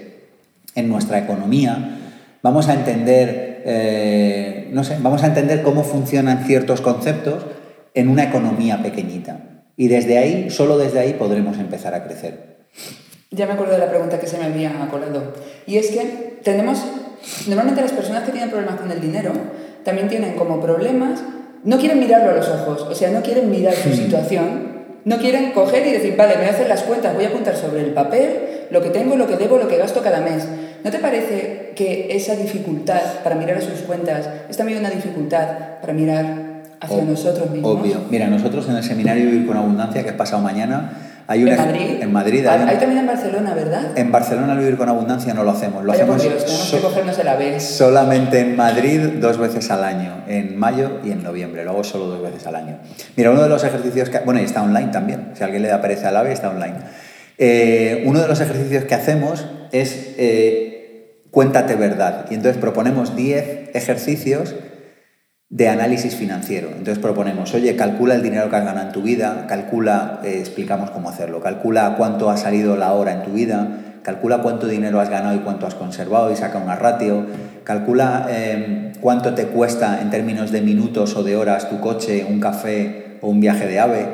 en 0.75 0.89
nuestra 0.89 1.19
economía, 1.19 1.99
vamos 2.43 2.69
a 2.69 2.75
entender, 2.75 3.63
eh, 3.67 4.71
no 4.73 4.85
sé, 4.85 4.97
vamos 5.03 5.23
a 5.23 5.27
entender 5.27 5.61
cómo 5.63 5.85
funcionan 5.85 6.47
ciertos 6.47 6.81
conceptos 6.81 7.45
en 7.93 8.09
una 8.09 8.25
economía 8.25 8.83
pequeñita. 8.83 9.65
Y 9.77 9.89
desde 9.89 10.17
ahí, 10.17 10.49
solo 10.49 10.79
desde 10.79 11.01
ahí 11.01 11.13
podremos 11.13 11.59
empezar 11.59 11.95
a 11.95 12.05
crecer. 12.05 12.59
Ya 13.31 13.47
me 13.47 13.53
acuerdo 13.53 13.75
de 13.75 13.79
la 13.79 13.89
pregunta 13.89 14.19
que 14.19 14.27
se 14.27 14.39
me 14.39 14.47
había 14.47 14.73
colado. 14.91 15.35
Y 15.67 15.77
es 15.77 15.91
que 15.91 16.39
tenemos, 16.43 16.83
normalmente 17.47 17.81
las 17.81 17.93
personas 17.93 18.25
que 18.25 18.33
tienen 18.33 18.51
problemas 18.51 18.81
con 18.81 18.91
el 18.91 19.01
dinero 19.01 19.33
también 19.85 20.09
tienen 20.09 20.35
como 20.35 20.61
problemas, 20.61 21.21
no 21.63 21.79
quieren 21.79 22.01
mirarlo 22.01 22.31
a 22.31 22.35
los 22.35 22.49
ojos, 22.49 22.83
o 22.83 22.95
sea, 22.95 23.11
no 23.11 23.23
quieren 23.23 23.51
mirar 23.51 23.75
su 23.75 23.91
hmm. 23.91 23.95
situación, 23.95 24.71
no 25.05 25.19
quieren 25.19 25.53
coger 25.53 25.87
y 25.87 25.93
decir, 25.93 26.17
vale, 26.17 26.35
me 26.35 26.41
voy 26.41 26.49
a 26.49 26.53
hacer 26.55 26.69
las 26.69 26.83
cuentas, 26.83 27.15
voy 27.15 27.25
a 27.25 27.29
apuntar 27.29 27.57
sobre 27.57 27.83
el 27.83 27.93
papel 27.93 28.67
lo 28.71 28.83
que 28.83 28.91
tengo, 28.91 29.17
lo 29.17 29.27
que 29.27 29.37
debo, 29.37 29.59
lo 29.59 29.69
que 29.69 29.77
gasto 29.77 30.03
cada 30.03 30.21
mes. 30.21 30.47
¿No 30.83 30.91
te 30.91 30.99
parece 30.99 31.73
que 31.77 32.09
esa 32.11 32.35
dificultad 32.35 33.01
para 33.23 33.37
mirar 33.37 33.59
a 33.59 33.61
sus 33.61 33.81
cuentas 33.81 34.29
es 34.49 34.57
también 34.57 34.79
una 34.79 34.91
dificultad 34.91 35.47
para 35.81 35.93
mirar 35.93 36.63
hacia 36.81 37.03
nosotros 37.03 37.51
mismos? 37.51 37.79
Obvio. 37.79 38.01
Mira, 38.11 38.29
nosotros 38.29 38.69
en 38.69 38.77
el 38.77 38.83
seminario 38.83 39.27
Vivir 39.27 39.47
con 39.47 39.57
Abundancia, 39.57 40.03
que 40.03 40.11
es 40.11 40.15
pasado 40.15 40.43
mañana, 40.43 41.10
Hay 41.31 41.45
una, 41.45 41.55
¿En 41.55 41.59
Madrid? 41.59 41.99
En 42.01 42.13
Madrid. 42.13 42.45
Hay, 42.45 42.61
hay 42.69 42.77
también 42.79 42.99
en 43.03 43.07
Barcelona, 43.07 43.55
¿verdad? 43.55 43.97
en 43.97 44.11
Barcelona 44.11 44.53
al 44.53 44.59
vivir 44.59 44.77
con 44.77 44.89
abundancia 44.89 45.33
no 45.33 45.45
lo 45.45 45.53
hacemos. 45.53 45.85
Lo 45.85 45.93
Vaya 45.93 46.05
por 46.05 46.17
hacemos 46.17 46.43
Dios, 46.43 46.45
tenemos 46.45 46.71
que 46.73 46.81
cogernos 46.81 47.19
el 47.21 47.29
ave. 47.29 47.61
solamente 47.61 48.41
en 48.41 48.57
Madrid 48.57 49.01
dos 49.21 49.39
veces 49.39 49.71
al 49.71 49.85
año, 49.85 50.25
en 50.27 50.59
mayo 50.59 50.99
y 51.05 51.13
en 51.13 51.23
noviembre. 51.23 51.63
Luego 51.63 51.85
solo 51.85 52.07
dos 52.07 52.21
veces 52.21 52.49
al 52.49 52.57
año. 52.57 52.79
Mira, 53.15 53.31
uno 53.31 53.45
de 53.45 53.49
los 53.49 53.63
ejercicios 53.63 54.11
que... 54.11 54.19
Bueno, 54.19 54.41
y 54.41 54.45
está 54.45 54.61
online 54.61 54.89
también. 54.89 55.31
Si 55.35 55.45
a 55.45 55.47
alguien 55.47 55.63
le 55.63 55.69
da 55.69 55.81
pereza 55.81 56.09
al 56.09 56.17
ave, 56.17 56.33
está 56.33 56.51
online. 56.51 56.79
Eh, 57.39 58.03
uno 58.07 58.21
de 58.21 58.27
los 58.27 58.41
ejercicios 58.41 58.83
que 58.87 58.97
hacemos 58.97 59.47
es 59.71 60.15
eh, 60.19 61.15
cuéntate 61.31 61.77
verdad. 61.77 62.27
Y 62.29 62.35
entonces 62.35 62.61
proponemos 62.61 63.15
10 63.15 63.71
ejercicios 63.75 64.57
de 65.51 65.69
análisis 65.69 66.15
financiero. 66.15 66.69
Entonces 66.69 67.01
proponemos, 67.01 67.53
oye, 67.55 67.75
calcula 67.75 68.15
el 68.15 68.23
dinero 68.23 68.49
que 68.49 68.57
has 68.57 68.65
ganado 68.65 68.87
en 68.87 68.93
tu 68.93 69.03
vida, 69.03 69.47
calcula, 69.49 70.21
eh, 70.25 70.37
explicamos 70.39 70.91
cómo 70.91 71.11
hacerlo, 71.11 71.41
calcula 71.41 71.97
cuánto 71.99 72.31
ha 72.31 72.37
salido 72.37 72.77
la 72.77 72.93
hora 72.93 73.13
en 73.13 73.25
tu 73.25 73.33
vida, 73.33 73.67
calcula 74.05 74.43
cuánto 74.43 74.69
dinero 74.69 75.01
has 75.01 75.11
ganado 75.11 75.35
y 75.35 75.41
cuánto 75.41 75.67
has 75.67 75.75
conservado 75.75 76.31
y 76.31 76.37
saca 76.37 76.59
una 76.59 76.77
ratio, 76.77 77.27
calcula 77.65 78.29
eh, 78.31 78.93
cuánto 79.01 79.35
te 79.35 79.47
cuesta 79.47 80.01
en 80.01 80.11
términos 80.11 80.53
de 80.53 80.63
minutos 80.63 81.17
o 81.17 81.25
de 81.25 81.37
horas 81.37 81.69
tu 81.69 81.81
coche, 81.81 82.25
un 82.29 82.39
café 82.39 83.19
o 83.21 83.29
un 83.29 83.41
viaje 83.41 83.67
de 83.67 83.81
ave. 83.81 84.07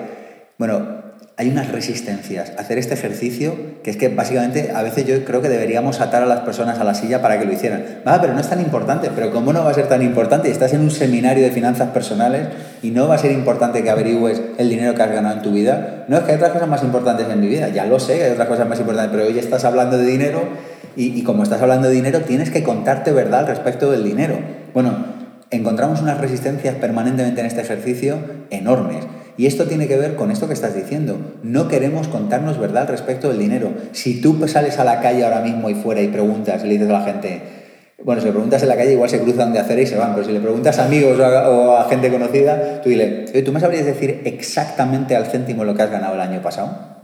Bueno, 0.59 1.06
hay 1.39 1.51
unas 1.51 1.71
resistencias 1.71 2.53
hacer 2.57 2.79
este 2.79 2.95
ejercicio 2.95 3.55
que 3.83 3.91
es 3.91 3.99
que 3.99 4.09
básicamente 4.09 4.73
a 4.75 4.83
veces 4.83 5.05
yo 5.05 5.23
creo 5.27 5.43
que 5.43 5.51
deberíamos 5.51 6.01
atar 6.01 6.23
a 6.23 6.27
las 6.27 6.41
personas 6.41 6.79
a 6.79 6.85
la 6.85 6.95
silla 6.95 7.21
para 7.21 7.39
que 7.39 7.45
lo 7.45 7.53
hicieran. 7.53 7.85
Va, 8.09 8.19
pero 8.23 8.33
no 8.33 8.41
es 8.41 8.49
tan 8.49 8.61
importante. 8.61 9.11
Pero 9.15 9.31
¿cómo 9.31 9.53
no 9.53 9.63
va 9.63 9.71
a 9.71 9.75
ser 9.75 9.87
tan 9.87 10.01
importante? 10.01 10.51
Estás 10.51 10.73
en 10.73 10.81
un 10.81 10.91
seminario 10.91 11.45
de 11.45 11.51
finanzas 11.51 11.91
personales 11.91 12.49
y 12.83 12.91
no 12.91 13.07
va 13.07 13.17
a 13.17 13.19
ser 13.19 13.33
importante 13.33 13.83
que 13.83 13.91
averigües 13.91 14.41
el 14.57 14.71
dinero 14.71 14.95
que 14.95 15.03
has 15.03 15.11
ganado 15.11 15.37
en 15.37 15.43
tu 15.43 15.53
vida. 15.53 16.07
No 16.09 16.17
es 16.17 16.23
que 16.23 16.33
hay 16.33 16.37
otras 16.37 16.53
cosas 16.53 16.69
más 16.69 16.83
importantes 16.83 17.29
en 17.29 17.39
mi 17.39 17.49
vida. 17.49 17.69
Ya 17.69 17.85
lo 17.85 18.01
sé 18.01 18.25
hay 18.25 18.33
otras 18.33 18.49
cosas 18.49 18.67
más 18.67 18.81
importantes, 18.81 19.13
pero 19.15 19.29
hoy 19.29 19.39
estás 19.39 19.65
hablando 19.67 19.99
de 19.99 20.07
dinero 20.07 20.43
y, 20.97 21.19
y 21.19 21.23
como 21.23 21.43
estás 21.43 21.61
hablando 21.61 21.89
de 21.89 21.95
dinero 21.95 22.23
tienes 22.23 22.51
que 22.51 22.63
contarte 22.63 23.13
verdad 23.13 23.41
al 23.41 23.47
respecto 23.49 23.91
del 23.91 24.05
dinero. 24.05 24.39
Bueno, 24.73 24.97
encontramos 25.51 26.01
unas 26.01 26.19
resistencias 26.19 26.77
permanentemente 26.77 27.41
en 27.41 27.47
este 27.47 27.61
ejercicio 27.61 28.19
enormes. 28.51 29.05
Y 29.37 29.47
esto 29.47 29.67
tiene 29.67 29.87
que 29.87 29.97
ver 29.97 30.17
con 30.17 30.31
esto 30.31 30.47
que 30.47 30.55
estás 30.55 30.75
diciendo. 30.75 31.19
No 31.43 31.69
queremos 31.69 32.09
contarnos 32.09 32.59
verdad 32.59 32.89
respecto 32.89 33.29
del 33.29 33.39
dinero. 33.39 33.73
Si 33.93 34.21
tú 34.21 34.47
sales 34.49 34.79
a 34.79 34.85
la 34.85 35.01
calle 35.01 35.25
ahora 35.25 35.41
mismo 35.41 35.69
y 35.69 35.75
fuera 35.75 36.01
y 36.01 36.09
preguntas 36.09 36.63
le 36.63 36.71
dices 36.71 36.89
a 36.89 36.93
la 36.93 37.03
gente, 37.03 37.43
bueno, 38.03 38.21
si 38.21 38.27
le 38.27 38.33
preguntas 38.33 38.63
en 38.63 38.69
la 38.69 38.77
calle 38.77 38.93
igual 38.93 39.11
se 39.11 39.21
cruzan 39.21 39.53
de 39.53 39.59
hacer 39.59 39.79
y 39.79 39.87
se 39.87 39.97
van, 39.97 40.15
pero 40.15 40.27
si 40.27 40.33
le 40.33 40.41
preguntas 40.41 40.79
a 40.79 40.85
amigos 40.85 41.19
o 41.19 41.77
a, 41.77 41.89
gente 41.89 42.11
conocida, 42.11 42.81
tú 42.81 42.89
dile, 42.89 43.25
¿tú 43.43 43.53
me 43.53 43.61
sabrías 43.61 43.85
decir 43.85 44.23
exactamente 44.25 45.17
al 45.17 45.27
céntimo 45.27 45.65
lo 45.65 45.75
que 45.75 45.83
has 45.83 45.91
ganado 45.91 46.15
el 46.15 46.21
año 46.21 46.41
pasado? 46.41 46.97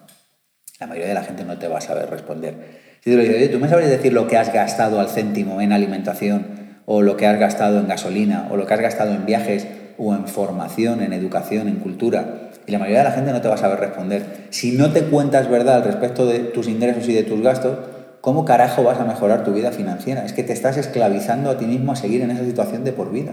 La 0.81 0.87
mayoría 0.87 1.09
de 1.09 1.15
la 1.15 1.23
gente 1.23 1.45
no 1.45 1.59
te 1.59 1.69
va 1.69 1.79
a 1.79 1.81
saber 1.81 2.11
responder. 2.11 2.55
Si 3.01 3.11
tú 3.11 3.17
le 3.17 3.25
dices, 3.25 3.51
¿tú 3.51 3.59
me 3.59 3.69
sabrías 3.69 3.91
decir 3.91 4.13
lo 4.13 4.27
que 4.27 4.37
has 4.37 4.53
gastado 4.53 5.01
al 5.01 5.09
céntimo 5.09 5.61
en 5.61 5.73
alimentación 5.73 6.47
o 6.87 7.03
lo 7.03 7.17
que 7.17 7.27
has 7.27 7.39
gastado 7.39 7.79
en 7.79 7.89
gasolina 7.89 8.49
o 8.51 8.57
lo 8.57 8.67
que 8.67 8.75
has 8.75 8.81
gastado 8.81 9.15
en 9.15 9.25
viajes 9.27 9.67
o 9.99 10.15
en 10.15 10.27
formación, 10.27 11.03
en 11.03 11.13
educación, 11.13 11.69
en 11.69 11.77
cultura? 11.77 12.51
Y 12.67 12.73
la 12.73 12.79
mayoría 12.79 12.99
de 12.99 13.05
la 13.05 13.13
gente 13.13 13.33
no 13.33 13.41
te 13.41 13.49
va 13.49 13.55
a 13.55 13.59
saber 13.59 13.81
responder. 13.81 14.47
Si 14.51 14.73
no 14.73 14.93
te 14.93 15.03
cuentas 15.05 15.51
verdad 15.51 15.77
al 15.77 15.85
respecto 15.85 16.27
de 16.27 16.41
tus 16.41 16.69
ingresos 16.69 17.09
y 17.09 17.13
de 17.13 17.25
tus 17.25 17.41
gastos, 17.43 17.79
¿cómo 18.21 18.45
carajo 18.45 18.85
vas 18.85 19.01
a 19.01 19.05
mejorar 19.05 19.45
tu 19.45 19.53
vida 19.53 19.73
financiera? 19.73 20.25
Es 20.25 20.33
que 20.33 20.45
te 20.45 20.53
estás 20.53 20.77
esclavizando 20.77 21.51
a 21.51 21.59
ti 21.59 21.67
mismo 21.67 21.93
a 21.93 21.97
seguir 21.97 22.23
en 22.23 22.31
esa 22.31 22.45
situación 22.45 22.85
de 22.85 22.93
por 22.93 23.11
vida. 23.11 23.33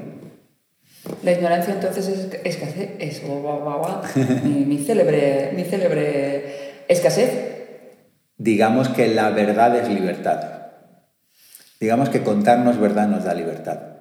La 1.24 1.32
ignorancia 1.32 1.74
entonces 1.74 2.08
es 2.08 2.30
escasez. 2.44 2.90
Es, 3.00 3.22
mi, 4.44 4.66
mi 4.66 4.78
célebre, 4.80 5.52
mi 5.56 5.64
célebre 5.64 6.84
escasez. 6.88 7.32
Digamos 8.38 8.90
que 8.90 9.08
la 9.08 9.30
verdad 9.30 9.76
es 9.76 9.90
libertad. 9.90 10.60
Digamos 11.80 12.10
que 12.10 12.24
contarnos 12.24 12.80
verdad 12.80 13.08
nos 13.08 13.24
da 13.24 13.34
libertad. 13.34 13.99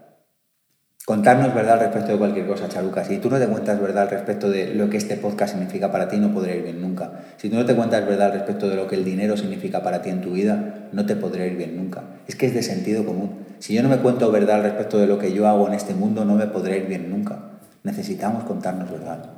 Contarnos 1.08 1.54
verdad 1.54 1.72
al 1.72 1.80
respecto 1.80 2.12
de 2.12 2.18
cualquier 2.18 2.46
cosa, 2.46 2.68
Charuca. 2.68 3.02
Si 3.02 3.16
tú 3.16 3.30
no 3.30 3.38
te 3.38 3.46
cuentas 3.46 3.80
verdad 3.80 4.02
al 4.02 4.10
respecto 4.10 4.50
de 4.50 4.74
lo 4.74 4.90
que 4.90 4.98
este 4.98 5.16
podcast 5.16 5.54
significa 5.54 5.90
para 5.90 6.06
ti, 6.06 6.18
no 6.18 6.34
podré 6.34 6.58
ir 6.58 6.64
bien 6.64 6.82
nunca. 6.82 7.10
Si 7.38 7.48
tú 7.48 7.56
no 7.56 7.64
te 7.64 7.74
cuentas 7.74 8.06
verdad 8.06 8.26
al 8.26 8.32
respecto 8.34 8.68
de 8.68 8.76
lo 8.76 8.86
que 8.86 8.96
el 8.96 9.06
dinero 9.06 9.34
significa 9.34 9.82
para 9.82 10.02
ti 10.02 10.10
en 10.10 10.20
tu 10.20 10.32
vida, 10.32 10.90
no 10.92 11.06
te 11.06 11.16
podré 11.16 11.46
ir 11.46 11.56
bien 11.56 11.78
nunca. 11.78 12.02
Es 12.26 12.36
que 12.36 12.44
es 12.44 12.52
de 12.52 12.62
sentido 12.62 13.06
común. 13.06 13.38
Si 13.58 13.72
yo 13.72 13.82
no 13.82 13.88
me 13.88 13.96
cuento 13.96 14.30
verdad 14.30 14.56
al 14.56 14.64
respecto 14.64 14.98
de 14.98 15.06
lo 15.06 15.18
que 15.18 15.32
yo 15.32 15.48
hago 15.48 15.66
en 15.66 15.72
este 15.72 15.94
mundo, 15.94 16.26
no 16.26 16.34
me 16.34 16.44
podré 16.44 16.76
ir 16.76 16.88
bien 16.88 17.08
nunca. 17.08 17.38
Necesitamos 17.84 18.44
contarnos 18.44 18.90
verdad. 18.90 19.30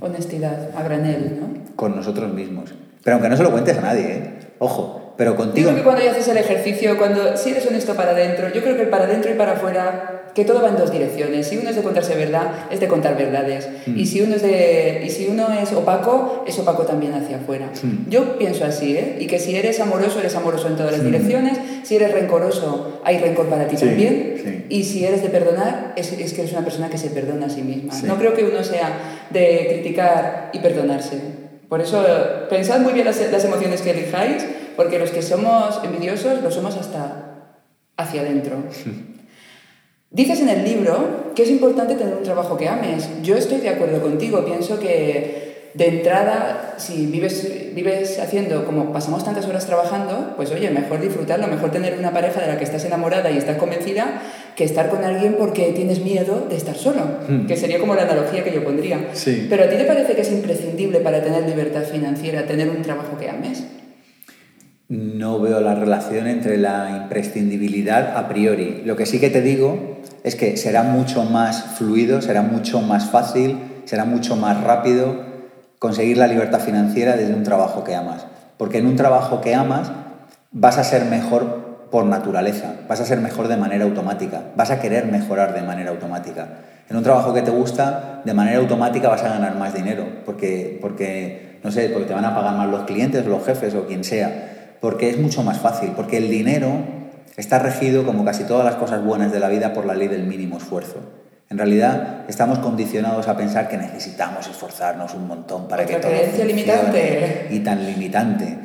Honestidad, 0.00 0.70
a 0.74 0.82
granel, 0.82 1.38
¿no? 1.38 1.76
Con 1.76 1.96
nosotros 1.96 2.32
mismos. 2.32 2.72
Pero 3.04 3.16
aunque 3.16 3.28
no 3.28 3.36
se 3.36 3.42
lo 3.42 3.50
cuentes 3.50 3.76
a 3.76 3.82
nadie, 3.82 4.06
¿eh? 4.10 4.38
Ojo, 4.58 4.99
pero 5.20 5.36
contigo... 5.36 5.68
Digo 5.68 5.76
que 5.76 5.84
cuando 5.84 6.02
ya 6.02 6.12
haces 6.12 6.28
el 6.28 6.38
ejercicio, 6.38 6.96
cuando 6.96 7.36
si 7.36 7.50
eres 7.50 7.66
honesto 7.66 7.94
para 7.94 8.12
adentro, 8.12 8.48
yo 8.54 8.62
creo 8.62 8.74
que 8.74 8.84
el 8.84 8.88
para 8.88 9.04
adentro 9.04 9.30
y 9.30 9.34
para 9.34 9.52
afuera, 9.52 10.22
que 10.34 10.46
todo 10.46 10.62
va 10.62 10.70
en 10.70 10.78
dos 10.78 10.90
direcciones. 10.90 11.46
Si 11.46 11.58
uno 11.58 11.68
es 11.68 11.76
de 11.76 11.82
contarse 11.82 12.14
verdad, 12.14 12.50
es 12.70 12.80
de 12.80 12.88
contar 12.88 13.18
verdades. 13.18 13.68
Mm. 13.84 13.98
Y, 13.98 14.06
si 14.06 14.22
uno 14.22 14.36
es 14.36 14.40
de, 14.40 15.02
y 15.04 15.10
si 15.10 15.26
uno 15.26 15.48
es 15.52 15.74
opaco, 15.74 16.42
es 16.48 16.58
opaco 16.58 16.84
también 16.86 17.12
hacia 17.12 17.36
afuera. 17.36 17.66
Mm. 17.82 18.08
Yo 18.08 18.38
pienso 18.38 18.64
así, 18.64 18.96
¿eh? 18.96 19.18
Y 19.20 19.26
que 19.26 19.38
si 19.38 19.54
eres 19.54 19.78
amoroso, 19.80 20.20
eres 20.20 20.34
amoroso 20.36 20.68
en 20.68 20.76
todas 20.76 20.92
las 20.92 21.02
Mm. 21.02 21.04
direcciones. 21.12 21.58
Si 21.82 21.96
eres 21.96 22.12
rencoroso, 22.14 23.02
hay 23.04 23.18
rencor 23.18 23.50
para 23.50 23.68
ti 23.68 23.76
Sí, 23.76 23.84
también. 23.84 24.40
sí. 24.42 24.64
Y 24.70 24.84
si 24.84 25.04
eres 25.04 25.22
de 25.22 25.28
perdonar, 25.28 25.92
es, 25.96 26.14
es 26.14 26.32
que 26.32 26.40
eres 26.40 26.52
una 26.54 26.64
persona 26.64 26.88
que 26.88 26.96
se 26.96 27.10
perdona 27.10 27.44
a 27.44 27.50
sí 27.50 27.60
misma. 27.60 27.92
Sí. 27.92 28.06
No 28.06 28.16
creo 28.16 28.32
que 28.32 28.44
uno 28.44 28.64
sea 28.64 29.26
de 29.28 29.66
criticar 29.68 30.48
y 30.54 30.60
perdonarse. 30.60 31.39
Por 31.70 31.80
eso, 31.80 32.04
pensad 32.50 32.80
muy 32.80 32.92
bien 32.92 33.06
las, 33.06 33.20
las 33.30 33.44
emociones 33.44 33.80
que 33.80 33.92
elijáis, 33.92 34.44
porque 34.76 34.98
los 34.98 35.12
que 35.12 35.22
somos 35.22 35.80
envidiosos 35.84 36.42
lo 36.42 36.50
somos 36.50 36.76
hasta 36.76 37.54
hacia 37.96 38.22
adentro. 38.22 38.56
Dices 40.10 40.40
en 40.40 40.48
el 40.48 40.64
libro 40.64 41.32
que 41.36 41.44
es 41.44 41.50
importante 41.50 41.94
tener 41.94 42.16
un 42.16 42.24
trabajo 42.24 42.56
que 42.56 42.68
ames. 42.68 43.08
Yo 43.22 43.36
estoy 43.36 43.58
de 43.58 43.68
acuerdo 43.68 44.02
contigo. 44.02 44.44
Pienso 44.44 44.80
que 44.80 45.39
de 45.72 45.86
entrada, 45.86 46.74
si 46.78 47.06
vives, 47.06 47.74
vives 47.74 48.18
haciendo 48.18 48.64
como 48.64 48.92
pasamos 48.92 49.24
tantas 49.24 49.46
horas 49.46 49.66
trabajando, 49.66 50.34
pues 50.36 50.50
oye, 50.50 50.68
mejor 50.70 51.00
disfrutarlo, 51.00 51.46
mejor 51.46 51.70
tener 51.70 51.96
una 51.96 52.12
pareja 52.12 52.40
de 52.40 52.48
la 52.48 52.58
que 52.58 52.64
estás 52.64 52.84
enamorada 52.84 53.30
y 53.30 53.38
estás 53.38 53.56
convencida 53.56 54.20
que 54.56 54.64
estar 54.64 54.88
con 54.90 55.04
alguien 55.04 55.36
porque 55.38 55.72
tienes 55.72 56.00
miedo 56.00 56.46
de 56.48 56.56
estar 56.56 56.74
solo, 56.74 57.02
Hmm. 57.28 57.46
que 57.46 57.56
sería 57.56 57.78
como 57.78 57.94
la 57.94 58.02
analogía 58.02 58.42
que 58.42 58.52
yo 58.52 58.64
pondría. 58.64 59.10
Sí. 59.12 59.46
Pero 59.48 59.64
a 59.64 59.68
ti 59.68 59.76
te 59.76 59.84
parece 59.84 60.14
que 60.14 60.22
es 60.22 60.32
imprescindible 60.32 61.00
para 61.00 61.22
tener 61.22 61.44
libertad 61.48 61.82
financiera 61.84 62.46
tener 62.46 62.68
un 62.68 62.82
trabajo 62.82 63.16
que 63.16 63.28
ames? 63.30 63.62
No 64.88 65.38
veo 65.40 65.60
la 65.60 65.76
relación 65.76 66.26
entre 66.26 66.56
la 66.58 67.02
imprescindibilidad 67.02 68.16
a 68.16 68.28
priori. 68.28 68.82
Lo 68.84 68.96
que 68.96 69.06
sí 69.06 69.20
que 69.20 69.30
te 69.30 69.40
digo 69.40 69.98
es 70.24 70.34
que 70.34 70.56
será 70.56 70.82
mucho 70.82 71.22
más 71.22 71.76
fluido, 71.78 72.20
será 72.20 72.42
mucho 72.42 72.80
más 72.80 73.08
fácil, 73.08 73.56
será 73.84 74.04
mucho 74.04 74.34
más 74.34 74.64
rápido 74.64 75.29
conseguir 75.80 76.16
la 76.18 76.28
libertad 76.28 76.60
financiera 76.60 77.16
desde 77.16 77.34
un 77.34 77.42
trabajo 77.42 77.82
que 77.82 77.96
amas. 77.96 78.26
Porque 78.56 78.78
en 78.78 78.86
un 78.86 78.94
trabajo 78.94 79.40
que 79.40 79.56
amas 79.56 79.90
vas 80.52 80.78
a 80.78 80.84
ser 80.84 81.06
mejor 81.06 81.88
por 81.90 82.04
naturaleza, 82.04 82.74
vas 82.88 83.00
a 83.00 83.04
ser 83.04 83.18
mejor 83.18 83.48
de 83.48 83.56
manera 83.56 83.84
automática, 83.84 84.42
vas 84.54 84.70
a 84.70 84.78
querer 84.78 85.06
mejorar 85.06 85.54
de 85.54 85.62
manera 85.62 85.90
automática. 85.90 86.46
En 86.88 86.96
un 86.96 87.02
trabajo 87.02 87.34
que 87.34 87.42
te 87.42 87.50
gusta, 87.50 88.22
de 88.24 88.34
manera 88.34 88.58
automática 88.58 89.08
vas 89.08 89.24
a 89.24 89.28
ganar 89.28 89.56
más 89.56 89.74
dinero, 89.74 90.04
porque, 90.24 90.78
porque 90.80 91.58
no 91.64 91.72
sé, 91.72 91.88
porque 91.88 92.06
te 92.06 92.14
van 92.14 92.24
a 92.24 92.34
pagar 92.36 92.54
más 92.54 92.68
los 92.68 92.84
clientes, 92.84 93.26
los 93.26 93.44
jefes 93.44 93.74
o 93.74 93.86
quien 93.86 94.04
sea 94.04 94.50
porque 94.80 95.10
es 95.10 95.18
mucho 95.18 95.42
más 95.42 95.58
fácil, 95.58 95.92
porque 95.94 96.16
el 96.16 96.30
dinero 96.30 96.72
está 97.36 97.58
regido, 97.58 98.04
como 98.04 98.24
casi 98.24 98.44
todas 98.44 98.64
las 98.64 98.76
cosas 98.76 99.04
buenas 99.04 99.30
de 99.30 99.38
la 99.38 99.48
vida, 99.48 99.72
por 99.72 99.84
la 99.84 99.94
ley 99.94 100.08
del 100.08 100.24
mínimo 100.24 100.56
esfuerzo. 100.56 101.00
En 101.52 101.58
realidad, 101.58 102.26
estamos 102.28 102.60
condicionados 102.60 103.26
a 103.26 103.36
pensar 103.36 103.66
que 103.66 103.76
necesitamos 103.76 104.46
esforzarnos 104.46 105.12
un 105.14 105.26
montón 105.26 105.66
para 105.66 105.82
Otra 105.82 105.96
que 105.96 106.00
todo 106.00 106.12
creencia 106.12 106.44
limitante. 106.44 107.48
Y 107.50 107.58
tan 107.58 107.84
limitante. 107.84 108.56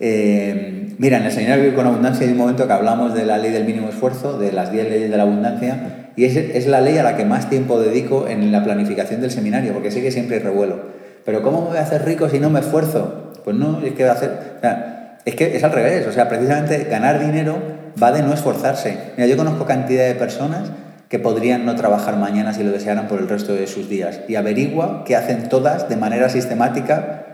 Eh, 0.00 0.96
mira, 0.98 1.18
en 1.18 1.26
el 1.26 1.30
seminario 1.30 1.62
Vivir 1.62 1.76
con 1.76 1.86
Abundancia 1.86 2.26
hay 2.26 2.32
un 2.32 2.38
momento 2.38 2.66
que 2.66 2.72
hablamos 2.72 3.14
de 3.14 3.24
la 3.24 3.38
ley 3.38 3.52
del 3.52 3.62
mínimo 3.62 3.88
esfuerzo, 3.88 4.36
de 4.36 4.50
las 4.50 4.72
10 4.72 4.90
leyes 4.90 5.10
de 5.12 5.16
la 5.16 5.22
abundancia, 5.22 6.08
y 6.16 6.24
es, 6.24 6.36
es 6.36 6.66
la 6.66 6.80
ley 6.80 6.98
a 6.98 7.04
la 7.04 7.16
que 7.16 7.24
más 7.24 7.48
tiempo 7.48 7.78
dedico 7.78 8.26
en 8.26 8.50
la 8.50 8.64
planificación 8.64 9.20
del 9.20 9.30
seminario, 9.30 9.72
porque 9.72 9.92
sé 9.92 10.02
que 10.02 10.10
siempre 10.10 10.38
hay 10.38 10.42
revuelo. 10.42 10.80
Pero 11.24 11.40
¿cómo 11.40 11.60
me 11.62 11.68
voy 11.68 11.76
a 11.76 11.82
hacer 11.82 12.04
rico 12.04 12.28
si 12.28 12.40
no 12.40 12.50
me 12.50 12.58
esfuerzo? 12.58 13.30
Pues 13.44 13.54
no, 13.54 13.80
es 13.86 13.92
que 13.92 14.08
hacer... 14.08 14.56
O 14.56 14.60
sea, 14.60 15.20
es 15.24 15.36
que 15.36 15.56
es 15.56 15.62
al 15.62 15.70
revés, 15.70 16.04
o 16.08 16.12
sea, 16.12 16.28
precisamente 16.28 16.82
ganar 16.90 17.24
dinero 17.24 17.58
va 18.02 18.10
de 18.10 18.24
no 18.24 18.34
esforzarse. 18.34 19.12
Mira, 19.16 19.28
yo 19.28 19.36
conozco 19.36 19.64
cantidad 19.66 20.08
de 20.08 20.16
personas 20.16 20.72
que 21.14 21.20
podrían 21.20 21.64
no 21.64 21.76
trabajar 21.76 22.16
mañana 22.16 22.52
si 22.52 22.64
lo 22.64 22.72
desearan 22.72 23.06
por 23.06 23.20
el 23.20 23.28
resto 23.28 23.54
de 23.54 23.68
sus 23.68 23.88
días. 23.88 24.22
Y 24.26 24.34
averigua 24.34 25.04
qué 25.06 25.14
hacen 25.14 25.48
todas 25.48 25.88
de 25.88 25.96
manera 25.96 26.28
sistemática 26.28 27.24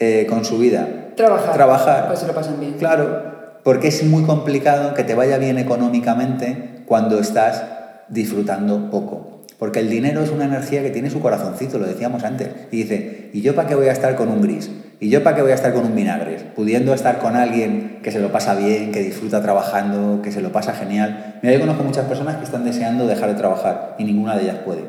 eh, 0.00 0.26
con 0.28 0.44
su 0.44 0.58
vida. 0.58 1.12
Trabajar. 1.14 1.54
Trabajar. 1.54 2.06
Pues 2.08 2.18
se 2.18 2.26
lo 2.26 2.34
pasan 2.34 2.58
bien. 2.58 2.72
Claro, 2.72 3.60
porque 3.62 3.86
es 3.86 4.02
muy 4.02 4.24
complicado 4.24 4.94
que 4.94 5.04
te 5.04 5.14
vaya 5.14 5.38
bien 5.38 5.58
económicamente 5.58 6.82
cuando 6.86 7.20
estás 7.20 7.62
disfrutando 8.08 8.90
poco. 8.90 9.44
Porque 9.60 9.78
el 9.78 9.88
dinero 9.88 10.22
es 10.22 10.30
una 10.30 10.46
energía 10.46 10.82
que 10.82 10.90
tiene 10.90 11.08
su 11.08 11.20
corazoncito, 11.20 11.78
lo 11.78 11.86
decíamos 11.86 12.24
antes. 12.24 12.48
Y 12.72 12.78
dice, 12.78 13.30
¿y 13.32 13.42
yo 13.42 13.54
para 13.54 13.68
qué 13.68 13.76
voy 13.76 13.86
a 13.86 13.92
estar 13.92 14.16
con 14.16 14.28
un 14.28 14.42
gris? 14.42 14.72
¿Y 15.02 15.08
yo 15.08 15.24
para 15.24 15.34
qué 15.34 15.42
voy 15.42 15.52
a 15.52 15.54
estar 15.54 15.72
con 15.72 15.86
un 15.86 15.94
vinagre? 15.94 16.36
Pudiendo 16.54 16.92
estar 16.92 17.20
con 17.20 17.34
alguien 17.34 18.00
que 18.02 18.12
se 18.12 18.20
lo 18.20 18.30
pasa 18.30 18.54
bien, 18.54 18.92
que 18.92 19.00
disfruta 19.00 19.40
trabajando, 19.40 20.20
que 20.20 20.30
se 20.30 20.42
lo 20.42 20.52
pasa 20.52 20.74
genial. 20.74 21.38
Mira, 21.42 21.54
yo 21.54 21.60
conozco 21.60 21.82
muchas 21.84 22.04
personas 22.04 22.36
que 22.36 22.44
están 22.44 22.64
deseando 22.64 23.06
dejar 23.06 23.30
de 23.30 23.34
trabajar 23.34 23.96
y 23.98 24.04
ninguna 24.04 24.36
de 24.36 24.42
ellas 24.42 24.58
puede. 24.58 24.84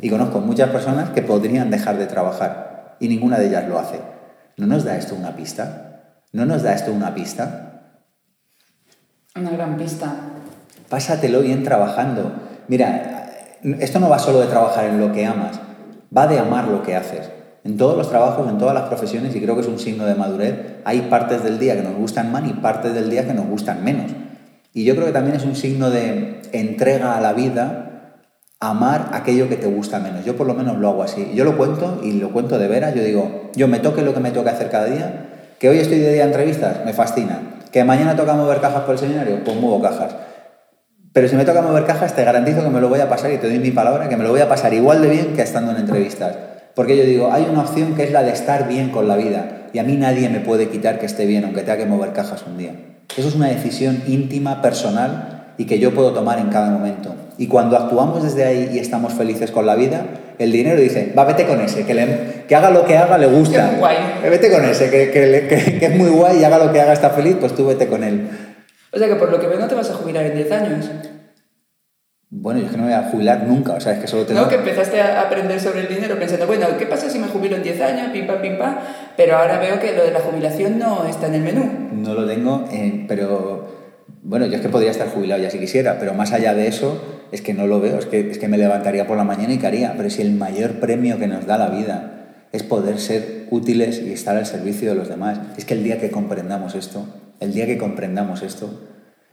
Y 0.00 0.10
conozco 0.10 0.38
muchas 0.38 0.70
personas 0.70 1.10
que 1.10 1.22
podrían 1.22 1.70
dejar 1.70 1.98
de 1.98 2.06
trabajar 2.06 2.96
y 3.00 3.08
ninguna 3.08 3.36
de 3.38 3.48
ellas 3.48 3.66
lo 3.66 3.80
hace. 3.80 3.98
¿No 4.56 4.68
nos 4.68 4.84
da 4.84 4.96
esto 4.96 5.16
una 5.16 5.34
pista? 5.34 6.02
¿No 6.32 6.46
nos 6.46 6.62
da 6.62 6.74
esto 6.74 6.92
una 6.92 7.12
pista? 7.12 7.96
Una 9.34 9.50
gran 9.50 9.76
pista. 9.76 10.14
Pásatelo 10.88 11.40
bien 11.40 11.64
trabajando. 11.64 12.32
Mira, 12.68 13.32
esto 13.80 13.98
no 13.98 14.08
va 14.08 14.20
solo 14.20 14.40
de 14.40 14.46
trabajar 14.46 14.84
en 14.84 15.00
lo 15.00 15.12
que 15.12 15.26
amas, 15.26 15.58
va 16.16 16.28
de 16.28 16.38
amar 16.38 16.68
lo 16.68 16.84
que 16.84 16.94
haces. 16.94 17.37
En 17.68 17.76
todos 17.76 17.98
los 17.98 18.08
trabajos, 18.08 18.48
en 18.48 18.56
todas 18.56 18.72
las 18.72 18.84
profesiones, 18.84 19.36
y 19.36 19.42
creo 19.42 19.54
que 19.54 19.60
es 19.60 19.66
un 19.66 19.78
signo 19.78 20.06
de 20.06 20.14
madurez, 20.14 20.54
hay 20.86 21.02
partes 21.02 21.44
del 21.44 21.58
día 21.58 21.76
que 21.76 21.82
nos 21.82 21.96
gustan 21.96 22.32
más 22.32 22.48
y 22.48 22.54
partes 22.54 22.94
del 22.94 23.10
día 23.10 23.26
que 23.26 23.34
nos 23.34 23.46
gustan 23.46 23.84
menos. 23.84 24.10
Y 24.72 24.84
yo 24.84 24.94
creo 24.94 25.04
que 25.04 25.12
también 25.12 25.36
es 25.36 25.44
un 25.44 25.54
signo 25.54 25.90
de 25.90 26.40
entrega 26.52 27.18
a 27.18 27.20
la 27.20 27.34
vida 27.34 28.14
amar 28.58 29.10
aquello 29.12 29.50
que 29.50 29.56
te 29.56 29.66
gusta 29.66 29.98
menos. 29.98 30.24
Yo 30.24 30.34
por 30.34 30.46
lo 30.46 30.54
menos 30.54 30.78
lo 30.78 30.88
hago 30.88 31.02
así. 31.02 31.30
Yo 31.34 31.44
lo 31.44 31.58
cuento 31.58 32.00
y 32.02 32.12
lo 32.12 32.32
cuento 32.32 32.58
de 32.58 32.68
veras. 32.68 32.94
Yo 32.94 33.04
digo, 33.04 33.50
yo 33.54 33.68
me 33.68 33.80
toque 33.80 34.00
lo 34.00 34.14
que 34.14 34.20
me 34.20 34.30
toca 34.30 34.52
hacer 34.52 34.70
cada 34.70 34.86
día. 34.86 35.26
Que 35.58 35.68
hoy 35.68 35.78
estoy 35.78 35.98
de 35.98 36.14
día 36.14 36.24
entrevistas, 36.24 36.86
me 36.86 36.94
fascina. 36.94 37.60
Que 37.70 37.84
mañana 37.84 38.16
toca 38.16 38.32
mover 38.32 38.62
cajas 38.62 38.84
por 38.84 38.94
el 38.94 38.98
seminario, 38.98 39.44
pues 39.44 39.58
muevo 39.58 39.82
cajas. 39.82 40.16
Pero 41.12 41.28
si 41.28 41.36
me 41.36 41.44
toca 41.44 41.60
mover 41.60 41.84
cajas, 41.84 42.16
te 42.16 42.24
garantizo 42.24 42.62
que 42.62 42.70
me 42.70 42.80
lo 42.80 42.88
voy 42.88 43.00
a 43.00 43.10
pasar 43.10 43.30
y 43.30 43.36
te 43.36 43.46
doy 43.46 43.58
mi 43.58 43.72
palabra, 43.72 44.08
que 44.08 44.16
me 44.16 44.24
lo 44.24 44.30
voy 44.30 44.40
a 44.40 44.48
pasar 44.48 44.72
igual 44.72 45.02
de 45.02 45.10
bien 45.10 45.34
que 45.36 45.42
estando 45.42 45.72
en 45.72 45.76
entrevistas. 45.76 46.47
Porque 46.78 46.96
yo 46.96 47.02
digo, 47.02 47.32
hay 47.32 47.44
una 47.50 47.62
opción 47.62 47.96
que 47.96 48.04
es 48.04 48.12
la 48.12 48.22
de 48.22 48.30
estar 48.30 48.68
bien 48.68 48.90
con 48.90 49.08
la 49.08 49.16
vida. 49.16 49.62
Y 49.72 49.80
a 49.80 49.82
mí 49.82 49.96
nadie 49.96 50.28
me 50.28 50.38
puede 50.38 50.68
quitar 50.68 51.00
que 51.00 51.06
esté 51.06 51.26
bien, 51.26 51.42
aunque 51.44 51.62
tenga 51.62 51.76
que 51.76 51.86
mover 51.86 52.12
cajas 52.12 52.44
un 52.46 52.56
día. 52.56 52.70
Eso 53.16 53.26
es 53.26 53.34
una 53.34 53.48
decisión 53.48 54.00
íntima, 54.06 54.62
personal 54.62 55.54
y 55.58 55.64
que 55.64 55.80
yo 55.80 55.92
puedo 55.92 56.12
tomar 56.12 56.38
en 56.38 56.50
cada 56.50 56.70
momento. 56.70 57.16
Y 57.36 57.48
cuando 57.48 57.76
actuamos 57.76 58.22
desde 58.22 58.44
ahí 58.44 58.70
y 58.74 58.78
estamos 58.78 59.12
felices 59.12 59.50
con 59.50 59.66
la 59.66 59.74
vida, 59.74 60.06
el 60.38 60.52
dinero 60.52 60.80
dice, 60.80 61.12
va, 61.18 61.24
vete 61.24 61.46
con 61.46 61.60
ese, 61.60 61.84
que, 61.84 62.44
que 62.46 62.54
haga 62.54 62.70
lo 62.70 62.84
que 62.84 62.96
haga, 62.96 63.18
le 63.18 63.26
gusta. 63.26 63.70
Qué 63.70 63.76
guay. 63.78 63.96
Eh, 64.24 64.30
Vete 64.30 64.48
con 64.52 64.64
ese, 64.64 64.88
que, 64.88 65.10
que- 65.10 65.48
que- 65.48 65.78
que 65.80 65.84
es 65.86 65.96
muy 65.96 66.10
guay 66.10 66.38
y 66.38 66.44
haga 66.44 66.58
lo 66.64 66.72
que 66.72 66.80
haga, 66.80 66.92
está 66.92 67.10
feliz, 67.10 67.36
pues 67.40 67.56
tú 67.56 67.66
vete 67.66 67.88
con 67.88 68.04
él. 68.04 68.28
O 68.92 68.98
sea 68.98 69.08
que 69.08 69.16
por 69.16 69.32
lo 69.32 69.40
que 69.40 69.48
veo 69.48 69.58
no 69.58 69.66
te 69.66 69.74
vas 69.74 69.90
a 69.90 69.94
jubilar 69.94 70.24
en 70.26 70.36
10 70.36 70.52
años. 70.52 70.88
Bueno, 72.30 72.60
yo 72.60 72.66
es 72.66 72.72
que 72.72 72.76
no 72.76 72.84
me 72.84 72.94
voy 72.94 72.98
a 72.98 73.08
jubilar 73.08 73.46
nunca, 73.46 73.72
o 73.72 73.80
sea, 73.80 73.94
es 73.94 74.00
que 74.00 74.06
solo 74.06 74.26
tengo... 74.26 74.42
¿No? 74.42 74.48
Que 74.48 74.56
empezaste 74.56 75.00
a 75.00 75.22
aprender 75.22 75.58
sobre 75.58 75.80
el 75.80 75.88
dinero 75.88 76.18
pensando, 76.18 76.46
bueno, 76.46 76.66
¿qué 76.78 76.84
pasa 76.84 77.08
si 77.08 77.18
me 77.18 77.26
jubilo 77.26 77.56
en 77.56 77.62
10 77.62 77.80
años? 77.80 78.10
Pim, 78.12 78.26
pam, 78.26 78.42
pim, 78.42 78.58
pam. 78.58 78.76
Pero 79.16 79.38
ahora 79.38 79.58
veo 79.58 79.80
que 79.80 79.94
lo 79.96 80.04
de 80.04 80.10
la 80.10 80.20
jubilación 80.20 80.78
no 80.78 81.06
está 81.06 81.28
en 81.28 81.34
el 81.36 81.42
menú. 81.42 81.64
No 81.92 82.12
lo 82.12 82.26
tengo, 82.26 82.66
eh, 82.70 83.06
pero 83.08 83.66
bueno, 84.22 84.44
yo 84.44 84.56
es 84.56 84.60
que 84.60 84.68
podría 84.68 84.90
estar 84.90 85.08
jubilado 85.08 85.42
ya 85.42 85.50
si 85.50 85.58
quisiera, 85.58 85.98
pero 85.98 86.12
más 86.12 86.32
allá 86.32 86.52
de 86.52 86.66
eso, 86.66 87.02
es 87.32 87.40
que 87.40 87.54
no 87.54 87.66
lo 87.66 87.80
veo, 87.80 87.98
es 87.98 88.04
que, 88.04 88.30
es 88.30 88.36
que 88.36 88.46
me 88.46 88.58
levantaría 88.58 89.06
por 89.06 89.16
la 89.16 89.24
mañana 89.24 89.54
y 89.54 89.58
qué 89.58 89.66
haría. 89.66 89.94
Pero 89.96 90.10
si 90.10 90.20
el 90.20 90.32
mayor 90.32 90.80
premio 90.80 91.18
que 91.18 91.28
nos 91.28 91.46
da 91.46 91.56
la 91.56 91.70
vida 91.70 92.44
es 92.52 92.62
poder 92.62 92.98
ser 92.98 93.46
útiles 93.50 94.02
y 94.04 94.12
estar 94.12 94.36
al 94.36 94.44
servicio 94.44 94.90
de 94.90 94.96
los 94.96 95.08
demás, 95.08 95.40
es 95.56 95.64
que 95.64 95.72
el 95.72 95.82
día 95.82 95.98
que 95.98 96.10
comprendamos 96.10 96.74
esto, 96.74 97.06
el 97.40 97.54
día 97.54 97.64
que 97.64 97.78
comprendamos 97.78 98.42
esto, 98.42 98.70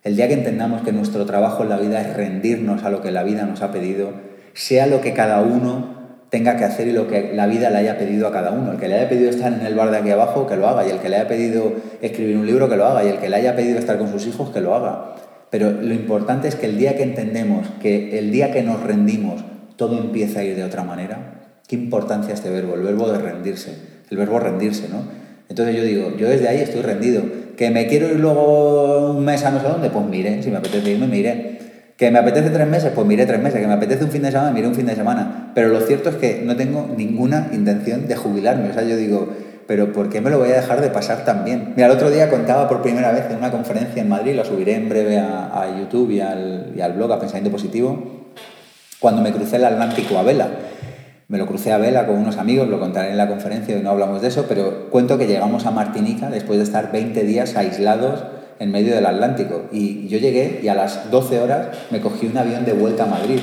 el 0.06 0.16
día 0.16 0.28
que 0.28 0.36
entendamos 0.36 0.84
que 0.84 0.92
nuestro 0.92 1.26
trabajo 1.26 1.64
en 1.64 1.70
la 1.70 1.78
vida 1.78 2.00
es 2.00 2.16
rendirnos 2.16 2.84
a 2.84 2.92
lo 2.92 3.02
que 3.02 3.12
la 3.12 3.24
vida 3.24 3.44
nos 3.44 3.64
ha 3.64 3.72
pedido, 3.72 4.12
sea 4.54 4.86
lo 4.86 5.02
que 5.02 5.14
cada 5.14 5.42
uno 5.42 5.96
tenga 6.30 6.58
que 6.58 6.64
hacer 6.64 6.88
y 6.88 6.92
lo 6.92 7.08
que 7.08 7.34
la 7.34 7.48
vida 7.48 7.72
le 7.72 7.78
haya 7.78 7.98
pedido 7.98 8.28
a 8.28 8.32
cada 8.32 8.52
uno. 8.52 8.74
El 8.74 8.78
que 8.78 8.88
le 8.88 8.96
haya 9.00 9.10
pedido 9.10 9.32
estar 9.32 9.52
en 9.52 9.66
el 9.66 9.74
bar 9.74 9.90
de 9.90 9.98
aquí 9.98 10.12
abajo, 10.12 10.46
que 10.46 10.58
lo 10.58 10.68
haga. 10.68 10.86
Y 10.86 10.92
el 10.92 11.00
que 11.00 11.10
le 11.10 11.16
haya 11.16 11.28
pedido 11.28 11.74
escribir 12.02 12.38
un 12.38 12.46
libro, 12.46 12.70
que 12.70 12.76
lo 12.76 12.86
haga. 12.86 13.04
Y 13.04 13.08
el 13.08 13.18
que 13.18 13.30
le 13.30 13.36
haya 13.36 13.56
pedido 13.56 13.80
estar 13.80 13.98
con 13.98 14.12
sus 14.12 14.28
hijos, 14.28 14.52
que 14.52 14.62
lo 14.62 14.76
haga. 14.76 15.16
Pero 15.50 15.72
lo 15.72 15.94
importante 15.94 16.48
es 16.50 16.56
que 16.56 16.68
el 16.68 16.78
día 16.78 16.96
que 16.96 17.04
entendemos, 17.04 17.68
que 17.82 18.20
el 18.20 18.32
día 18.32 18.52
que 18.52 18.62
nos 18.62 18.84
rendimos, 18.84 19.44
todo 19.76 19.98
empieza 19.98 20.42
a 20.42 20.44
ir 20.44 20.56
de 20.56 20.64
otra 20.64 20.84
manera. 20.84 21.46
¿Qué 21.68 21.76
importancia 21.76 22.36
este 22.36 22.52
verbo? 22.52 22.76
El 22.76 22.82
verbo 22.82 23.12
de 23.12 23.18
rendirse. 23.18 23.76
El 24.12 24.18
verbo 24.18 24.40
rendirse, 24.40 24.88
¿no? 24.88 25.25
Entonces 25.50 25.76
yo 25.76 25.84
digo, 25.84 26.18
yo 26.18 26.30
desde 26.30 26.48
ahí 26.48 26.60
estoy 26.60 26.82
rendido. 26.82 27.24
¿Que 27.58 27.70
me 27.70 27.88
quiero 27.88 28.08
ir 28.10 28.20
luego 28.20 29.12
un 29.12 29.24
mes 29.24 29.44
a 29.46 29.52
no 29.52 29.62
sé 29.62 29.68
dónde? 29.68 29.90
Pues 29.90 30.06
mire, 30.06 30.44
si 30.44 30.50
me 30.50 30.58
apetece 30.58 30.92
irme, 30.92 31.08
me 31.08 31.18
iré. 31.18 31.56
¿Que 31.98 32.12
me 32.12 32.20
apetece 32.20 32.50
tres 32.50 32.68
meses? 32.68 32.92
Pues 32.94 33.08
miré 33.08 33.26
tres 33.26 33.42
meses. 33.42 33.62
¿Que 33.62 33.68
me 33.68 33.74
apetece 33.74 34.04
un 34.04 34.12
fin 34.12 34.22
de 34.22 34.32
semana? 34.32 34.52
Miré 34.52 34.68
un 34.68 34.76
fin 34.76 34.86
de 34.86 34.96
semana. 34.96 35.52
Pero 35.56 35.70
lo 35.70 35.80
cierto 35.82 36.10
es 36.10 36.16
que 36.16 36.42
no 36.44 36.56
tengo 36.58 36.94
ninguna 36.98 37.50
intención 37.54 38.08
de 38.08 38.16
jubilarme. 38.16 38.70
O 38.72 38.74
sea, 38.74 38.84
yo 38.84 38.98
digo, 38.98 39.30
pero 39.68 39.94
¿por 39.94 40.10
qué 40.10 40.22
me 40.22 40.30
lo 40.30 40.38
voy 40.38 40.52
a 40.52 40.56
dejar 40.56 40.82
de 40.82 40.90
pasar 40.90 41.26
tan 41.26 41.46
bien? 41.46 41.74
Mira, 41.76 41.88
el 41.88 41.94
otro 41.94 42.12
día 42.12 42.30
contaba 42.30 42.68
por 42.68 42.82
primera 42.82 43.12
vez 43.12 43.26
en 43.30 43.38
una 43.38 43.52
conferencia 43.52 44.02
en 44.02 44.10
Madrid, 44.10 44.36
la 44.36 44.46
subiré 44.46 44.76
en 44.76 44.90
breve 44.90 45.18
a, 45.18 45.46
a 45.46 45.80
YouTube 45.80 46.12
y 46.12 46.20
al, 46.20 46.74
y 46.76 46.82
al 46.82 46.94
blog, 46.94 47.14
a 47.14 47.20
Pensamiento 47.20 47.52
Positivo, 47.52 48.26
cuando 49.00 49.22
me 49.22 49.32
crucé 49.32 49.56
el 49.56 49.66
Atlántico 49.66 50.18
a 50.18 50.24
vela. 50.24 50.50
Me 51.28 51.40
lo 51.40 51.48
crucé 51.48 51.72
a 51.72 51.80
vela 51.80 52.06
con 52.06 52.18
unos 52.18 52.38
amigos, 52.38 52.68
lo 52.68 52.80
contaré 52.80 53.10
en 53.10 53.18
la 53.18 53.28
conferencia 53.28 53.76
y 53.76 53.82
no 53.82 53.90
hablamos 53.90 54.22
de 54.22 54.28
eso, 54.28 54.46
pero 54.48 54.92
cuento 54.92 55.18
que 55.18 55.26
llegamos 55.26 55.66
a 55.66 55.72
Martinica 55.72 56.30
después 56.30 56.60
de 56.60 56.66
estar 56.66 56.92
20 56.92 57.24
días 57.24 57.56
aislados 57.56 58.24
en 58.60 58.72
medio 58.72 58.94
del 58.94 59.08
Atlántico. 59.08 59.64
Y 59.72 60.08
yo 60.08 60.20
llegué 60.20 60.60
y 60.62 60.68
a 60.68 60.76
las 60.76 61.10
12 61.10 61.40
horas 61.40 61.68
me 61.90 62.00
cogí 62.00 62.28
un 62.28 62.38
avión 62.38 62.64
de 62.64 62.74
vuelta 62.74 63.06
a 63.06 63.08
Madrid. 63.08 63.40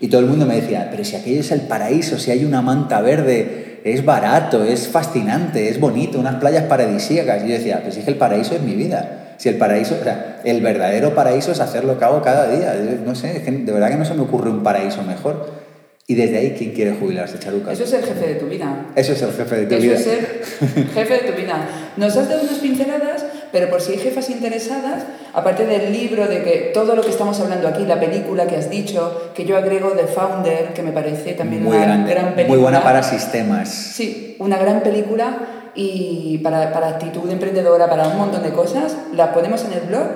Y 0.00 0.08
todo 0.08 0.22
el 0.22 0.26
mundo 0.26 0.44
me 0.44 0.56
decía, 0.56 0.88
pero 0.90 1.04
si 1.04 1.14
aquello 1.14 1.40
es 1.40 1.52
el 1.52 1.62
paraíso, 1.62 2.18
si 2.18 2.32
hay 2.32 2.44
una 2.44 2.62
manta 2.62 3.00
verde, 3.00 3.80
es 3.84 4.04
barato, 4.04 4.64
es 4.64 4.88
fascinante, 4.88 5.68
es 5.68 5.78
bonito, 5.78 6.18
unas 6.18 6.36
playas 6.36 6.64
paradisíacas. 6.64 7.44
Y 7.44 7.48
yo 7.48 7.54
decía, 7.54 7.80
pues 7.82 7.94
si 7.94 8.00
es 8.00 8.06
que 8.06 8.12
el 8.12 8.18
paraíso 8.18 8.56
es 8.56 8.62
mi 8.62 8.74
vida. 8.74 9.36
Si 9.36 9.48
el 9.48 9.56
paraíso, 9.56 9.96
o 9.98 10.02
sea, 10.02 10.40
el 10.44 10.60
verdadero 10.62 11.14
paraíso 11.14 11.52
es 11.52 11.60
hacer 11.60 11.84
lo 11.84 11.96
que 11.96 12.04
hago 12.04 12.22
cada 12.22 12.50
día. 12.50 12.74
No 13.06 13.14
sé, 13.14 13.36
es 13.36 13.42
que 13.44 13.52
de 13.52 13.72
verdad 13.72 13.88
que 13.88 13.96
no 13.96 14.04
se 14.04 14.14
me 14.14 14.22
ocurre 14.22 14.50
un 14.50 14.64
paraíso 14.64 15.02
mejor. 15.04 15.69
Y 16.10 16.16
desde 16.16 16.38
ahí, 16.38 16.56
¿quién 16.58 16.72
quiere 16.72 16.92
jubilarse, 16.98 17.38
Charuca? 17.38 17.70
Eso 17.70 17.84
es 17.84 17.92
el 17.92 18.02
jefe 18.02 18.26
de 18.26 18.34
tu 18.34 18.46
vida. 18.46 18.86
Eso 18.96 19.12
es 19.12 19.22
el 19.22 19.30
jefe 19.30 19.54
de 19.58 19.66
tu 19.66 19.74
Eso 19.76 19.82
vida. 19.84 19.94
es 19.94 20.02
ser 20.02 20.42
jefe 20.92 21.14
de 21.14 21.30
tu 21.30 21.40
vida. 21.40 21.68
Nos 21.96 22.16
has 22.16 22.28
dado 22.28 22.42
unas 22.42 22.58
pinceladas, 22.58 23.24
pero 23.52 23.70
por 23.70 23.80
si 23.80 23.92
hay 23.92 23.98
jefas 23.98 24.28
interesadas, 24.28 25.04
aparte 25.32 25.66
del 25.66 25.92
libro, 25.92 26.26
de 26.26 26.42
que 26.42 26.72
todo 26.74 26.96
lo 26.96 27.02
que 27.02 27.10
estamos 27.10 27.38
hablando 27.38 27.68
aquí, 27.68 27.84
la 27.86 28.00
película 28.00 28.48
que 28.48 28.56
has 28.56 28.68
dicho, 28.68 29.30
que 29.36 29.44
yo 29.44 29.56
agrego 29.56 29.90
The 29.90 30.08
Founder, 30.08 30.72
que 30.74 30.82
me 30.82 30.90
parece 30.90 31.34
también 31.34 31.62
muy 31.62 31.76
una 31.76 31.86
grande, 31.86 32.10
gran 32.12 32.24
película. 32.34 32.48
muy 32.48 32.58
buena 32.58 32.82
para 32.82 33.04
sistemas. 33.04 33.68
Sí, 33.68 34.34
una 34.40 34.58
gran 34.58 34.82
película 34.82 35.38
y 35.76 36.38
para, 36.38 36.72
para 36.72 36.88
actitud 36.88 37.30
emprendedora, 37.30 37.88
para 37.88 38.08
un 38.08 38.18
montón 38.18 38.42
de 38.42 38.50
cosas, 38.50 38.96
la 39.14 39.32
ponemos 39.32 39.64
en 39.64 39.74
el 39.74 39.80
blog. 39.82 40.08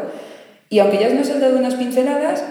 Y 0.70 0.80
aunque 0.80 0.98
ya 0.98 1.08
nos 1.10 1.30
has 1.30 1.40
dado 1.40 1.56
unas 1.56 1.76
pinceladas, 1.76 2.42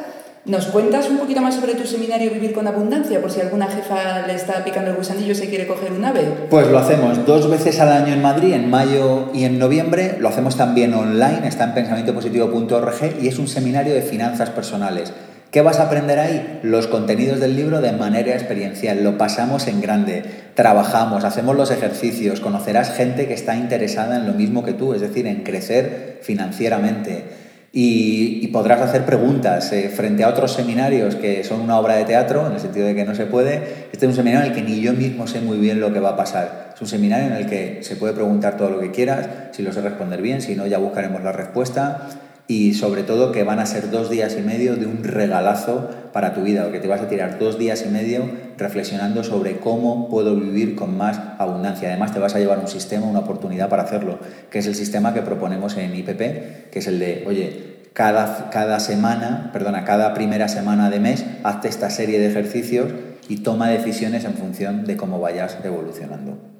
¿nos 0.45 0.65
cuentas 0.65 1.09
un 1.09 1.17
poquito 1.17 1.41
más 1.41 1.55
sobre 1.55 1.75
tu 1.75 1.85
seminario 1.85 2.31
Vivir 2.31 2.53
con 2.53 2.67
Abundancia? 2.67 3.21
Por 3.21 3.31
si 3.31 3.41
alguna 3.41 3.67
jefa 3.67 4.27
le 4.27 4.35
está 4.35 4.63
picando 4.63 4.91
el 4.91 4.97
gusanillo 4.97 5.31
y 5.31 5.35
se 5.35 5.47
quiere 5.47 5.67
coger 5.67 5.91
un 5.93 6.03
ave. 6.03 6.21
Pues 6.49 6.67
lo 6.67 6.77
hacemos 6.77 7.25
dos 7.25 7.49
veces 7.49 7.79
al 7.79 7.91
año 7.91 8.13
en 8.13 8.21
Madrid, 8.21 8.53
en 8.53 8.69
mayo 8.69 9.29
y 9.33 9.45
en 9.45 9.57
noviembre. 9.59 10.17
Lo 10.19 10.29
hacemos 10.29 10.57
también 10.57 10.93
online, 10.93 11.47
está 11.47 11.65
en 11.65 11.73
pensamientopositivo.org 11.73 13.21
y 13.21 13.27
es 13.27 13.39
un 13.39 13.47
seminario 13.47 13.93
de 13.93 14.01
finanzas 14.01 14.49
personales. 14.49 15.13
¿Qué 15.51 15.61
vas 15.61 15.79
a 15.79 15.83
aprender 15.83 16.17
ahí? 16.17 16.59
Los 16.63 16.87
contenidos 16.87 17.39
del 17.39 17.55
libro 17.55 17.79
de 17.79 17.91
manera 17.91 18.33
experiencial. 18.33 19.03
Lo 19.03 19.19
pasamos 19.19 19.67
en 19.67 19.81
grande, 19.81 20.23
trabajamos, 20.55 21.23
hacemos 21.23 21.55
los 21.55 21.69
ejercicios, 21.69 22.39
conocerás 22.39 22.95
gente 22.95 23.27
que 23.27 23.35
está 23.35 23.55
interesada 23.55 24.15
en 24.15 24.25
lo 24.25 24.33
mismo 24.33 24.63
que 24.63 24.73
tú, 24.73 24.95
es 24.95 25.01
decir, 25.01 25.27
en 25.27 25.43
crecer 25.43 26.17
financieramente. 26.23 27.42
Y, 27.76 28.47
podrás 28.49 28.82
hacer 28.82 29.03
preguntas 29.03 29.71
eh, 29.74 29.89
frente 29.89 30.24
a 30.24 30.30
otros 30.30 30.53
seminarios 30.53 31.15
que 31.15 31.43
son 31.43 31.59
una 31.59 31.80
obra 31.80 31.95
de 31.95 32.05
teatro, 32.05 32.45
en 32.45 32.53
el 32.53 32.59
sentido 32.59 32.86
de 32.86 32.93
que 32.93 33.03
no 33.03 33.15
se 33.15 33.26
puede. 33.26 33.88
Este 33.91 34.05
es 34.05 34.09
un 34.11 34.13
seminario 34.13 34.45
en 34.45 34.51
el 34.51 34.55
que 34.55 34.61
ni 34.61 34.80
yo 34.80 34.93
mismo 34.93 35.26
sé 35.26 35.41
muy 35.41 35.57
bien 35.57 35.80
lo 35.80 35.91
que 35.91 35.99
va 35.99 36.09
a 36.09 36.15
pasar. 36.15 36.74
Es 36.76 36.80
un 36.80 36.88
seminario 36.88 37.26
en 37.26 37.34
el 37.34 37.47
que 37.47 37.80
se 37.82 37.95
puede 37.95 38.13
preguntar 38.13 38.57
todo 38.57 38.69
lo 38.69 38.80
que 38.80 38.91
quieras, 38.91 39.28
si 39.53 39.63
lo 39.63 39.74
sé 39.74 39.82
responder 39.82 40.21
bien, 40.21 40.43
si 40.43 40.55
no 40.55 40.67
ya 40.67 40.78
buscaremos 40.78 41.24
la 41.24 41.32
respuesta. 41.32 42.09
Y 42.47 42.73
sobre 42.73 43.03
todo 43.03 43.31
que 43.31 43.43
van 43.43 43.59
a 43.59 43.65
ser 43.65 43.89
dos 43.89 44.09
días 44.09 44.35
y 44.37 44.41
medio 44.41 44.75
de 44.75 44.85
un 44.85 45.03
regalazo 45.03 45.89
para 46.11 46.33
tu 46.33 46.41
vida, 46.43 46.63
porque 46.63 46.79
te 46.79 46.87
vas 46.87 47.01
a 47.01 47.07
tirar 47.07 47.39
dos 47.39 47.57
días 47.57 47.83
y 47.87 47.89
medio 47.89 48.29
reflexionando 48.57 49.23
sobre 49.23 49.59
cómo 49.59 50.09
puedo 50.09 50.35
vivir 50.35 50.75
con 50.75 50.97
más 50.97 51.19
abundancia. 51.39 51.89
Además 51.89 52.13
te 52.13 52.19
vas 52.19 52.35
a 52.35 52.39
llevar 52.39 52.59
un 52.59 52.67
sistema, 52.67 53.05
una 53.05 53.19
oportunidad 53.19 53.69
para 53.69 53.83
hacerlo, 53.83 54.19
que 54.49 54.59
es 54.59 54.67
el 54.67 54.75
sistema 54.75 55.13
que 55.13 55.21
proponemos 55.21 55.77
en 55.77 55.95
IPP, 55.95 56.69
que 56.69 56.79
es 56.79 56.87
el 56.87 56.99
de, 56.99 57.23
oye, 57.27 57.73
cada, 57.93 58.49
cada 58.49 58.79
semana, 58.79 59.51
perdona, 59.53 59.85
cada 59.85 60.13
primera 60.13 60.47
semana 60.47 60.89
de 60.89 60.99
mes, 60.99 61.25
hazte 61.43 61.67
esta 61.69 61.89
serie 61.89 62.19
de 62.19 62.27
ejercicios 62.27 62.91
y 63.29 63.37
toma 63.37 63.69
decisiones 63.69 64.25
en 64.25 64.33
función 64.33 64.85
de 64.85 64.97
cómo 64.97 65.19
vayas 65.19 65.57
evolucionando. 65.63 66.53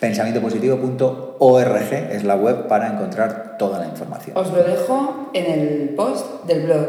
Pensamientopositivo.org 0.00 1.92
es 2.12 2.24
la 2.24 2.36
web 2.36 2.68
para 2.68 2.92
encontrar 2.92 3.56
toda 3.58 3.78
la 3.80 3.86
información. 3.86 4.36
Os 4.36 4.52
lo 4.52 4.62
dejo 4.62 5.30
en 5.34 5.46
el 5.50 5.88
post 5.96 6.44
del 6.46 6.66
blog. 6.66 6.86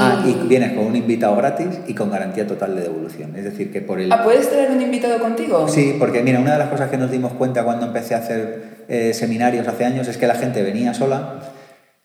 Ah, 0.00 0.24
y 0.26 0.32
vienes 0.48 0.72
con 0.72 0.86
un 0.86 0.96
invitado 0.96 1.36
gratis 1.36 1.68
y 1.86 1.94
con 1.94 2.10
garantía 2.10 2.46
total 2.46 2.74
de 2.74 2.82
devolución. 2.82 3.36
Es 3.36 3.44
decir, 3.44 3.72
que 3.72 3.80
por 3.80 4.00
el... 4.00 4.12
Ah, 4.12 4.24
¿puedes 4.24 4.50
traer 4.50 4.72
un 4.72 4.82
invitado 4.82 5.20
contigo? 5.20 5.68
Sí, 5.68 5.96
porque 5.98 6.22
mira, 6.22 6.40
una 6.40 6.52
de 6.54 6.58
las 6.58 6.68
cosas 6.68 6.90
que 6.90 6.98
nos 6.98 7.10
dimos 7.10 7.32
cuenta 7.34 7.64
cuando 7.64 7.86
empecé 7.86 8.14
a 8.14 8.18
hacer 8.18 8.84
eh, 8.88 9.14
seminarios 9.14 9.68
hace 9.68 9.84
años 9.84 10.08
es 10.08 10.16
que 10.16 10.26
la 10.26 10.34
gente 10.34 10.62
venía 10.62 10.92
sola 10.94 11.40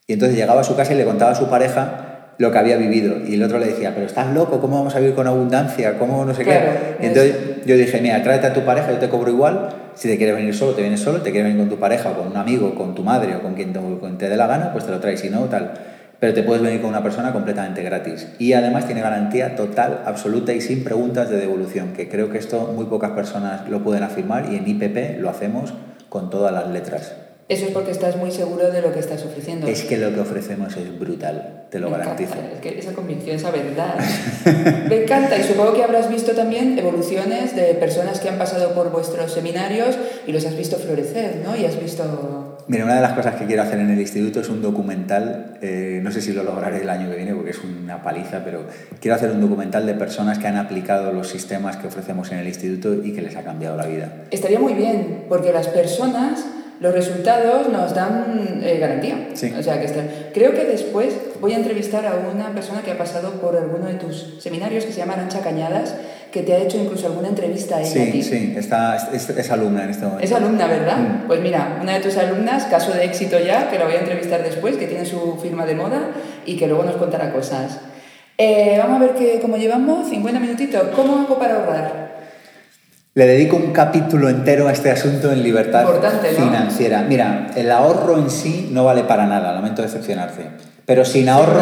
y 0.05 0.13
entonces 0.13 0.37
llegaba 0.37 0.61
a 0.61 0.63
su 0.63 0.75
casa 0.75 0.93
y 0.93 0.97
le 0.97 1.05
contaba 1.05 1.31
a 1.31 1.35
su 1.35 1.49
pareja 1.49 2.08
lo 2.39 2.51
que 2.51 2.57
había 2.57 2.77
vivido. 2.77 3.17
Y 3.27 3.35
el 3.35 3.43
otro 3.43 3.59
le 3.59 3.67
decía, 3.67 3.91
pero 3.93 4.05
estás 4.07 4.33
loco, 4.33 4.61
¿cómo 4.61 4.77
vamos 4.77 4.95
a 4.95 4.99
vivir 4.99 5.13
con 5.13 5.27
abundancia? 5.27 5.99
¿Cómo 5.99 6.23
no 6.23 6.33
sé 6.33 6.45
qué? 6.45 6.59
Y 7.01 7.07
entonces 7.07 7.35
yo 7.65 7.75
dije, 7.75 7.99
mira, 8.01 8.23
tráete 8.23 8.47
a 8.47 8.53
tu 8.53 8.61
pareja, 8.61 8.91
yo 8.91 8.97
te 8.97 9.09
cobro 9.09 9.29
igual. 9.29 9.69
Si 9.93 10.07
te 10.07 10.15
quieres 10.17 10.37
venir 10.37 10.55
solo, 10.55 10.73
te 10.73 10.81
vienes 10.81 11.01
solo. 11.01 11.21
Te 11.21 11.31
quieres 11.31 11.51
venir 11.51 11.59
con 11.59 11.69
tu 11.69 11.77
pareja, 11.77 12.11
o 12.11 12.17
con 12.17 12.27
un 12.27 12.37
amigo, 12.37 12.73
con 12.75 12.95
tu 12.95 13.03
madre 13.03 13.35
o 13.35 13.41
con 13.41 13.55
quien 13.55 13.73
te, 13.73 14.29
dé 14.29 14.37
la 14.37 14.47
gana, 14.47 14.71
pues 14.71 14.85
te 14.85 14.91
lo 14.91 15.01
traes. 15.01 15.19
Si 15.19 15.29
no, 15.29 15.41
tal. 15.45 15.73
Pero 16.17 16.33
te 16.33 16.43
puedes 16.43 16.63
venir 16.63 16.79
con 16.79 16.89
una 16.89 17.03
persona 17.03 17.33
completamente 17.33 17.83
gratis. 17.83 18.29
Y 18.39 18.53
además 18.53 18.85
tiene 18.85 19.01
garantía 19.01 19.57
total, 19.57 20.03
absoluta 20.05 20.53
y 20.53 20.61
sin 20.61 20.85
preguntas 20.85 21.29
de 21.29 21.37
devolución, 21.37 21.91
que 21.91 22.07
creo 22.07 22.29
que 22.29 22.37
esto 22.37 22.71
muy 22.73 22.85
pocas 22.85 23.11
personas 23.11 23.69
lo 23.69 23.83
pueden 23.83 24.03
afirmar 24.03 24.45
y 24.49 24.55
en 24.55 24.65
IPP 24.65 25.19
lo 25.19 25.29
hacemos 25.29 25.73
con 26.07 26.29
todas 26.29 26.53
las 26.53 26.69
letras. 26.69 27.28
Eso 27.49 27.65
es 27.65 27.71
porque 27.71 27.89
estás 27.89 28.15
muy 28.15 28.29
seguro 28.29 28.69
de 28.69 28.79
lo 28.79 28.93
que 28.93 28.99
estás 28.99 29.25
ofreciendo. 29.25 29.65
Es 29.65 29.83
que 29.83 29.97
lo 29.97 30.13
que 30.13 30.19
ofrecemos 30.19 30.77
es 30.77 30.99
brutal, 30.99 31.63
te 31.71 31.79
lo 31.79 31.89
garantizo. 31.89 32.35
es 32.53 32.59
que 32.61 32.77
esa 32.77 32.93
convicción, 32.93 33.37
esa 33.37 33.49
verdad. 33.49 33.95
Me 34.87 35.01
encanta 35.01 35.35
y 35.35 35.41
supongo 35.41 35.73
que 35.73 35.83
habrás 35.83 36.11
visto 36.11 36.33
también 36.33 36.77
evoluciones 36.77 37.55
de 37.55 37.73
personas 37.73 38.19
que 38.19 38.29
han 38.29 38.37
pasado 38.37 38.75
por 38.75 38.91
vuestros 38.91 39.31
seminarios 39.31 39.97
y 40.27 40.31
los 40.31 40.45
has 40.45 40.55
visto 40.55 40.77
florecer, 40.77 41.41
¿no? 41.43 41.57
Y 41.57 41.65
has 41.65 41.81
visto... 41.81 42.57
Mira, 42.67 42.85
una 42.85 42.97
de 42.97 43.01
las 43.01 43.13
cosas 43.13 43.33
que 43.33 43.47
quiero 43.47 43.63
hacer 43.63 43.79
en 43.79 43.89
el 43.89 43.99
instituto 43.99 44.41
es 44.41 44.49
un 44.49 44.61
documental, 44.61 45.57
eh, 45.59 46.01
no 46.03 46.11
sé 46.11 46.21
si 46.21 46.33
lo 46.33 46.43
lograré 46.43 46.83
el 46.83 46.89
año 46.91 47.09
que 47.09 47.15
viene 47.15 47.33
porque 47.33 47.49
es 47.49 47.59
una 47.63 48.03
paliza, 48.03 48.43
pero 48.45 48.65
quiero 49.01 49.15
hacer 49.15 49.31
un 49.31 49.41
documental 49.41 49.87
de 49.87 49.95
personas 49.95 50.37
que 50.37 50.45
han 50.45 50.57
aplicado 50.57 51.11
los 51.11 51.27
sistemas 51.27 51.77
que 51.77 51.87
ofrecemos 51.87 52.31
en 52.31 52.37
el 52.37 52.47
instituto 52.47 52.93
y 52.93 53.11
que 53.11 53.23
les 53.23 53.35
ha 53.35 53.41
cambiado 53.41 53.75
la 53.75 53.87
vida. 53.87 54.25
Estaría 54.29 54.59
muy 54.59 54.75
bien, 54.75 55.25
porque 55.27 55.51
las 55.51 55.67
personas 55.67 56.45
los 56.79 56.93
resultados 56.93 57.67
nos 57.69 57.93
dan 57.93 58.61
eh, 58.63 58.77
garantía. 58.79 59.27
O 59.33 59.63
sea, 59.63 59.81
que 59.81 59.89
Creo 60.33 60.53
que 60.53 60.63
después 60.63 61.13
voy 61.41 61.53
a 61.53 61.57
entrevistar 61.57 62.05
a 62.05 62.13
una 62.31 62.53
persona 62.53 62.81
que 62.81 62.91
ha 62.91 62.97
pasado 62.97 63.31
por 63.33 63.57
alguno 63.57 63.87
de 63.87 63.95
tus 63.95 64.35
seminarios, 64.39 64.85
que 64.85 64.93
se 64.93 64.99
llama 64.99 65.13
Arancha 65.13 65.41
Cañadas, 65.41 65.95
que 66.31 66.41
te 66.41 66.53
ha 66.53 66.57
hecho 66.57 66.77
incluso 66.77 67.07
alguna 67.07 67.27
entrevista 67.27 67.77
a 67.77 67.81
ella 67.81 68.11
Sí, 68.11 68.23
sí, 68.23 68.53
está, 68.55 68.95
es, 69.11 69.51
alumna 69.51 69.83
en 69.83 69.89
este 69.89 70.05
momento. 70.05 70.23
Es 70.23 70.31
alumna, 70.31 70.67
¿verdad? 70.67 70.97
Mm. 70.97 71.27
Pues 71.27 71.41
mira, 71.41 71.79
una 71.81 71.93
de 71.93 71.99
tus 71.99 72.15
alumnas, 72.17 72.65
caso 72.65 72.93
de 72.93 73.03
éxito 73.03 73.37
ya, 73.39 73.69
que 73.69 73.77
la 73.77 73.85
voy 73.85 73.95
a 73.95 73.99
entrevistar 73.99 74.41
después, 74.43 74.77
que 74.77 74.87
tiene 74.87 75.05
su 75.05 75.37
firma 75.41 75.65
de 75.65 75.75
moda 75.75 76.11
y 76.45 76.55
que 76.55 76.67
luego 76.67 76.83
nos 76.83 76.95
contará 76.95 77.33
cosas. 77.33 77.79
Eh, 78.37 78.77
vamos 78.77 79.01
a 79.01 79.05
ver 79.05 79.15
que, 79.15 79.41
cómo 79.41 79.57
llevamos, 79.57 80.07
50 80.07 80.39
minutitos. 80.39 80.81
¿Cómo 80.95 81.17
hago 81.17 81.37
para 81.37 81.55
ahorrar? 81.55 82.18
Le 83.19 83.27
dedico 83.27 83.57
un 83.57 83.73
capítulo 83.73 84.29
entero 84.29 84.69
a 84.69 84.71
este 84.71 84.89
asunto 84.91 85.29
en 85.29 85.43
libertad 85.43 85.85
financiera. 86.37 87.01
Mira, 87.01 87.47
el 87.53 87.69
ahorro 87.69 88.17
en 88.17 88.29
sí 88.29 88.69
no 88.71 88.85
vale 88.85 89.03
para 89.03 89.25
nada, 89.25 89.51
lamento 89.51 89.81
decepcionarte. 89.81 90.51
Pero 90.85 91.03
sin 91.03 91.27
ahorro. 91.27 91.61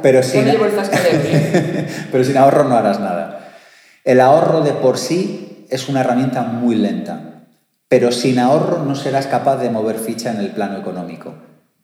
Pero 0.00 0.22
sin, 0.22 0.46
pero 2.10 2.24
sin 2.24 2.38
ahorro 2.38 2.64
no 2.64 2.78
harás 2.78 2.98
nada. 2.98 3.40
El 4.04 4.22
ahorro 4.22 4.62
de 4.62 4.72
por 4.72 4.96
sí 4.96 5.66
es 5.68 5.90
una 5.90 6.00
herramienta 6.00 6.44
muy 6.44 6.76
lenta. 6.76 7.44
Pero 7.88 8.10
sin 8.10 8.38
ahorro 8.38 8.82
no 8.82 8.94
serás 8.94 9.26
capaz 9.26 9.58
de 9.58 9.68
mover 9.68 9.98
ficha 9.98 10.30
en 10.30 10.38
el 10.38 10.48
plano 10.48 10.78
económico. 10.78 11.34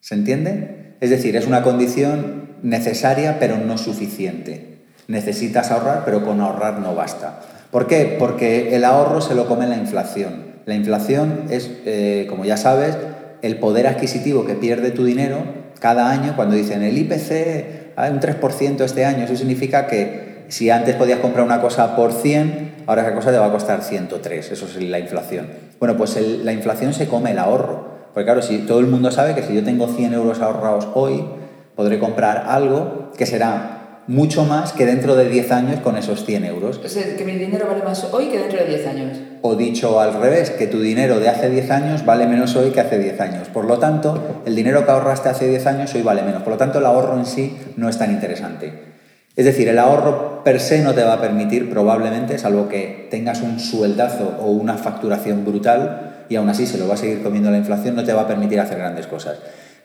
¿Se 0.01 0.15
entiende? 0.15 0.97
Es 1.03 1.11
decir, 1.11 1.37
es 1.37 1.47
una 1.47 1.63
condición 1.63 2.57
necesaria 2.63 3.37
pero 3.39 3.59
no 3.59 3.77
suficiente. 3.77 4.87
Necesitas 5.07 5.71
ahorrar, 5.71 6.07
pero 6.07 6.25
con 6.25 6.41
ahorrar 6.41 6.79
no 6.79 6.95
basta. 6.95 7.43
¿Por 7.77 7.89
qué? 7.89 8.17
Porque 8.19 8.75
el 8.75 8.87
ahorro 8.87 9.21
se 9.21 9.35
lo 9.35 9.47
come 9.47 9.67
la 9.67 9.77
inflación. 9.77 10.47
La 10.65 10.75
inflación 10.75 11.43
es, 11.51 11.71
eh, 11.85 12.27
como 12.27 12.47
ya 12.47 12.57
sabes, 12.57 12.97
el 13.43 13.59
poder 13.59 13.87
adquisitivo 13.87 14.47
que 14.47 14.55
pierde 14.55 14.93
tu 14.93 15.05
dinero 15.05 15.41
cada 15.79 16.11
año 16.11 16.35
cuando 16.37 16.55
dicen 16.57 16.83
el 16.83 16.97
IPC 16.97 17.93
hay 17.95 18.13
un 18.13 18.21
3% 18.21 18.83
este 18.83 19.05
año. 19.05 19.25
Eso 19.25 19.37
significa 19.37 19.89
que 19.89 20.47
si 20.49 20.71
antes 20.71 20.95
podías 20.97 21.19
comprar 21.19 21.45
una 21.45 21.61
cosa 21.61 21.95
por 21.97 22.15
100, 22.15 22.85
ahora 22.87 23.03
esa 23.03 23.15
cosa 23.15 23.31
te 23.31 23.37
va 23.37 23.49
a 23.49 23.53
costar 23.53 23.83
103. 23.83 24.53
Eso 24.53 24.65
es 24.65 24.83
la 24.83 24.99
inflación. 24.99 25.47
Bueno, 25.79 25.99
pues 25.99 26.19
la 26.19 26.55
inflación 26.55 26.95
se 26.95 27.09
come 27.09 27.33
el 27.33 27.39
ahorro. 27.39 27.91
Porque 28.15 28.25
claro, 28.25 28.41
si 28.41 28.61
todo 28.61 28.81
el 28.81 28.87
mundo 28.87 29.11
sabe 29.11 29.35
que 29.35 29.43
si 29.43 29.55
yo 29.55 29.63
tengo 29.63 29.87
100 29.87 30.15
euros 30.15 30.41
ahorrados 30.41 30.89
hoy, 30.95 31.27
podré 31.75 31.99
comprar 31.99 32.47
algo 32.49 33.13
que 33.19 33.27
será 33.27 33.76
mucho 34.09 34.45
más 34.45 34.73
que 34.73 34.87
dentro 34.87 35.17
de 35.17 35.29
10 35.29 35.53
años 35.53 35.81
con 35.81 35.97
esos 35.97 36.25
100 36.25 36.45
euros. 36.45 36.81
O 36.85 36.89
sea, 36.89 37.17
que 37.17 37.25
mi 37.25 37.33
dinero 37.33 37.67
vale 37.67 37.83
más 37.83 38.05
hoy 38.13 38.27
que 38.27 38.39
dentro 38.39 38.59
de 38.59 38.67
10 38.67 38.87
años. 38.87 39.19
O 39.43 39.57
dicho 39.57 40.01
al 40.01 40.15
revés, 40.15 40.51
que 40.51 40.67
tu 40.67 40.81
dinero 40.81 41.19
de 41.19 41.29
hace 41.29 41.51
10 41.51 41.71
años 41.71 42.05
vale 42.05 42.27
menos 42.27 42.55
hoy 42.57 42.71
que 42.71 42.81
hace 42.81 42.99
10 42.99 43.21
años. 43.21 43.49
Por 43.49 43.65
lo 43.65 43.79
tanto, 43.79 44.43
el 44.47 44.55
dinero 44.55 44.85
que 44.85 44.93
ahorraste 44.93 45.29
hace 45.29 45.49
10 45.49 45.67
años 45.67 45.95
hoy 45.95 46.03
vale 46.03 46.23
menos. 46.23 46.43
Por 46.43 46.53
lo 46.53 46.59
tanto, 46.59 46.79
el 46.79 46.87
ahorro 46.87 47.19
en 47.19 47.27
sí 47.27 47.57
no 47.77 47.89
es 47.89 47.99
tan 47.99 48.13
interesante. 48.13 48.97
Es 49.35 49.45
decir, 49.45 49.69
el 49.69 49.79
ahorro 49.79 50.43
per 50.45 50.61
se 50.61 50.83
no 50.83 50.95
te 50.95 51.03
va 51.03 51.15
a 51.15 51.21
permitir 51.21 51.69
probablemente, 51.69 52.39
salvo 52.39 52.69
que 52.69 53.09
tengas 53.11 53.43
un 53.43 53.61
sueldazo 53.61 54.39
o 54.41 54.51
una 54.51 54.79
facturación 54.79 55.45
brutal, 55.45 56.25
y 56.29 56.37
aún 56.37 56.49
así 56.49 56.67
se 56.67 56.79
lo 56.79 56.89
va 56.89 56.95
a 56.95 56.97
seguir 56.97 57.23
comiendo 57.23 57.51
la 57.51 57.59
inflación, 57.59 57.97
no 57.97 58.05
te 58.05 58.15
va 58.15 58.23
a 58.23 58.27
permitir 58.27 58.61
hacer 58.61 58.79
grandes 58.79 59.07
cosas. 59.07 59.39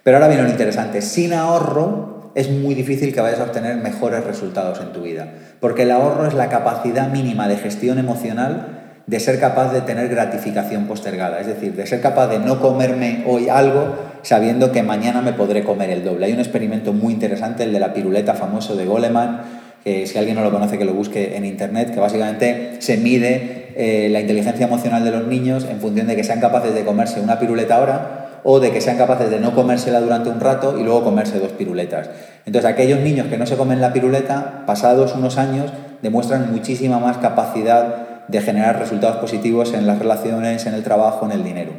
Pero 0.04 0.18
ahora 0.18 0.30
viene 0.30 0.44
lo 0.44 0.50
interesante, 0.50 1.02
sin 1.02 1.34
ahorro 1.34 2.21
es 2.36 2.50
muy 2.50 2.74
difícil 2.74 3.14
que 3.14 3.22
vayas 3.22 3.40
a 3.40 3.44
obtener 3.44 3.78
mejores 3.78 4.24
resultados 4.24 4.80
en 4.80 4.94
tu 4.94 5.02
vida. 5.02 5.34
Porque 5.60 5.84
el 5.84 5.92
ahorro 5.92 6.28
es 6.28 6.34
la 6.34 6.50
capacidad 6.50 7.10
mínima 7.10 7.48
de 7.48 7.58
gestión 7.58 8.00
emocional 8.00 8.80
de 9.08 9.20
ser 9.20 9.40
capaz 9.40 9.74
de 9.74 9.82
tener 9.82 10.08
gratificación 10.10 10.88
postergada, 10.88 11.42
es 11.42 11.48
decir, 11.48 11.76
de 11.76 11.86
ser 11.86 12.02
capaz 12.02 12.28
de 12.28 12.40
no 12.40 12.62
comerme 12.62 13.24
hoy 13.28 13.50
algo 13.50 13.96
sabiendo 14.22 14.72
que 14.72 14.84
mañana 14.84 15.22
me 15.22 15.34
podré 15.34 15.64
comer 15.64 15.90
el 15.90 16.04
doble. 16.04 16.28
Hay 16.28 16.34
un 16.34 16.40
experimento 16.40 16.94
muy 16.94 17.14
interesante, 17.14 17.64
el 17.64 17.74
de 17.74 17.80
la 17.80 17.94
piruleta 17.94 18.36
famoso 18.36 18.76
de 18.76 18.86
Goleman, 18.86 19.42
que 19.84 20.06
si 20.06 20.18
alguien 20.18 20.36
no 20.36 20.44
lo 20.44 20.52
conoce 20.52 20.78
que 20.78 20.86
lo 20.86 20.94
busque 20.94 21.36
en 21.36 21.46
internet, 21.46 21.92
que 21.94 22.00
básicamente 22.00 22.76
se 22.80 22.98
mide 22.98 23.74
eh, 23.76 24.10
la 24.12 24.22
inteligencia 24.22 24.68
emocional 24.68 25.04
de 25.04 25.12
los 25.12 25.28
niños 25.28 25.66
en 25.70 25.80
función 25.82 26.08
de 26.08 26.16
que 26.16 26.24
sean 26.24 26.40
capaces 26.40 26.74
de 26.74 26.86
comerse 26.86 27.20
una 27.20 27.40
piruleta 27.40 27.76
ahora 27.76 28.21
o 28.44 28.60
de 28.60 28.72
que 28.72 28.82
sean 28.82 28.98
capaces 28.98 29.30
de 29.30 29.40
no 29.40 29.54
comérsela 29.54 30.00
durante 30.00 30.30
un 30.30 30.40
rato 30.40 30.78
y 30.80 30.84
luego 30.84 31.04
comerse 31.04 31.40
dos 31.40 31.52
piruletas. 31.52 32.10
Entonces, 32.46 32.70
aquellos 32.70 33.00
niños 33.00 33.28
que 33.28 33.38
no 33.38 33.46
se 33.46 33.58
comen 33.58 33.82
la 33.82 33.94
piruleta, 33.94 34.64
pasados 34.66 35.16
unos 35.16 35.38
años, 35.38 35.72
demuestran 36.02 36.52
muchísima 36.52 37.00
más 37.00 37.18
capacidad 37.18 38.28
de 38.28 38.42
generar 38.42 38.80
resultados 38.80 39.18
positivos 39.18 39.74
en 39.74 39.88
las 39.88 40.00
relaciones, 40.00 40.66
en 40.66 40.74
el 40.74 40.84
trabajo, 40.84 41.26
en 41.26 41.32
el 41.32 41.44
dinero. 41.44 41.72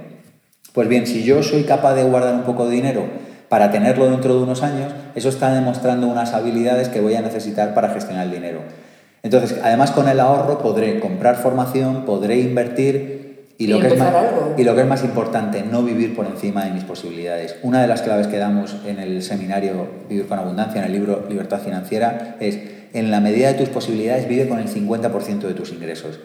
Pues 0.72 0.88
bien, 0.88 1.06
si 1.06 1.22
yo 1.22 1.42
soy 1.42 1.64
capaz 1.64 1.94
de 1.94 2.04
guardar 2.04 2.34
un 2.34 2.42
poco 2.42 2.66
de 2.66 2.74
dinero 2.74 3.04
para 3.48 3.70
tenerlo 3.70 4.10
dentro 4.10 4.34
de 4.34 4.42
unos 4.42 4.62
años, 4.62 4.92
eso 5.14 5.28
está 5.28 5.52
demostrando 5.52 6.06
unas 6.06 6.32
habilidades 6.32 6.88
que 6.88 7.00
voy 7.00 7.14
a 7.14 7.20
necesitar 7.20 7.74
para 7.74 7.90
gestionar 7.90 8.26
el 8.26 8.32
dinero. 8.32 8.60
Entonces, 9.22 9.60
además 9.62 9.92
con 9.92 10.08
el 10.08 10.18
ahorro 10.18 10.58
podré 10.58 10.98
comprar 10.98 11.36
formación, 11.36 12.04
podré 12.04 12.38
invertir 12.40 13.21
y 13.62 13.68
lo, 13.68 13.78
que 13.78 13.86
es 13.86 13.98
más, 13.98 14.12
y 14.56 14.64
lo 14.64 14.74
que 14.74 14.80
es 14.80 14.86
más 14.88 15.04
importante, 15.04 15.62
no 15.62 15.84
vivir 15.84 16.16
por 16.16 16.26
encima 16.26 16.64
de 16.64 16.72
mis 16.72 16.82
posibilidades. 16.82 17.54
Una 17.62 17.80
de 17.80 17.86
las 17.86 18.02
claves 18.02 18.26
que 18.26 18.36
damos 18.36 18.74
en 18.84 18.98
el 18.98 19.22
seminario 19.22 19.86
Vivir 20.08 20.26
con 20.26 20.40
Abundancia, 20.40 20.80
en 20.80 20.86
el 20.86 20.92
libro 20.92 21.26
Libertad 21.28 21.60
Financiera, 21.60 22.36
es 22.40 22.58
en 22.92 23.12
la 23.12 23.20
medida 23.20 23.48
de 23.48 23.54
tus 23.54 23.68
posibilidades 23.68 24.28
vive 24.28 24.48
con 24.48 24.58
el 24.58 24.66
50% 24.66 25.38
de 25.42 25.54
tus 25.54 25.72
ingresos. 25.72 26.18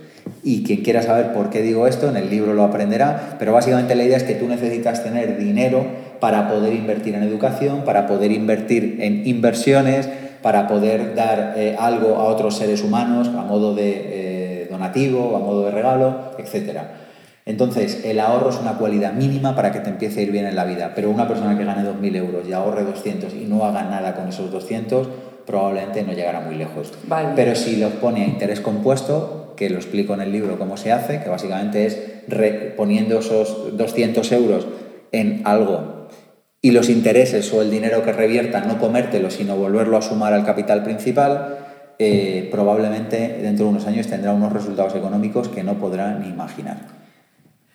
Y 0.43 0.63
quien 0.63 0.81
quiera 0.81 1.03
saber 1.03 1.31
por 1.31 1.51
qué 1.51 1.61
digo 1.61 1.85
esto, 1.85 2.09
en 2.09 2.17
el 2.17 2.29
libro 2.31 2.53
lo 2.53 2.63
aprenderá, 2.63 3.35
pero 3.37 3.53
básicamente 3.53 3.93
la 3.93 4.03
idea 4.03 4.17
es 4.17 4.23
que 4.23 4.33
tú 4.33 4.47
necesitas 4.47 5.03
tener 5.03 5.37
dinero 5.37 5.85
para 6.19 6.49
poder 6.49 6.73
invertir 6.73 7.13
en 7.13 7.21
educación, 7.21 7.83
para 7.85 8.07
poder 8.07 8.31
invertir 8.31 8.97
en 8.99 9.27
inversiones, 9.27 10.09
para 10.41 10.67
poder 10.67 11.13
dar 11.13 11.53
eh, 11.55 11.75
algo 11.77 12.15
a 12.15 12.23
otros 12.23 12.57
seres 12.57 12.83
humanos 12.83 13.27
a 13.27 13.43
modo 13.43 13.75
de 13.75 13.91
eh, 14.63 14.67
donativo, 14.71 15.35
a 15.35 15.39
modo 15.39 15.65
de 15.65 15.71
regalo, 15.71 16.31
etcétera. 16.39 17.06
Entonces, 17.47 18.03
el 18.03 18.19
ahorro 18.19 18.49
es 18.49 18.57
una 18.57 18.73
cualidad 18.77 19.13
mínima 19.13 19.55
para 19.55 19.71
que 19.71 19.79
te 19.79 19.89
empiece 19.89 20.19
a 20.19 20.23
ir 20.23 20.31
bien 20.33 20.45
en 20.45 20.55
la 20.57 20.65
vida, 20.65 20.91
pero 20.93 21.09
una 21.09 21.29
persona 21.29 21.57
que 21.57 21.63
gane 21.63 21.89
2.000 21.89 22.15
euros 22.17 22.45
y 22.45 22.51
ahorre 22.51 22.83
200 22.83 23.33
y 23.33 23.45
no 23.45 23.63
haga 23.63 23.83
nada 23.83 24.15
con 24.15 24.27
esos 24.27 24.51
200, 24.51 25.07
probablemente 25.45 26.03
no 26.03 26.11
llegará 26.11 26.41
muy 26.41 26.55
lejos. 26.55 26.91
Pero 27.37 27.55
si 27.55 27.77
lo 27.77 27.89
pone 28.01 28.23
a 28.23 28.27
interés 28.27 28.59
compuesto, 28.59 29.53
que 29.55 29.69
lo 29.69 29.77
explico 29.77 30.13
en 30.13 30.21
el 30.21 30.33
libro 30.33 30.59
cómo 30.59 30.75
se 30.75 30.91
hace, 30.91 31.21
que 31.23 31.29
básicamente 31.29 31.85
es 31.85 31.97
poniendo 32.75 33.19
esos 33.19 33.77
200 33.77 34.29
euros 34.33 34.67
en 35.13 35.41
algo 35.45 36.09
y 36.61 36.71
los 36.71 36.89
intereses 36.89 37.53
o 37.53 37.61
el 37.61 37.71
dinero 37.71 38.03
que 38.03 38.11
revierta 38.11 38.59
no 38.59 38.77
comértelo, 38.77 39.31
sino 39.31 39.55
volverlo 39.55 39.95
a 39.95 40.01
sumar 40.01 40.33
al 40.33 40.43
capital 40.43 40.83
principal, 40.83 41.59
eh, 41.97 42.49
probablemente 42.51 43.39
dentro 43.41 43.65
de 43.65 43.71
unos 43.71 43.87
años 43.87 44.07
tendrá 44.07 44.33
unos 44.33 44.51
resultados 44.51 44.95
económicos 44.95 45.47
que 45.47 45.63
no 45.63 45.75
podrá 45.75 46.19
ni 46.19 46.27
imaginar. 46.27 47.06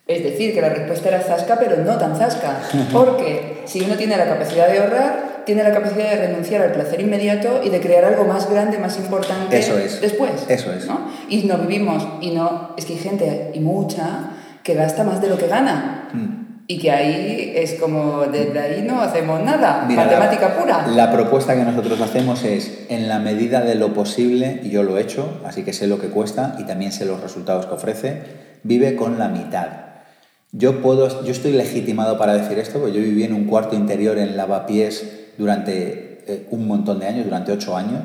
Es 0.07 0.23
decir, 0.25 0.53
que 0.53 0.61
la 0.61 0.69
respuesta 0.69 1.09
era 1.09 1.21
zasca, 1.21 1.59
pero 1.59 1.77
no 1.77 1.97
tan 1.97 2.17
zasca. 2.17 2.59
Porque 2.93 3.63
si 3.67 3.83
uno 3.83 3.95
tiene 3.95 4.17
la 4.17 4.27
capacidad 4.27 4.69
de 4.69 4.79
ahorrar, 4.79 5.33
tiene 5.45 5.63
la 5.63 5.73
capacidad 5.73 6.11
de 6.11 6.27
renunciar 6.27 6.63
al 6.63 6.73
placer 6.73 7.01
inmediato 7.01 7.61
y 7.65 7.71
de 7.71 7.81
crear 7.81 8.05
algo 8.05 8.25
más 8.25 8.51
grande, 8.51 8.79
más 8.79 8.97
importante 8.99 9.59
Eso 9.59 9.79
es. 9.79 10.01
después. 10.01 10.45
Eso 10.49 10.73
es. 10.73 10.87
¿no? 10.87 11.09
Y 11.29 11.45
no 11.45 11.59
vivimos, 11.59 12.07
y 12.21 12.31
no, 12.31 12.75
es 12.77 12.85
que 12.85 12.95
hay 12.95 12.99
gente, 12.99 13.51
y 13.55 13.61
mucha, 13.61 14.31
que 14.63 14.75
gasta 14.75 15.05
más 15.05 15.21
de 15.21 15.29
lo 15.29 15.39
que 15.39 15.47
gana. 15.47 16.09
Mm. 16.13 16.43
Y 16.69 16.79
que 16.79 16.91
ahí 16.91 17.53
es 17.57 17.75
como, 17.75 18.23
desde 18.23 18.59
ahí 18.59 18.83
no 18.83 19.03
hacemos 19.03 19.43
nada, 19.43 19.85
Mira, 19.87 20.05
matemática 20.05 20.49
la, 20.49 20.57
pura. 20.57 20.87
La 20.89 21.13
propuesta 21.13 21.57
que 21.57 21.65
nosotros 21.65 22.01
hacemos 22.01 22.45
es, 22.45 22.87
en 22.89 23.09
la 23.09 23.19
medida 23.19 23.61
de 23.63 23.75
lo 23.75 23.93
posible, 23.93 24.61
y 24.63 24.71
yo 24.71 24.83
lo 24.83 24.97
he 24.97 25.03
hecho, 25.03 25.41
así 25.45 25.65
que 25.65 25.73
sé 25.73 25.87
lo 25.87 26.01
que 26.01 26.09
cuesta 26.09 26.57
y 26.59 26.65
también 26.65 26.93
sé 26.93 27.05
los 27.05 27.21
resultados 27.21 27.67
que 27.67 27.75
ofrece, 27.75 28.23
vive 28.63 28.95
con 28.95 29.19
la 29.19 29.29
mitad. 29.29 29.92
Yo, 30.55 30.83
puedo, 30.83 31.25
yo 31.25 31.33
estoy 31.33 31.53
legitimado 31.53 32.19
para 32.19 32.35
decir 32.35 32.59
esto, 32.59 32.79
porque 32.79 32.93
yo 32.95 33.03
viví 33.03 33.25
en 33.25 33.33
un 33.33 33.45
cuarto 33.45 33.75
interior 33.75 34.19
en 34.19 34.37
lavapiés 34.37 35.31
durante 35.39 36.21
eh, 36.27 36.47
un 36.51 36.67
montón 36.69 37.01
de 37.01 37.07
años, 37.07 37.25
durante 37.25 37.53
ocho 37.53 37.75
años, 37.75 38.03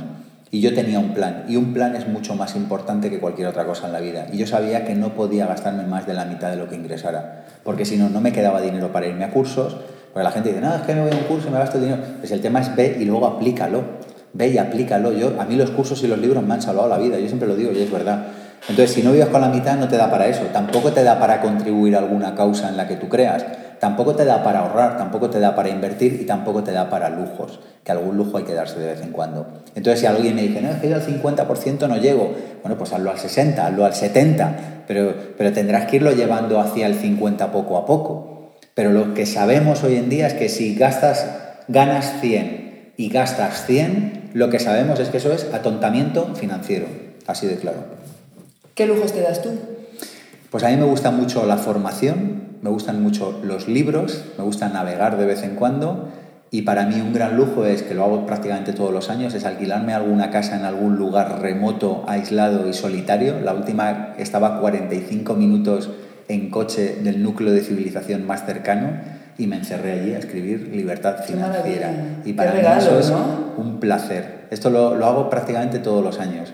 y 0.49 0.61
yo 0.61 0.73
tenía 0.73 0.97
un 0.97 1.13
plan. 1.13 1.43
Y 1.49 1.57
un 1.57 1.73
plan 1.73 1.93
es 1.97 2.07
mucho 2.07 2.35
más 2.35 2.55
importante 2.55 3.09
que 3.09 3.19
cualquier 3.19 3.49
otra 3.49 3.65
cosa 3.65 3.87
en 3.87 3.91
la 3.91 3.99
vida. 3.99 4.27
Y 4.31 4.37
yo 4.37 4.47
sabía 4.47 4.85
que 4.85 4.95
no 4.95 5.13
podía 5.13 5.45
gastarme 5.45 5.83
más 5.83 6.07
de 6.07 6.13
la 6.13 6.23
mitad 6.23 6.49
de 6.49 6.55
lo 6.55 6.69
que 6.69 6.75
ingresara, 6.75 7.45
porque 7.65 7.83
si 7.83 7.97
no, 7.97 8.09
no 8.09 8.21
me 8.21 8.31
quedaba 8.31 8.61
dinero 8.61 8.93
para 8.93 9.07
irme 9.07 9.25
a 9.25 9.31
cursos. 9.31 9.75
Porque 10.13 10.23
la 10.23 10.31
gente 10.31 10.49
dice, 10.49 10.61
no, 10.61 10.73
es 10.73 10.81
que 10.83 10.95
me 10.95 11.01
voy 11.01 11.11
a 11.11 11.15
un 11.15 11.23
curso 11.25 11.49
y 11.49 11.51
me 11.51 11.59
gasto 11.59 11.79
dinero. 11.79 12.01
Pues 12.19 12.31
el 12.31 12.39
tema 12.39 12.61
es 12.61 12.73
ve 12.77 12.97
y 12.97 13.03
luego 13.03 13.27
aplícalo. 13.27 13.83
Ve 14.31 14.47
y 14.47 14.57
aplícalo. 14.57 15.11
Yo, 15.11 15.33
a 15.37 15.43
mí 15.43 15.57
los 15.57 15.71
cursos 15.71 16.01
y 16.01 16.07
los 16.07 16.17
libros 16.17 16.41
me 16.43 16.53
han 16.53 16.61
salvado 16.61 16.87
la 16.87 16.97
vida. 16.97 17.19
Yo 17.19 17.27
siempre 17.27 17.47
lo 17.47 17.57
digo 17.57 17.73
y 17.73 17.79
es 17.79 17.91
verdad. 17.91 18.25
Entonces, 18.69 18.91
si 18.91 19.03
no 19.03 19.11
vives 19.11 19.27
con 19.27 19.41
la 19.41 19.49
mitad, 19.49 19.77
no 19.77 19.87
te 19.87 19.97
da 19.97 20.09
para 20.09 20.27
eso. 20.27 20.43
Tampoco 20.51 20.91
te 20.91 21.03
da 21.03 21.19
para 21.19 21.41
contribuir 21.41 21.95
a 21.95 21.99
alguna 21.99 22.35
causa 22.35 22.69
en 22.69 22.77
la 22.77 22.87
que 22.87 22.95
tú 22.95 23.07
creas. 23.07 23.45
Tampoco 23.79 24.15
te 24.15 24.25
da 24.25 24.43
para 24.43 24.59
ahorrar, 24.59 24.97
tampoco 24.97 25.29
te 25.29 25.39
da 25.39 25.55
para 25.55 25.69
invertir 25.69 26.19
y 26.19 26.25
tampoco 26.25 26.63
te 26.63 26.71
da 26.71 26.89
para 26.89 27.09
lujos, 27.09 27.59
que 27.83 27.91
algún 27.91 28.17
lujo 28.17 28.37
hay 28.37 28.43
que 28.43 28.53
darse 28.53 28.79
de 28.79 28.87
vez 28.87 29.01
en 29.01 29.11
cuando. 29.11 29.47
Entonces, 29.75 29.99
si 29.99 30.05
alguien 30.07 30.35
me 30.35 30.41
dice, 30.41 30.61
no, 30.61 30.69
es 30.69 30.77
que 30.77 30.89
yo 30.89 30.95
al 30.95 31.05
50% 31.05 31.87
no 31.87 31.97
llego, 31.97 32.33
bueno, 32.63 32.77
pues 32.77 32.91
hazlo 32.91 33.11
al 33.11 33.19
60, 33.19 33.67
hazlo 33.67 33.85
al 33.85 33.93
70, 33.93 34.55
pero, 34.87 35.13
pero 35.37 35.53
tendrás 35.53 35.85
que 35.85 35.97
irlo 35.97 36.11
llevando 36.11 36.59
hacia 36.59 36.87
el 36.87 36.95
50 36.95 37.51
poco 37.51 37.77
a 37.77 37.85
poco. 37.85 38.53
Pero 38.73 38.91
lo 38.91 39.13
que 39.13 39.25
sabemos 39.25 39.83
hoy 39.83 39.95
en 39.95 40.09
día 40.09 40.27
es 40.27 40.33
que 40.33 40.49
si 40.49 40.73
gastas, 40.73 41.27
ganas 41.67 42.19
100 42.21 42.93
y 42.97 43.09
gastas 43.09 43.65
100, 43.67 44.31
lo 44.33 44.49
que 44.49 44.59
sabemos 44.59 44.99
es 44.99 45.09
que 45.09 45.17
eso 45.17 45.31
es 45.31 45.47
atontamiento 45.53 46.33
financiero, 46.35 46.87
así 47.27 47.45
de 47.45 47.57
claro. 47.57 47.96
¿Qué 48.77 48.85
lujos 48.85 49.11
te 49.11 49.21
das 49.21 49.41
tú? 49.41 49.49
Pues 50.51 50.63
a 50.63 50.69
mí 50.69 50.77
me 50.77 50.85
gusta 50.85 51.09
mucho 51.09 51.47
la 51.47 51.57
formación, 51.57 52.59
me 52.61 52.69
gustan 52.69 53.01
mucho 53.01 53.41
los 53.43 53.67
libros, 53.67 54.23
me 54.37 54.43
gusta 54.43 54.69
navegar 54.69 55.17
de 55.17 55.25
vez 55.25 55.41
en 55.41 55.55
cuando 55.55 56.09
y 56.51 56.61
para 56.61 56.85
mí 56.85 57.01
un 57.01 57.11
gran 57.11 57.35
lujo 57.35 57.65
es, 57.65 57.81
que 57.81 57.95
lo 57.95 58.03
hago 58.03 58.27
prácticamente 58.27 58.73
todos 58.73 58.93
los 58.93 59.09
años, 59.09 59.33
es 59.33 59.45
alquilarme 59.45 59.95
alguna 59.95 60.29
casa 60.29 60.57
en 60.57 60.63
algún 60.63 60.95
lugar 60.95 61.41
remoto, 61.41 62.05
aislado 62.07 62.69
y 62.69 62.73
solitario. 62.73 63.39
La 63.39 63.55
última 63.55 64.13
estaba 64.19 64.57
a 64.57 64.59
45 64.59 65.33
minutos 65.33 65.89
en 66.27 66.51
coche 66.51 66.97
del 67.01 67.23
núcleo 67.23 67.53
de 67.53 67.61
civilización 67.61 68.27
más 68.27 68.45
cercano 68.45 68.91
y 69.39 69.47
me 69.47 69.55
encerré 69.55 69.93
allí 69.93 70.13
a 70.13 70.19
escribir 70.19 70.69
Libertad 70.71 71.23
Financiera. 71.25 72.19
Y 72.23 72.33
para 72.33 72.53
mí 72.53 72.59
eso 72.77 72.99
es 72.99 73.09
¿no? 73.09 73.55
un 73.57 73.79
placer. 73.79 74.45
Esto 74.51 74.69
lo, 74.69 74.93
lo 74.93 75.07
hago 75.07 75.31
prácticamente 75.31 75.79
todos 75.79 76.03
los 76.03 76.19
años. 76.19 76.53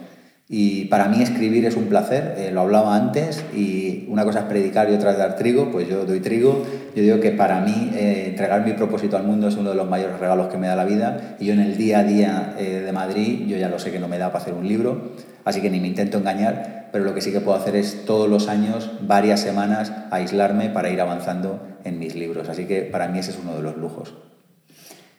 Y 0.50 0.86
para 0.86 1.08
mí 1.08 1.22
escribir 1.22 1.66
es 1.66 1.76
un 1.78 1.86
placer, 1.86 2.36
eh, 2.38 2.52
lo 2.52 2.62
hablaba 2.62 2.96
antes, 2.96 3.44
y 3.56 4.06
una 4.10 4.26
cosa 4.26 4.40
es 4.40 4.46
predicar 4.46 4.90
y 4.90 4.94
otra 4.94 5.12
es 5.12 5.18
dar 5.18 5.36
trigo, 5.36 5.72
pues 5.72 5.88
yo 5.88 6.06
doy 6.06 6.20
trigo. 6.20 6.64
Yo 6.96 7.02
digo 7.02 7.20
que 7.20 7.32
para 7.32 7.62
mí 7.62 7.92
eh, 7.96 8.26
entregar 8.28 8.66
mi 8.66 8.74
propósito 8.74 9.18
al 9.18 9.24
mundo 9.24 9.48
es 9.48 9.56
uno 9.56 9.70
de 9.70 9.76
los 9.76 9.90
mayores 9.90 10.20
regalos 10.20 10.48
que 10.50 10.58
me 10.58 10.68
da 10.68 10.76
la 10.76 10.86
vida, 10.86 11.38
y 11.40 11.46
yo 11.46 11.54
en 11.54 11.62
el 11.62 11.78
día 11.78 12.00
a 12.00 12.04
día 12.04 12.56
eh, 12.60 12.82
de 12.86 12.92
Madrid, 12.92 13.48
yo 13.48 13.58
ya 13.58 13.70
lo 13.70 13.80
sé 13.80 13.92
que 13.92 14.00
no 14.00 14.08
me 14.08 14.18
da 14.18 14.32
para 14.32 14.44
hacer 14.44 14.54
un 14.54 14.68
libro, 14.68 15.14
así 15.46 15.62
que 15.62 15.70
ni 15.70 15.80
me 15.80 15.88
intento 15.88 16.18
engañar, 16.18 16.90
pero 16.92 17.06
lo 17.06 17.16
que 17.16 17.22
sí 17.22 17.32
que 17.32 17.40
puedo 17.40 17.58
hacer 17.58 17.76
es 17.76 18.06
todos 18.06 18.30
los 18.30 18.48
años, 18.48 18.92
varias 19.02 19.40
semanas, 19.40 19.92
aislarme 20.12 20.70
para 20.70 20.92
ir 20.92 21.02
avanzando 21.02 21.62
en 21.84 22.00
mis 22.00 22.16
libros. 22.16 22.50
Así 22.50 22.66
que 22.66 22.82
para 22.82 23.08
mí 23.08 23.20
ese 23.20 23.32
es 23.32 23.40
uno 23.42 23.56
de 23.56 23.64
los 23.64 23.78
lujos. 23.78 24.14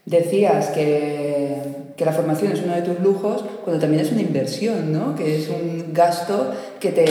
Decías 0.07 0.68
que, 0.68 1.57
que 1.97 2.05
la 2.05 2.12
formación 2.12 2.53
es 2.53 2.61
uno 2.62 2.74
de 2.74 2.82
tus 2.82 3.01
lujos, 3.01 3.45
cuando 3.62 3.80
también 3.80 4.03
es 4.05 4.11
una 4.12 4.20
inversión, 4.22 4.92
¿no? 4.92 5.14
Que 5.14 5.36
es 5.38 5.49
un 5.49 5.92
gasto 5.92 6.53
que, 6.80 6.90
te, 6.90 7.05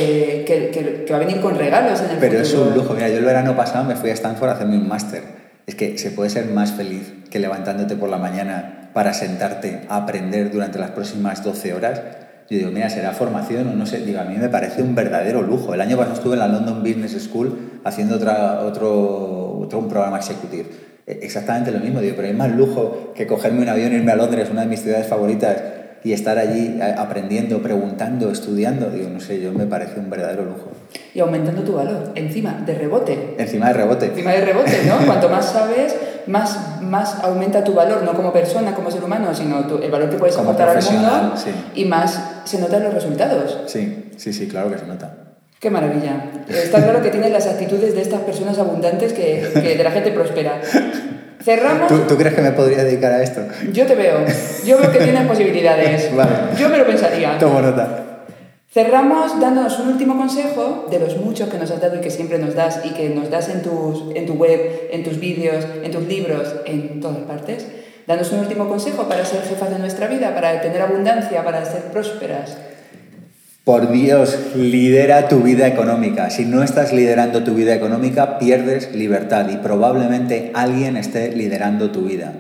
que, 0.45 0.69
que- 0.71 1.03
que 1.05 1.11
va 1.13 1.17
a 1.17 1.25
venir 1.25 1.39
con 1.39 1.57
regalos 1.57 2.01
en 2.01 2.11
el 2.11 2.17
Pero 2.17 2.39
es 2.39 2.49
futuro. 2.51 2.69
un 2.69 2.75
lujo. 2.77 2.93
Mira, 2.93 3.07
yo 3.09 3.17
el 3.17 3.25
verano 3.25 3.55
pasado 3.55 3.85
me 3.85 3.95
fui 3.95 4.09
a 4.09 4.13
Stanford 4.13 4.49
a 4.49 4.53
hacerme 4.53 4.77
un 4.77 4.87
máster. 4.87 5.23
Es 5.65 5.75
que 5.75 5.97
se 5.97 6.11
puede 6.11 6.29
ser 6.29 6.45
más 6.47 6.73
feliz 6.73 7.13
que 7.29 7.39
levantándote 7.39 7.95
por 7.95 8.09
la 8.09 8.17
mañana 8.17 8.89
para 8.93 9.13
sentarte 9.13 9.81
a 9.89 9.95
aprender 9.97 10.51
durante 10.51 10.77
las 10.79 10.91
próximas 10.91 11.43
12 11.43 11.73
horas. 11.73 12.01
Yo 12.49 12.57
digo, 12.57 12.71
mira, 12.71 12.89
será 12.89 13.11
formación 13.13 13.69
o 13.69 13.73
no 13.73 13.85
sé. 13.85 13.99
Digo, 14.01 14.19
a 14.19 14.25
mí 14.25 14.35
me 14.37 14.49
parece 14.49 14.81
un 14.83 14.93
verdadero 14.95 15.41
lujo. 15.41 15.73
El 15.73 15.79
año 15.79 15.95
pasado 15.95 16.15
estuve 16.15 16.33
en 16.33 16.39
la 16.39 16.47
London 16.49 16.83
Business 16.83 17.13
School 17.23 17.79
haciendo 17.85 18.15
otra, 18.17 18.59
otro, 18.59 19.59
otro 19.59 19.79
un 19.79 19.87
programa 19.87 20.17
executive. 20.17 20.65
Eh, 21.07 21.19
Exactamente 21.23 21.71
lo 21.71 21.79
mismo. 21.79 21.99
Digo, 22.01 22.15
pero 22.15 22.27
hay 22.27 22.33
más 22.33 22.51
lujo 22.51 23.11
que 23.15 23.27
cogerme 23.27 23.61
un 23.61 23.69
avión, 23.69 23.93
irme 23.93 24.11
a 24.11 24.15
Londres, 24.15 24.49
una 24.51 24.61
de 24.61 24.67
mis 24.67 24.81
ciudades 24.81 25.07
favoritas, 25.07 25.57
y 26.05 26.11
estar 26.11 26.37
allí 26.37 26.77
eh, 26.81 26.95
aprendiendo, 26.97 27.61
preguntando, 27.61 28.29
estudiando. 28.29 28.89
Digo, 28.89 29.09
no 29.09 29.19
sé, 29.19 29.39
yo 29.41 29.51
me 29.53 29.65
parece 29.65 29.99
un 29.99 30.09
verdadero 30.09 30.43
lujo. 30.45 30.71
Y 31.13 31.19
aumentando 31.21 31.61
tu 31.63 31.73
valor, 31.73 32.11
encima, 32.15 32.61
de 32.65 32.75
rebote. 32.75 33.35
Encima 33.37 33.67
de 33.67 33.73
rebote. 33.73 34.05
Encima 34.07 34.31
de 34.31 34.41
rebote, 34.41 34.81
¿no? 34.85 34.97
Cuanto 35.05 35.29
más 35.29 35.45
sabes, 35.45 35.95
más, 36.27 36.81
más 36.81 37.19
aumenta 37.23 37.63
tu 37.63 37.73
valor, 37.73 38.03
no 38.03 38.13
como 38.13 38.33
persona, 38.33 38.73
como 38.75 38.91
ser 38.91 39.03
humano, 39.03 39.33
sino 39.33 39.65
tu- 39.65 39.77
el 39.81 39.89
valor 39.91 40.09
que 40.09 40.17
puedes 40.17 40.35
Como 40.35 40.51
aportar 40.51 40.75
al 40.77 40.83
mundo 40.83 41.33
sí. 41.37 41.51
y 41.75 41.85
más 41.85 42.19
se 42.43 42.59
notan 42.59 42.83
los 42.83 42.93
resultados. 42.93 43.59
Sí, 43.67 44.09
sí, 44.17 44.33
sí, 44.33 44.47
claro 44.47 44.69
que 44.71 44.79
se 44.79 44.85
nota. 44.85 45.13
Qué 45.63 45.69
maravilla. 45.69 46.25
Está 46.49 46.83
claro 46.83 47.01
que 47.01 47.09
tienes 47.09 47.31
las 47.31 47.47
actitudes 47.47 47.95
de 47.95 48.01
estas 48.01 48.19
personas 48.23 48.59
abundantes 48.59 49.13
que, 49.13 49.49
que 49.53 49.77
de 49.77 49.81
la 49.81 49.91
gente 49.91 50.11
próspera. 50.11 50.59
Cerramos. 51.41 51.87
¿Tú, 51.87 51.99
tú 51.99 52.17
crees 52.17 52.35
que 52.35 52.41
me 52.41 52.51
podría 52.51 52.83
dedicar 52.83 53.13
a 53.13 53.23
esto? 53.23 53.39
Yo 53.71 53.85
te 53.85 53.95
veo. 53.95 54.25
Yo 54.65 54.77
veo 54.77 54.91
que 54.91 54.99
tienes 54.99 55.25
posibilidades. 55.25 56.13
Vale. 56.13 56.31
Yo 56.59 56.67
me 56.67 56.77
lo 56.77 56.85
pensaría. 56.85 57.37
Tomo 57.37 57.61
nota. 57.61 58.25
Cerramos 58.73 59.39
dándonos 59.39 59.79
un 59.79 59.87
último 59.87 60.17
consejo 60.17 60.87
de 60.91 60.99
los 60.99 61.15
muchos 61.15 61.47
que 61.47 61.57
nos 61.57 61.71
has 61.71 61.79
dado 61.79 61.95
y 61.95 62.01
que 62.01 62.11
siempre 62.11 62.39
nos 62.39 62.55
das 62.55 62.81
y 62.83 62.89
que 62.89 63.07
nos 63.11 63.29
das 63.29 63.47
en, 63.47 63.61
tus, 63.61 64.13
en 64.17 64.25
tu 64.25 64.33
web, 64.33 64.89
en 64.91 65.05
tus 65.05 65.17
vídeos, 65.17 65.65
en 65.81 65.91
tus 65.93 66.05
libros, 66.05 66.55
en 66.65 66.99
todas 66.99 67.19
partes. 67.19 67.67
Danos 68.05 68.29
un 68.33 68.39
último 68.39 68.67
consejo 68.67 69.07
para 69.07 69.23
ser 69.23 69.41
jefas 69.43 69.69
de 69.69 69.79
nuestra 69.79 70.07
vida, 70.07 70.35
para 70.35 70.59
tener 70.59 70.81
abundancia, 70.81 71.41
para 71.41 71.63
ser 71.63 71.83
prósperas. 71.83 72.57
Por 73.63 73.93
Dios, 73.93 74.37
lidera 74.57 75.29
tu 75.29 75.39
vida 75.39 75.67
económica. 75.67 76.29
Si 76.29 76.43
no 76.43 76.63
estás 76.63 76.91
liderando 76.91 77.45
tu 77.45 77.53
vida 77.53 77.73
económica, 77.73 78.37
pierdes 78.37 78.93
libertad 78.93 79.47
y 79.49 79.55
probablemente 79.55 80.51
alguien 80.53 80.97
esté 80.97 81.31
liderando 81.31 81.89
tu 81.89 82.01
vida. 82.01 82.33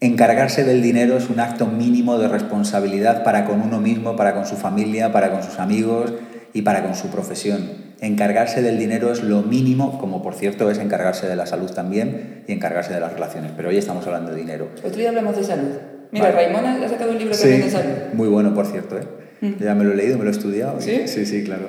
Encargarse 0.00 0.64
del 0.64 0.80
dinero 0.80 1.18
es 1.18 1.28
un 1.28 1.38
acto 1.38 1.66
mínimo 1.66 2.16
de 2.16 2.28
responsabilidad 2.28 3.24
para 3.24 3.44
con 3.44 3.60
uno 3.60 3.78
mismo, 3.78 4.16
para 4.16 4.32
con 4.32 4.46
su 4.46 4.56
familia, 4.56 5.12
para 5.12 5.30
con 5.30 5.42
sus 5.42 5.58
amigos 5.58 6.14
y 6.54 6.62
para 6.62 6.82
con 6.82 6.94
su 6.94 7.08
profesión. 7.08 7.90
Encargarse 8.00 8.62
del 8.62 8.78
dinero 8.78 9.12
es 9.12 9.22
lo 9.22 9.42
mínimo, 9.42 9.98
como 9.98 10.22
por 10.22 10.32
cierto 10.32 10.70
es 10.70 10.78
encargarse 10.78 11.28
de 11.28 11.36
la 11.36 11.44
salud 11.44 11.70
también 11.72 12.44
y 12.48 12.52
encargarse 12.54 12.94
de 12.94 13.00
las 13.00 13.12
relaciones. 13.12 13.52
Pero 13.54 13.68
hoy 13.68 13.76
estamos 13.76 14.06
hablando 14.06 14.30
de 14.30 14.38
dinero. 14.38 14.68
Otro 14.78 14.98
día 14.98 15.10
hablamos 15.10 15.36
de 15.36 15.44
salud. 15.44 15.76
Mira, 16.10 16.30
Vale. 16.30 16.36
Raimona 16.36 16.82
ha 16.82 16.88
sacado 16.88 17.10
un 17.10 17.18
libro 17.18 17.36
también 17.36 17.60
de 17.60 17.70
salud. 17.70 17.92
muy 18.14 18.28
bueno, 18.28 18.54
por 18.54 18.64
cierto. 18.64 18.98
¿eh? 18.98 19.20
Yo 19.40 19.64
Ya 19.64 19.74
me 19.74 19.84
lo 19.84 19.92
he 19.92 19.96
leído, 19.96 20.18
me 20.18 20.24
lo 20.24 20.30
he 20.30 20.32
estudiado. 20.32 20.78
y- 20.78 20.82
¿Sí? 20.82 21.00
Sí, 21.06 21.26
sí, 21.26 21.44
claro. 21.44 21.68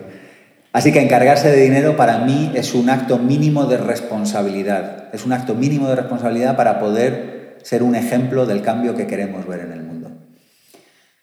Así 0.73 0.91
que 0.93 1.01
encargarse 1.01 1.49
de 1.49 1.61
dinero 1.61 1.97
para 1.97 2.19
mí 2.19 2.51
es 2.55 2.73
un 2.73 2.89
acto 2.89 3.17
mínimo 3.17 3.65
de 3.65 3.77
responsabilidad. 3.77 5.09
Es 5.13 5.25
un 5.25 5.33
acto 5.33 5.53
mínimo 5.55 5.89
de 5.89 5.95
responsabilidad 5.97 6.55
para 6.55 6.79
poder 6.79 7.57
ser 7.63 7.83
un 7.83 7.95
ejemplo 7.95 8.45
del 8.45 8.61
cambio 8.61 8.95
que 8.95 9.05
queremos 9.05 9.45
ver 9.47 9.59
en 9.61 9.71
el 9.73 9.83
mundo. 9.83 10.00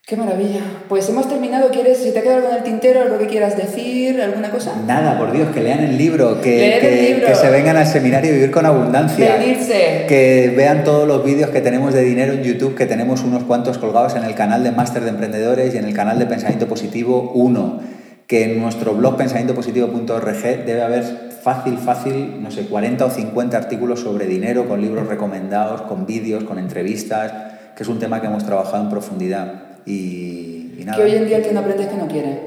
Qué 0.09 0.17
maravilla. 0.17 0.61
Pues 0.89 1.07
hemos 1.11 1.29
terminado. 1.29 1.69
¿Quieres, 1.69 1.99
si 1.99 2.13
te 2.13 2.21
ha 2.21 2.23
quedado 2.23 2.39
algo 2.39 2.51
en 2.53 2.57
el 2.57 2.63
tintero, 2.63 3.03
algo 3.03 3.19
que 3.19 3.27
quieras 3.27 3.59
decir, 3.59 4.19
alguna 4.23 4.51
cosa? 4.51 4.73
Nada, 4.87 5.19
por 5.19 5.33
Dios, 5.33 5.51
que 5.53 5.61
lean 5.61 5.81
el 5.81 5.99
libro, 5.99 6.41
que, 6.41 6.57
Leer 6.57 6.75
el 6.77 6.81
que- 6.81 7.13
libro. 7.13 7.27
que 7.27 7.35
se 7.35 7.51
vengan 7.51 7.77
al 7.77 7.87
seminario 7.87 8.33
Vivir 8.33 8.51
con 8.51 8.65
Abundancia. 8.65 9.37
Venirse. 9.37 10.07
Que 10.09 10.55
vean 10.57 10.83
todos 10.83 11.07
los 11.07 11.23
vídeos 11.23 11.51
que 11.51 11.61
tenemos 11.61 11.93
de 11.93 12.01
dinero 12.05 12.33
en 12.33 12.43
YouTube, 12.43 12.75
que 12.75 12.87
tenemos 12.87 13.23
unos 13.23 13.45
cuantos 13.45 13.77
colgados 13.77 14.15
en 14.17 14.25
el 14.25 14.35
canal 14.35 14.65
de 14.65 14.73
Máster 14.73 15.03
de 15.03 15.11
Emprendedores 15.11 15.75
y 15.75 15.77
en 15.77 15.85
el 15.85 15.93
canal 15.93 16.19
de 16.19 16.25
Pensamiento 16.25 16.67
Positivo 16.67 17.33
1. 17.35 17.81
Que 18.27 18.45
en 18.45 18.63
nuestro 18.63 18.95
blog 18.95 19.19
pensamientopositivo.org 19.19 20.43
debe 20.65 20.81
haber 20.81 21.05
fácil, 21.43 21.77
fácil, 21.77 22.43
no 22.43 22.51
sé, 22.51 22.63
40 22.63 23.05
o 23.05 23.11
50 23.11 23.59
artículos 23.59 24.01
sobre 24.01 24.25
dinero, 24.25 24.67
con 24.69 24.81
libros 24.81 25.07
recomendados, 25.07 25.83
con 25.83 26.07
vídeos, 26.07 26.45
con 26.45 26.59
entrevistas, 26.59 27.31
que 27.77 27.83
es 27.83 27.89
un 27.91 27.99
tema 27.99 28.23
que 28.23 28.29
hemos 28.29 28.47
trabajado 28.47 28.83
en 28.85 28.89
profundidad. 28.89 29.68
Y, 29.87 30.75
y 30.79 30.83
nada, 30.85 30.99
Que 30.99 31.05
hoy 31.05 31.15
en 31.17 31.27
día 31.27 31.37
el 31.39 31.43
que 31.45 31.53
no 31.53 31.61
aprende 31.61 31.85
es 31.85 31.89
que 31.89 31.97
no 31.97 32.09
quiere. 32.09 32.41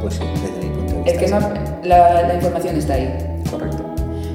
pues 0.00 0.14
sí, 0.14 0.20
desde 0.34 0.68
mi 0.68 0.74
punto 0.76 0.92
de 0.94 1.02
vista. 1.02 1.10
El 1.12 1.18
que 1.18 1.28
no, 1.28 1.86
la, 1.88 2.22
la 2.28 2.34
información 2.34 2.76
está 2.76 2.94
ahí. 2.94 3.14
Correcto. 3.50 3.82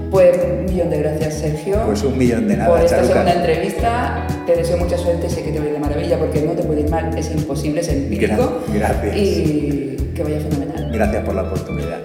Pues 0.10 0.38
un 0.44 0.66
millón 0.66 0.90
de 0.90 0.98
gracias, 1.00 1.36
Sergio. 1.36 1.78
Pues 1.86 2.04
un 2.04 2.18
millón 2.18 2.48
de 2.48 2.58
nada, 2.58 2.70
Por 2.70 2.80
esta 2.82 2.98
Charuca. 2.98 3.14
segunda 3.14 3.34
entrevista. 3.34 4.28
Te 4.46 4.56
deseo 4.56 4.78
mucha 4.78 4.98
suerte, 4.98 5.30
sé 5.30 5.44
que 5.44 5.52
te 5.52 5.60
va 5.60 5.66
a 5.66 5.68
ir 5.70 5.74
de 5.76 5.80
maravilla 5.80 6.18
porque 6.20 6.42
no 6.42 6.52
te 6.52 6.64
puede 6.64 6.82
ir 6.82 6.90
mal, 6.90 7.18
es 7.18 7.32
imposible, 7.32 7.80
es 7.82 7.88
empírico. 7.88 8.62
Gra- 8.68 8.74
gracias. 8.74 9.16
Y 9.18 9.96
que 10.14 10.24
vaya 10.24 10.40
fenomenal. 10.40 10.92
Gracias 10.92 11.24
por 11.24 11.36
la 11.36 11.44
oportunidad. 11.44 12.00